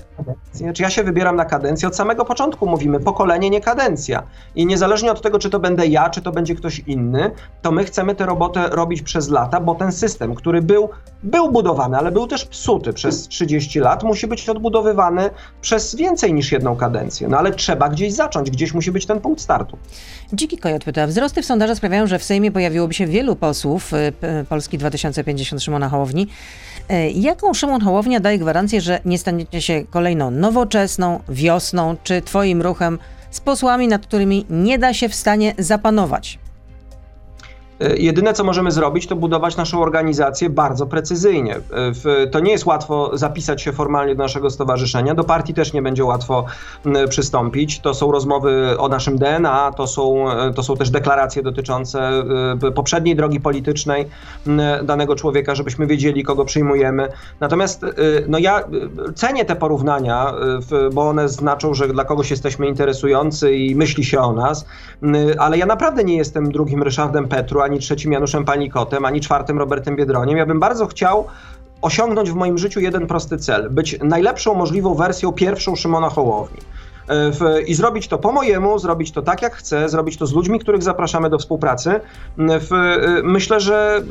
na? 0.61 0.73
Czy 0.73 0.83
ja 0.83 0.89
się 0.89 1.03
wybieram 1.03 1.35
na 1.35 1.45
kadencję? 1.45 1.87
Od 1.87 1.95
samego 1.95 2.25
początku 2.25 2.67
mówimy, 2.67 2.99
pokolenie, 2.99 3.49
nie 3.49 3.61
kadencja. 3.61 4.23
I 4.55 4.65
niezależnie 4.65 5.11
od 5.11 5.21
tego, 5.21 5.39
czy 5.39 5.49
to 5.49 5.59
będę 5.59 5.87
ja, 5.87 6.09
czy 6.09 6.21
to 6.21 6.31
będzie 6.31 6.55
ktoś 6.55 6.79
inny, 6.79 7.31
to 7.61 7.71
my 7.71 7.83
chcemy 7.83 8.15
tę 8.15 8.25
robotę 8.25 8.67
robić 8.71 9.01
przez 9.01 9.29
lata, 9.29 9.59
bo 9.59 9.75
ten 9.75 9.91
system, 9.91 10.35
który 10.35 10.61
był, 10.61 10.89
był 11.23 11.51
budowany, 11.51 11.97
ale 11.97 12.11
był 12.11 12.27
też 12.27 12.47
psuty 12.71 12.93
przez 12.93 13.27
30 13.27 13.79
lat, 13.79 14.03
musi 14.03 14.27
być 14.27 14.49
odbudowywany 14.49 15.29
przez 15.61 15.95
więcej 15.95 16.33
niż 16.33 16.51
jedną 16.51 16.75
kadencję. 16.75 17.27
No 17.27 17.37
ale 17.37 17.51
trzeba 17.51 17.89
gdzieś 17.89 18.13
zacząć, 18.13 18.51
gdzieś 18.51 18.73
musi 18.73 18.91
być 18.91 19.05
ten 19.05 19.21
punkt 19.21 19.41
startu. 19.41 19.77
Dziki 20.33 20.57
Kojot 20.57 20.83
pyta, 20.83 21.07
wzrosty 21.07 21.41
w 21.41 21.45
sondażach 21.45 21.77
sprawiają, 21.77 22.07
że 22.07 22.19
w 22.19 22.23
Sejmie 22.23 22.51
pojawiłoby 22.51 22.93
się 22.93 23.07
wielu 23.07 23.35
posłów 23.35 23.93
y, 23.93 24.13
Polski 24.49 24.77
2050 24.77 25.63
Szymona 25.63 25.89
Hołowni. 25.89 26.27
Y, 26.91 27.11
Jaką 27.11 27.53
Szymon 27.53 27.81
Hołownia 27.81 28.19
daje 28.19 28.37
gwarancję, 28.37 28.81
że 28.81 28.99
nie 29.05 29.17
staniecie 29.17 29.61
się 29.61 29.83
kolejną 29.89 30.31
nowoczesną, 30.31 31.19
wiosną 31.29 31.95
czy 32.03 32.21
twoim 32.21 32.61
ruchem 32.61 32.99
z 33.31 33.39
posłami, 33.39 33.87
nad 33.87 34.05
którymi 34.05 34.45
nie 34.49 34.79
da 34.79 34.93
się 34.93 35.09
w 35.09 35.15
stanie 35.15 35.53
zapanować? 35.57 36.39
E, 37.81 37.97
Jedyne, 37.97 38.33
co 38.33 38.43
możemy 38.43 38.71
zrobić, 38.71 39.07
to 39.07 39.15
budować 39.15 39.57
naszą 39.57 39.81
organizację 39.81 40.49
bardzo 40.49 40.85
precyzyjnie. 40.85 41.55
E, 41.55 42.27
to 42.27 42.39
nie 42.39 42.51
jest 42.51 42.65
łatwo 42.65 43.17
zapisać 43.17 43.61
się 43.61 43.71
formalnie 43.71 44.15
do 44.15 44.23
naszego 44.23 44.49
stowarzyszenia. 44.49 45.15
Do 45.15 45.23
partii 45.23 45.53
też 45.53 45.73
nie 45.73 45.81
będzie 45.81 46.05
łatwo 46.05 46.45
przystąpić. 47.09 47.79
To 47.79 47.93
są 47.93 48.11
rozmowy 48.11 48.75
o 48.79 48.87
naszym 48.87 49.17
DNA, 49.17 49.71
to 49.77 49.87
są, 49.87 50.31
e, 50.31 50.53
to 50.53 50.63
są 50.63 50.77
też 50.77 50.89
deklaracje 50.89 51.43
dotyczące 51.43 52.11
poprzedniej 52.75 53.15
drogi 53.15 53.39
politycznej 53.39 54.07
danego 54.83 55.15
człowieka, 55.15 55.55
żebyśmy 55.55 55.87
wiedzieli, 55.87 56.23
kogo 56.23 56.45
przyjmujemy. 56.45 57.07
Natomiast 57.39 57.85
no 58.27 58.37
ja 58.37 58.63
cenię 59.15 59.45
te 59.45 59.55
porównania, 59.55 60.33
bo 60.93 61.09
one 61.09 61.29
znaczą, 61.29 61.73
że 61.73 61.87
dla 61.87 62.05
kogoś 62.05 62.31
jesteśmy 62.31 62.67
interesujący 62.67 63.55
i 63.55 63.75
myśli 63.75 64.05
się 64.05 64.19
o 64.19 64.33
nas, 64.33 64.65
ale 65.39 65.57
ja 65.57 65.65
naprawdę 65.65 66.03
nie 66.03 66.17
jestem 66.17 66.51
drugim 66.51 66.83
Ryszardem 66.83 67.27
Petru, 67.27 67.61
ani 67.61 67.70
trzecim 67.79 68.11
Januszem 68.11 68.45
Panikotem, 68.45 69.05
ani 69.05 69.21
czwartym 69.21 69.59
Robertem 69.59 69.95
Biedroniem. 69.95 70.37
Ja 70.37 70.45
bym 70.45 70.59
bardzo 70.59 70.87
chciał 70.87 71.27
osiągnąć 71.81 72.31
w 72.31 72.35
moim 72.35 72.57
życiu 72.57 72.79
jeden 72.79 73.07
prosty 73.07 73.37
cel: 73.37 73.69
być 73.69 73.99
najlepszą 74.03 74.53
możliwą 74.53 74.95
wersją 74.95 75.31
pierwszą 75.31 75.75
Szymona 75.75 76.09
Hołowni. 76.09 76.59
E, 77.07 77.31
W, 77.31 77.59
I 77.67 77.73
zrobić 77.73 78.07
to 78.07 78.17
po 78.17 78.31
mojemu, 78.31 78.79
zrobić 78.79 79.11
to 79.11 79.21
tak 79.21 79.41
jak 79.41 79.55
chcę, 79.55 79.89
zrobić 79.89 80.17
to 80.17 80.25
z 80.25 80.33
ludźmi, 80.33 80.59
których 80.59 80.83
zapraszamy 80.83 81.29
do 81.29 81.37
współpracy. 81.37 81.99
M, 82.37 82.49
W, 82.59 82.73
e, 82.73 82.97
myślę, 83.23 83.59
że 83.59 84.03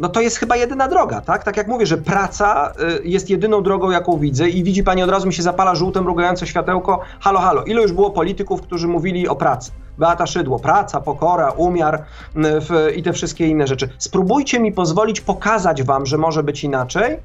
no 0.00 0.08
to 0.08 0.20
jest 0.20 0.36
chyba 0.36 0.56
jedyna 0.56 0.88
droga, 0.88 1.20
tak? 1.20 1.44
Tak 1.44 1.56
jak 1.56 1.68
mówię, 1.68 1.86
że 1.86 1.98
praca 1.98 2.72
y, 3.00 3.08
jest 3.08 3.30
jedyną 3.30 3.62
drogą, 3.62 3.90
jaką 3.90 4.18
widzę 4.18 4.48
i 4.48 4.64
widzi 4.64 4.84
pani, 4.84 5.02
od 5.02 5.10
razu 5.10 5.26
mi 5.26 5.34
się 5.34 5.42
zapala 5.42 5.74
żółte 5.74 6.00
mrugające 6.00 6.46
światełko. 6.46 7.00
Halo, 7.20 7.40
halo, 7.40 7.64
ilu 7.64 7.82
już 7.82 7.92
było 7.92 8.10
polityków, 8.10 8.62
którzy 8.62 8.88
mówili 8.88 9.28
o 9.28 9.36
pracy? 9.36 9.70
Beata 9.98 10.26
Szydło, 10.26 10.58
praca, 10.58 11.00
pokora, 11.00 11.50
umiar 11.50 11.94
y, 11.94 12.00
w, 12.36 12.92
i 12.96 13.02
te 13.02 13.12
wszystkie 13.12 13.48
inne 13.48 13.66
rzeczy. 13.66 13.88
Spróbujcie 13.98 14.60
mi 14.60 14.72
pozwolić 14.72 15.20
pokazać 15.20 15.82
wam, 15.82 16.06
że 16.06 16.18
może 16.18 16.42
być 16.42 16.64
inaczej, 16.64 17.12
y, 17.12 17.18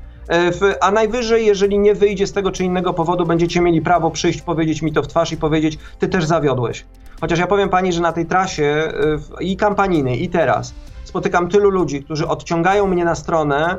w, 0.51 0.59
a 0.81 0.91
najwyżej, 0.91 1.45
jeżeli 1.45 1.79
nie 1.79 1.95
wyjdzie 1.95 2.27
z 2.27 2.33
tego 2.33 2.51
czy 2.51 2.63
innego 2.63 2.93
powodu, 2.93 3.25
będziecie 3.25 3.61
mieli 3.61 3.81
prawo 3.81 4.11
przyjść, 4.11 4.41
powiedzieć 4.41 4.81
mi 4.81 4.93
to 4.93 5.03
w 5.03 5.07
twarz 5.07 5.31
i 5.31 5.37
powiedzieć, 5.37 5.77
ty 5.99 6.07
też 6.07 6.25
zawiodłeś. 6.25 6.85
Chociaż 7.21 7.39
ja 7.39 7.47
powiem 7.47 7.69
pani, 7.69 7.93
że 7.93 8.01
na 8.01 8.11
tej 8.11 8.25
trasie 8.25 8.91
y, 9.39 9.43
i 9.43 9.57
kampanijnej, 9.57 10.23
i 10.23 10.29
teraz 10.29 10.73
spotykam 11.05 11.49
tylu 11.49 11.69
ludzi, 11.69 12.03
którzy 12.03 12.27
odciągają 12.27 12.87
mnie 12.87 13.05
na 13.05 13.15
stronę, 13.15 13.77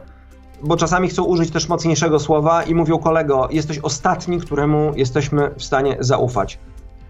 bo 0.62 0.76
czasami 0.76 1.08
chcą 1.08 1.24
użyć 1.24 1.50
też 1.50 1.68
mocniejszego 1.68 2.18
słowa 2.18 2.62
i 2.62 2.74
mówią, 2.74 2.98
kolego, 2.98 3.48
jesteś 3.50 3.78
ostatni, 3.78 4.40
któremu 4.40 4.92
jesteśmy 4.96 5.50
w 5.56 5.64
stanie 5.64 5.96
zaufać. 6.00 6.58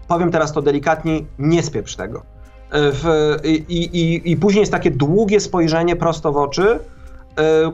Powiem 0.07 0.31
teraz 0.31 0.53
to 0.53 0.61
delikatnie, 0.61 1.19
nie 1.39 1.63
spieprz 1.63 1.95
tego. 1.95 2.21
W, 2.71 3.35
i, 3.43 3.75
i, 3.75 4.31
I 4.31 4.37
później 4.37 4.59
jest 4.59 4.71
takie 4.71 4.91
długie 4.91 5.39
spojrzenie 5.39 5.95
prosto 5.95 6.31
w 6.31 6.37
oczy, 6.37 6.79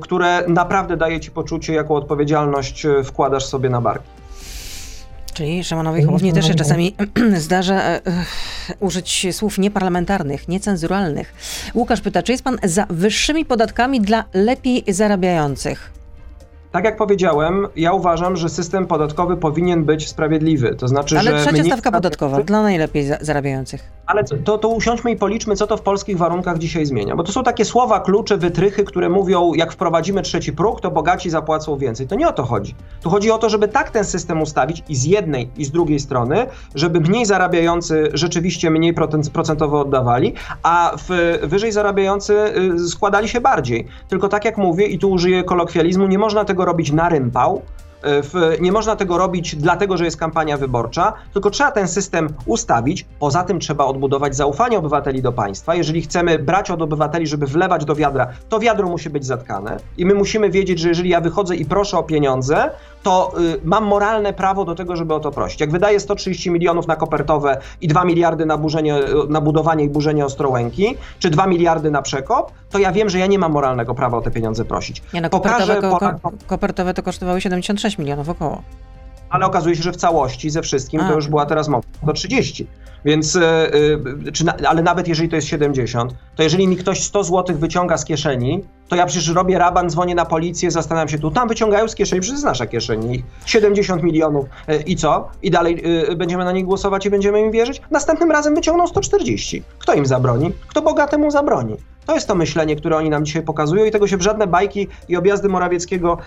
które 0.02 0.48
naprawdę 0.48 0.98
daje 0.98 1.20
ci 1.20 1.32
poczucie, 1.32 1.74
jaką 1.74 1.96
odpowiedzialność 1.96 2.88
wkładasz 3.04 3.46
sobie 3.46 3.70
na 3.70 3.82
barki. 3.82 4.10
Czyli 5.34 5.64
Szymonowi 5.64 6.04
Hołowni 6.04 6.34
też 6.34 6.48
się 6.48 6.56
czasami 6.56 6.96
zdarza 7.38 7.82
e, 7.82 8.02
użyć 8.80 9.28
słów 9.32 9.58
nieparlamentarnych, 9.58 10.48
niecenzuralnych. 10.48 11.34
Łukasz 11.76 12.02
pyta, 12.02 12.24
czy 12.24 12.32
jest 12.32 12.44
pan 12.44 12.58
za 12.64 12.86
wyższymi 12.90 13.46
podatkami 13.46 14.02
dla 14.02 14.26
lepiej 14.34 14.84
zarabiających? 14.88 16.03
Tak 16.74 16.86
jak 16.86 16.98
powiedziałem, 16.98 17.68
ja 17.76 17.94
uważam, 17.94 18.36
że 18.38 18.50
system 18.50 18.86
podatkowy 18.88 19.38
powinien 19.38 19.84
być 19.84 20.10
sprawiedliwy. 20.10 20.76
To 20.76 20.88
znaczy, 20.88 21.20
Ale 21.20 21.32
że 21.32 21.38
trzecia 21.38 21.52
mniej- 21.52 21.66
stawka 21.66 21.92
podatkowa 21.92 22.44
dla 22.44 22.64
najlepiej 22.64 23.06
za- 23.06 23.18
zarabiających. 23.22 23.92
Ale 24.06 24.24
to, 24.24 24.58
to 24.58 24.68
usiądźmy 24.68 25.12
i 25.12 25.16
policzmy, 25.16 25.56
co 25.56 25.68
to 25.68 25.78
w 25.78 25.82
polskich 25.82 26.18
warunkach 26.18 26.58
dzisiaj 26.58 26.86
zmienia. 26.86 27.16
Bo 27.16 27.24
to 27.24 27.32
są 27.32 27.44
takie 27.44 27.66
słowa, 27.66 28.00
klucze, 28.00 28.38
wytrychy, 28.38 28.84
które 28.84 29.10
mówią, 29.10 29.54
jak 29.54 29.72
wprowadzimy 29.74 30.22
trzeci 30.22 30.54
próg, 30.54 30.82
to 30.82 30.92
bogaci 30.92 31.30
zapłacą 31.30 31.78
więcej. 31.78 32.08
To 32.08 32.16
nie 32.16 32.28
o 32.28 32.34
to 32.34 32.44
chodzi. 32.44 32.76
Tu 33.02 33.10
chodzi 33.10 33.32
o 33.32 33.38
to, 33.38 33.50
żeby 33.50 33.68
tak 33.68 33.90
ten 33.92 34.04
system 34.06 34.42
ustawić 34.42 34.84
i 34.90 34.96
z 34.96 35.06
jednej, 35.06 35.50
i 35.58 35.66
z 35.66 35.72
drugiej 35.72 36.00
strony, 36.00 36.46
żeby 36.76 37.00
mniej 37.00 37.26
zarabiający 37.26 38.10
rzeczywiście 38.14 38.70
mniej 38.72 38.94
procent- 38.94 39.30
procentowo 39.30 39.80
oddawali, 39.82 40.34
a 40.64 40.92
w 41.08 41.40
wyżej 41.44 41.72
zarabiający 41.72 42.36
y, 42.76 42.90
składali 42.90 43.30
się 43.30 43.42
bardziej. 43.42 43.88
Tylko 44.10 44.28
tak 44.30 44.46
jak 44.46 44.58
mówię, 44.58 44.86
i 44.86 45.00
tu 45.00 45.10
użyję 45.12 45.44
kolokwializmu, 45.44 46.08
nie 46.08 46.18
można 46.20 46.46
tego 46.46 46.63
robić 46.66 46.92
na 46.92 47.10
rympał, 47.10 47.62
w, 48.04 48.58
nie 48.62 48.72
można 48.72 48.96
tego 48.96 49.18
robić 49.18 49.56
dlatego, 49.56 49.98
że 49.98 50.06
jest 50.06 50.18
kampania 50.18 50.58
wyborcza, 50.58 51.14
tylko 51.34 51.50
trzeba 51.50 51.72
ten 51.72 51.88
system 51.88 52.30
ustawić. 52.46 53.06
Poza 53.20 53.44
tym 53.44 53.60
trzeba 53.60 53.86
odbudować 53.86 54.36
zaufanie 54.36 54.78
obywateli 54.78 55.22
do 55.22 55.32
państwa. 55.32 55.76
Jeżeli 55.76 56.02
chcemy 56.02 56.40
brać 56.40 56.72
od 56.72 56.82
obywateli, 56.82 57.28
żeby 57.28 57.46
wlewać 57.46 57.86
do 57.86 57.96
wiadra, 57.96 58.28
to 58.50 58.60
wiadro 58.60 58.90
musi 58.90 59.10
być 59.10 59.26
zatkane. 59.26 59.78
I 59.98 60.06
my 60.06 60.14
musimy 60.14 60.50
wiedzieć, 60.50 60.80
że 60.80 60.88
jeżeli 60.88 61.10
ja 61.10 61.22
wychodzę 61.22 61.56
i 61.56 61.66
proszę 61.66 61.98
o 61.98 62.04
pieniądze, 62.04 62.72
to 63.04 63.34
y, 63.40 63.60
mam 63.64 63.86
moralne 63.86 64.34
prawo 64.34 64.66
do 64.66 64.76
tego, 64.76 64.96
żeby 64.96 65.14
o 65.14 65.20
to 65.20 65.32
prosić. 65.32 65.62
Jak 65.62 65.72
wydaję 65.72 66.00
130 66.00 66.52
milionów 66.52 66.88
na 66.88 66.96
kopertowe 66.96 67.58
i 67.82 67.88
2 67.88 68.06
miliardy 68.06 68.46
na, 68.46 68.58
burzenie, 68.58 68.96
na 69.30 69.42
budowanie 69.42 69.84
i 69.84 69.90
burzenie 69.90 70.26
Ostrołęki, 70.26 70.96
czy 71.20 71.30
2 71.30 71.48
miliardy 71.48 71.92
na 71.92 72.02
przekop, 72.02 72.52
to 72.70 72.80
ja 72.80 72.92
wiem, 72.92 73.10
że 73.10 73.20
ja 73.20 73.28
nie 73.28 73.40
mam 73.40 73.52
moralnego 73.52 73.96
prawa 73.96 74.18
o 74.18 74.22
te 74.22 74.32
pieniądze 74.32 74.66
prosić. 74.66 75.02
Nie 75.14 75.22
no, 75.22 75.30
Pokażę 75.30 75.76
kopertowe, 75.76 76.20
ko, 76.22 76.30
ko, 76.30 76.38
kopertowe 76.48 76.94
to 76.94 77.04
kosztowały 77.04 77.42
76 77.42 77.98
milionów 77.98 78.30
około. 78.30 78.62
ale 79.30 79.46
okazuje 79.46 79.76
się, 79.76 79.84
że 79.84 79.92
w 79.92 79.96
całości 79.96 80.50
ze 80.50 80.62
wszystkim 80.62 81.02
A. 81.02 81.08
to 81.08 81.14
już 81.16 81.28
była 81.28 81.46
teraz 81.46 81.68
mowa 81.68 81.84
do 82.04 82.14
30. 82.14 82.68
Więc, 83.06 83.36
e, 83.36 83.74
e, 84.28 84.32
czy 84.32 84.46
ale 84.68 84.84
nawet 84.84 85.08
jeżeli 85.08 85.30
to 85.30 85.36
jest 85.36 85.48
70, 85.48 86.14
to 86.36 86.44
jeżeli 86.44 86.68
mi 86.68 86.78
ktoś 86.78 87.04
100 87.04 87.24
zł 87.24 87.56
wyciąga 87.58 87.98
z 87.98 88.06
kieszeni, 88.06 88.64
to 88.88 88.96
ja 88.96 89.06
przecież 89.06 89.28
robię 89.28 89.58
raban, 89.58 89.90
dzwonię 89.90 90.16
na 90.16 90.26
policję, 90.26 90.72
zastanawiam 90.72 91.10
się 91.10 91.20
tu, 91.20 91.32
tam 91.32 91.48
wyciągają 91.48 91.88
z 91.88 91.96
kieszeni, 91.96 92.22
przecież 92.22 92.44
nasza 92.44 92.68
kieszeni, 92.68 93.16
ich 93.16 93.24
70 93.46 94.04
milionów 94.04 94.46
e, 94.68 94.82
i 94.82 94.96
co? 94.96 95.30
I 95.42 95.52
dalej 95.52 95.84
będziemy 96.18 96.46
na 96.46 96.52
nich 96.52 96.66
głosować 96.66 97.06
i 97.06 97.10
będziemy 97.10 97.42
im 97.42 97.52
wierzyć? 97.52 97.82
Następnym 97.92 98.32
razem 98.32 98.56
wyciągną 98.56 98.88
140. 98.88 99.64
Kto 99.80 99.94
im 99.94 100.06
zabroni? 100.06 100.52
Kto 100.68 100.82
bogatemu 100.82 101.32
zabroni? 101.32 101.78
To 102.06 102.14
jest 102.14 102.28
to 102.28 102.36
myślenie, 102.36 102.76
które 102.76 102.98
oni 102.98 103.10
nam 103.10 103.26
dzisiaj 103.26 103.42
pokazują 103.42 103.86
i 103.86 103.92
tego 103.92 104.08
się 104.08 104.18
w 104.18 104.22
żadne 104.22 104.48
bajki 104.48 104.88
i 105.10 105.18
objazdy 105.18 105.50
Morawieckiego 105.50 106.18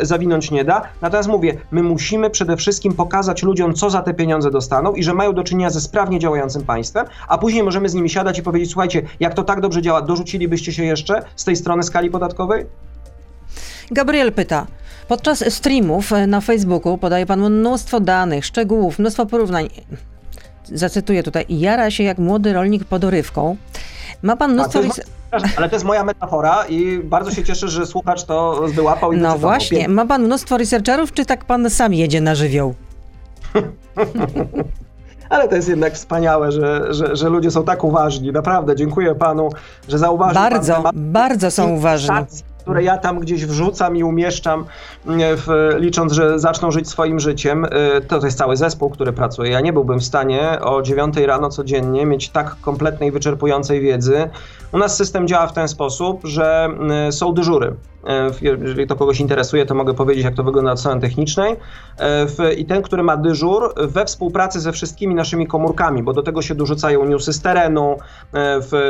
zawinąć 0.00 0.50
nie 0.50 0.64
da. 0.64 0.82
Natomiast 1.00 1.28
mówię, 1.28 1.56
my 1.70 1.82
musimy 1.82 2.30
przede 2.30 2.56
wszystkim 2.56 2.92
pokazać 2.94 3.42
ludziom, 3.42 3.74
co 3.74 3.90
za 3.90 4.02
te 4.02 4.14
pieniądze 4.14 4.50
dostaną 4.50 4.92
i 4.92 5.02
że 5.02 5.14
mają 5.14 5.32
do 5.32 5.44
czynienia 5.44 5.70
ze 5.70 5.80
sprawnie 5.80 6.18
działającym 6.18 6.62
państwem, 6.62 7.06
a 7.28 7.38
później 7.38 7.62
możemy 7.62 7.88
z 7.88 7.94
nimi 7.94 8.10
siadać 8.10 8.38
i 8.38 8.42
powiedzieć, 8.42 8.70
słuchajcie, 8.70 9.02
jak 9.20 9.34
to 9.34 9.42
tak 9.42 9.60
dobrze 9.60 9.82
działa, 9.82 10.02
dorzucilibyście 10.02 10.72
się 10.72 10.84
jeszcze 10.84 11.22
z 11.36 11.44
tej 11.44 11.56
strony 11.56 11.82
skali 11.82 12.10
podatkowej? 12.10 12.66
Gabriel 13.90 14.32
pyta. 14.32 14.66
Podczas 15.08 15.54
streamów 15.54 16.10
na 16.26 16.40
Facebooku 16.40 16.98
podaje 16.98 17.26
pan 17.26 17.40
mnóstwo 17.40 18.00
danych, 18.00 18.44
szczegółów, 18.44 18.98
mnóstwo 18.98 19.26
porównań. 19.26 19.68
Zacytuję 20.64 21.22
tutaj. 21.22 21.44
Jara 21.48 21.90
się 21.90 22.02
jak 22.02 22.18
młody 22.18 22.52
rolnik 22.52 22.84
podorywką. 22.84 23.56
Ma 24.22 24.36
pan 24.36 24.52
mnóstwo... 24.52 24.80
Ale 25.56 25.68
to 25.68 25.76
jest 25.76 25.84
moja 25.84 26.04
metafora 26.04 26.64
i 26.68 26.98
bardzo 26.98 27.30
się 27.30 27.44
cieszę, 27.44 27.68
że 27.68 27.86
słuchacz 27.86 28.24
to 28.24 28.62
wyłapał 28.74 29.12
i 29.12 29.16
No 29.16 29.38
właśnie. 29.38 29.88
Ma 29.88 30.06
pan 30.06 30.22
mnóstwo 30.22 30.58
researcherów, 30.58 31.12
czy 31.12 31.26
tak 31.26 31.44
pan 31.44 31.70
sam 31.70 31.94
jedzie 31.94 32.20
na 32.20 32.34
żywioł? 32.34 32.74
Ale 35.30 35.48
to 35.48 35.56
jest 35.56 35.68
jednak 35.68 35.94
wspaniałe, 35.94 36.52
że, 36.52 36.94
że, 36.94 37.16
że 37.16 37.28
ludzie 37.28 37.50
są 37.50 37.64
tak 37.64 37.84
uważni. 37.84 38.32
Naprawdę, 38.32 38.76
dziękuję 38.76 39.14
panu, 39.14 39.48
że 39.88 39.98
zauważył 39.98 40.34
pan 40.34 40.50
Bardzo, 40.50 40.74
temat 40.74 40.96
bardzo 40.96 41.50
są 41.50 41.70
uważni. 41.70 42.16
Które 42.70 42.82
ja 42.82 42.98
tam 42.98 43.18
gdzieś 43.18 43.46
wrzucam 43.46 43.96
i 43.96 44.04
umieszczam, 44.04 44.60
e, 44.60 44.64
w, 45.36 45.46
licząc, 45.78 46.12
że 46.12 46.38
zaczną 46.38 46.70
żyć 46.70 46.88
swoim 46.88 47.20
życiem. 47.20 47.64
E, 47.64 48.00
To, 48.00 48.18
to 48.20 48.26
jest 48.26 48.38
cały 48.38 48.56
zespół, 48.56 48.90
który 48.90 49.12
pracuje. 49.12 49.50
Ja 49.50 49.60
nie 49.60 49.72
byłbym 49.72 49.98
w 50.00 50.04
stanie 50.04 50.58
o 50.62 50.82
9 50.82 51.16
rano 51.16 51.48
codziennie 51.48 52.06
mieć 52.06 52.28
tak 52.28 52.56
kompletnej, 52.60 53.12
wyczerpującej 53.12 53.80
wiedzy. 53.80 54.30
U 54.72 54.78
nas 54.78 54.96
system 54.96 55.28
działa 55.28 55.46
w 55.46 55.52
ten 55.52 55.68
sposób, 55.68 56.20
że 56.24 56.68
e, 57.08 57.12
są 57.12 57.32
dyżury. 57.34 57.74
W- 58.32 58.42
Jeżeli 58.42 58.86
to 58.86 58.96
kogoś 58.96 59.20
interesuje, 59.20 59.66
to 59.66 59.74
mogę 59.74 59.94
powiedzieć, 59.94 60.24
jak 60.24 60.34
to 60.34 60.42
wygląda 60.44 60.72
od 60.72 60.80
strony 60.80 61.00
technicznej. 61.00 61.56
I 62.56 62.64
ten, 62.66 62.82
który 62.82 63.02
ma 63.02 63.16
dyżur, 63.16 63.74
we 63.76 64.04
współpracy 64.04 64.60
ze 64.60 64.72
wszystkimi 64.72 65.14
naszymi 65.14 65.46
komórkami, 65.46 66.02
bo 66.02 66.12
do 66.12 66.22
tego 66.22 66.42
się 66.42 66.54
dorzucają 66.54 67.04
newsy 67.04 67.32
z 67.32 67.40
terenu, 67.42 67.96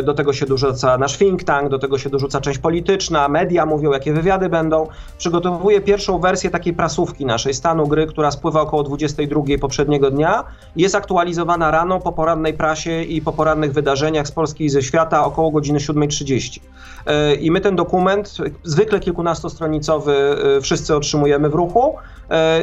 do 0.05 0.14
tego 0.14 0.33
się 0.33 0.47
dorzuca 0.47 0.99
nasz 0.99 1.18
think 1.18 1.45
tank, 1.45 1.68
do 1.70 1.78
tego 1.78 1.99
się 1.99 2.11
dorzuca 2.11 2.41
część 2.41 2.59
polityczna, 2.59 3.28
media 3.28 3.66
mówią, 3.71 3.93
jakie 3.93 4.12
wywiady 4.12 4.49
będą. 4.49 4.87
Przygotowuje 5.18 5.81
pierwszą 5.81 6.18
wersję 6.18 6.51
takiej 6.51 6.73
prasówki 6.73 7.27
naszej 7.27 7.55
stanu 7.55 7.87
gry, 7.87 8.07
która 8.07 8.31
spływa 8.31 8.61
około 8.61 8.83
22 8.83 9.43
poprzedniego 9.61 10.11
dnia. 10.11 10.45
Jest 10.77 10.95
aktualizowana 10.95 11.71
rano 11.71 12.01
po 12.01 12.12
porannej 12.12 12.55
prasie 12.55 13.03
i 13.03 13.23
po 13.23 13.33
porannych 13.33 13.73
wydarzeniach 13.73 14.27
z 14.27 14.33
Polski 14.33 14.64
i 14.64 14.71
ze 14.71 14.83
świata 14.83 15.25
około 15.25 15.51
godziny 15.51 15.79
7.30. 15.79 16.61
E, 17.07 17.35
I 17.35 17.51
my 17.51 17.61
ten 17.61 17.77
dokument, 17.77 18.37
zwykle 18.64 19.01
kilkunastostronicowy, 19.01 20.14
e, 20.57 20.61
wszyscy 20.61 20.97
otrzymujemy 20.97 21.49
w 21.49 21.55
ruchu, 21.55 21.95
e, 22.31 22.62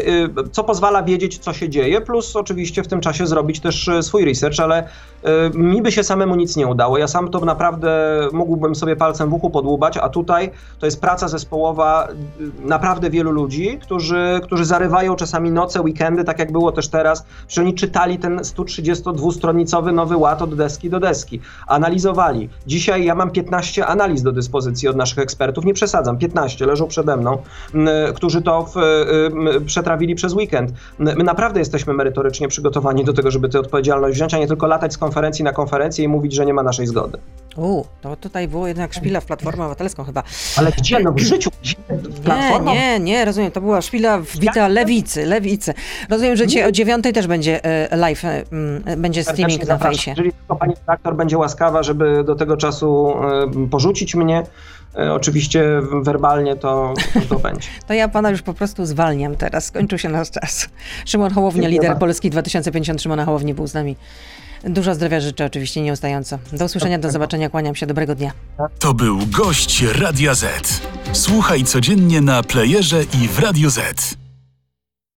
co 0.52 0.64
pozwala 0.64 1.04
wiedzieć, 1.04 1.38
co 1.38 1.54
się 1.54 1.70
dzieje, 1.70 2.02
plus 2.02 2.36
oczywiście 2.36 2.84
w 2.84 2.88
tym 2.88 3.02
czasie 3.02 3.28
zrobić 3.28 3.60
też 3.60 3.90
swój 4.02 4.26
research, 4.26 4.60
ale 4.60 4.88
mi 5.54 5.82
by 5.82 5.92
się 5.92 6.04
samemu 6.04 6.36
nic 6.36 6.56
nie 6.56 6.68
udało. 6.68 6.98
Ja 6.98 7.08
sam 7.08 7.30
to 7.30 7.40
naprawdę 7.40 7.90
mógłbym 8.34 8.76
sobie 8.76 8.96
palcem 8.96 9.30
w 9.30 9.34
uchu 9.34 9.50
podłubać, 9.50 9.98
a 9.98 10.10
tutaj 10.10 10.52
to 10.80 10.86
jest 10.88 11.02
praca 11.02 11.28
zespołowa 11.28 12.08
e, 12.08 12.68
naprawdę 12.68 13.10
wielu 13.10 13.32
ludzi, 13.32 13.80
którzy, 13.82 14.40
którzy 14.44 14.66
zarywają 14.66 15.16
czasami 15.16 15.52
noce, 15.52 15.82
weekendy, 15.82 16.24
tak 16.24 16.40
jak 16.40 16.52
było 16.52 16.72
też 16.72 16.88
teraz. 16.88 17.26
Przecież 17.48 17.58
oni 17.58 17.74
czytali 17.74 18.20
ten 18.20 18.38
132-stronicowy 18.38 19.94
nowy 19.94 20.18
ład 20.18 20.42
od 20.42 20.56
deski 20.56 20.90
do 20.90 21.00
deski, 21.00 21.42
analizowali. 21.68 22.50
Dzisiaj 22.68 23.06
ja 23.06 23.16
mam 23.16 23.32
15 23.32 23.86
analiz 23.86 24.22
do 24.22 24.32
dyspozycji 24.32 24.88
od 24.88 24.96
naszych 24.96 25.20
ekspertów, 25.20 25.66
nie 25.66 25.74
przesadzam, 25.74 26.18
15 26.18 26.66
leżą 26.66 26.88
przede 26.88 27.18
mną, 27.18 27.38
którzy 28.16 28.42
to 28.42 28.64
w, 28.64 28.78
m, 28.78 29.66
przetrawili 29.66 30.16
przez 30.16 30.34
weekend. 30.34 30.72
My 31.00 31.24
naprawdę 31.24 31.60
jesteśmy 31.60 31.94
merytorycznie 31.94 32.48
przygotowani 32.48 33.06
do 33.06 33.14
tego, 33.14 33.32
żeby 33.32 33.50
tę 33.50 33.60
odpowiedzialność 33.60 34.16
wziąć, 34.16 34.34
a 34.34 34.38
nie 34.38 34.48
tylko 34.48 34.68
latać 34.68 34.94
z 34.94 34.98
konferencji 34.98 35.44
na 35.44 35.54
konferencję 35.54 36.06
i 36.06 36.08
mówić, 36.08 36.34
że 36.34 36.46
nie 36.46 36.54
ma 36.54 36.64
naszej 36.64 36.88
zgody. 36.88 37.18
U, 37.58 37.84
to 38.02 38.16
tutaj 38.16 38.48
było 38.48 38.68
jednak 38.68 38.94
szpila 38.94 39.20
w 39.20 39.26
Platformę 39.26 39.64
Obywatelską 39.64 40.04
chyba. 40.04 40.24
Ale 40.58 40.72
gdzie? 40.78 41.00
No 41.00 41.12
w 41.12 41.20
życiu? 41.20 41.50
Gdzie? 41.62 41.76
Nie, 41.90 42.24
Platforma? 42.24 42.74
nie, 42.74 43.00
nie, 43.00 43.26
rozumiem, 43.26 43.52
to 43.52 43.62
była 43.62 43.82
szpila 43.82 44.20
wbita 44.20 44.68
lewicy, 44.68 45.26
lewicy. 45.26 45.74
Rozumiem, 46.10 46.36
że 46.36 46.48
dzisiaj 46.48 46.70
o 46.70 46.72
dziewiątej 46.72 47.14
też 47.14 47.28
będzie 47.28 47.66
e, 47.66 47.98
live, 47.98 48.26
e, 48.26 48.44
mm, 48.52 48.84
będzie 49.02 49.24
streaming 49.24 49.68
na 49.68 49.78
fejsie. 49.78 50.12
Jeżeli 50.12 50.34
tylko 50.34 50.56
pani 50.56 50.74
redaktor 50.76 51.16
będzie 51.16 51.38
łaskawa, 51.38 51.84
żeby 51.84 52.24
do 52.24 52.36
tego 52.36 52.58
czasu 52.58 53.14
e, 53.64 53.68
porzucić 53.68 54.16
mnie, 54.16 54.44
oczywiście 55.12 55.82
werbalnie 56.04 56.56
to, 56.56 56.94
to 57.30 57.40
będzie. 57.40 57.68
To 57.88 57.94
ja 57.94 58.08
pana 58.08 58.30
już 58.30 58.42
po 58.42 58.54
prostu 58.54 58.86
zwalniam 58.86 59.36
teraz. 59.36 59.66
Skończył 59.66 59.98
się 59.98 60.10
nasz 60.10 60.32
czas. 60.32 60.70
Szymon 61.06 61.32
Hołownia, 61.32 61.68
lider. 61.68 61.98
Polski 61.98 62.30
2050. 62.30 63.02
Szymona 63.02 63.26
Hołowni 63.26 63.54
był 63.54 63.68
z 63.68 63.74
nami. 63.74 63.96
Dużo 64.68 64.96
zdrowia 64.96 65.20
życzę 65.20 65.46
oczywiście 65.46 65.82
nieustająco. 65.82 66.40
Do 66.54 66.66
usłyszenia, 66.66 67.00
do 67.00 67.12
zobaczenia. 67.12 67.50
Kłaniam 67.50 67.76
się. 67.76 67.88
Dobrego 67.88 68.16
dnia. 68.16 68.32
To 68.80 68.94
był 68.94 69.20
gość 69.28 69.82
Radia 69.82 70.36
Z. 70.36 70.82
Słuchaj 71.14 71.64
codziennie 71.64 72.22
na 72.22 72.44
playerze 72.44 73.04
i 73.04 73.28
w 73.28 73.40
Radio 73.40 73.70
Z. 73.70 74.18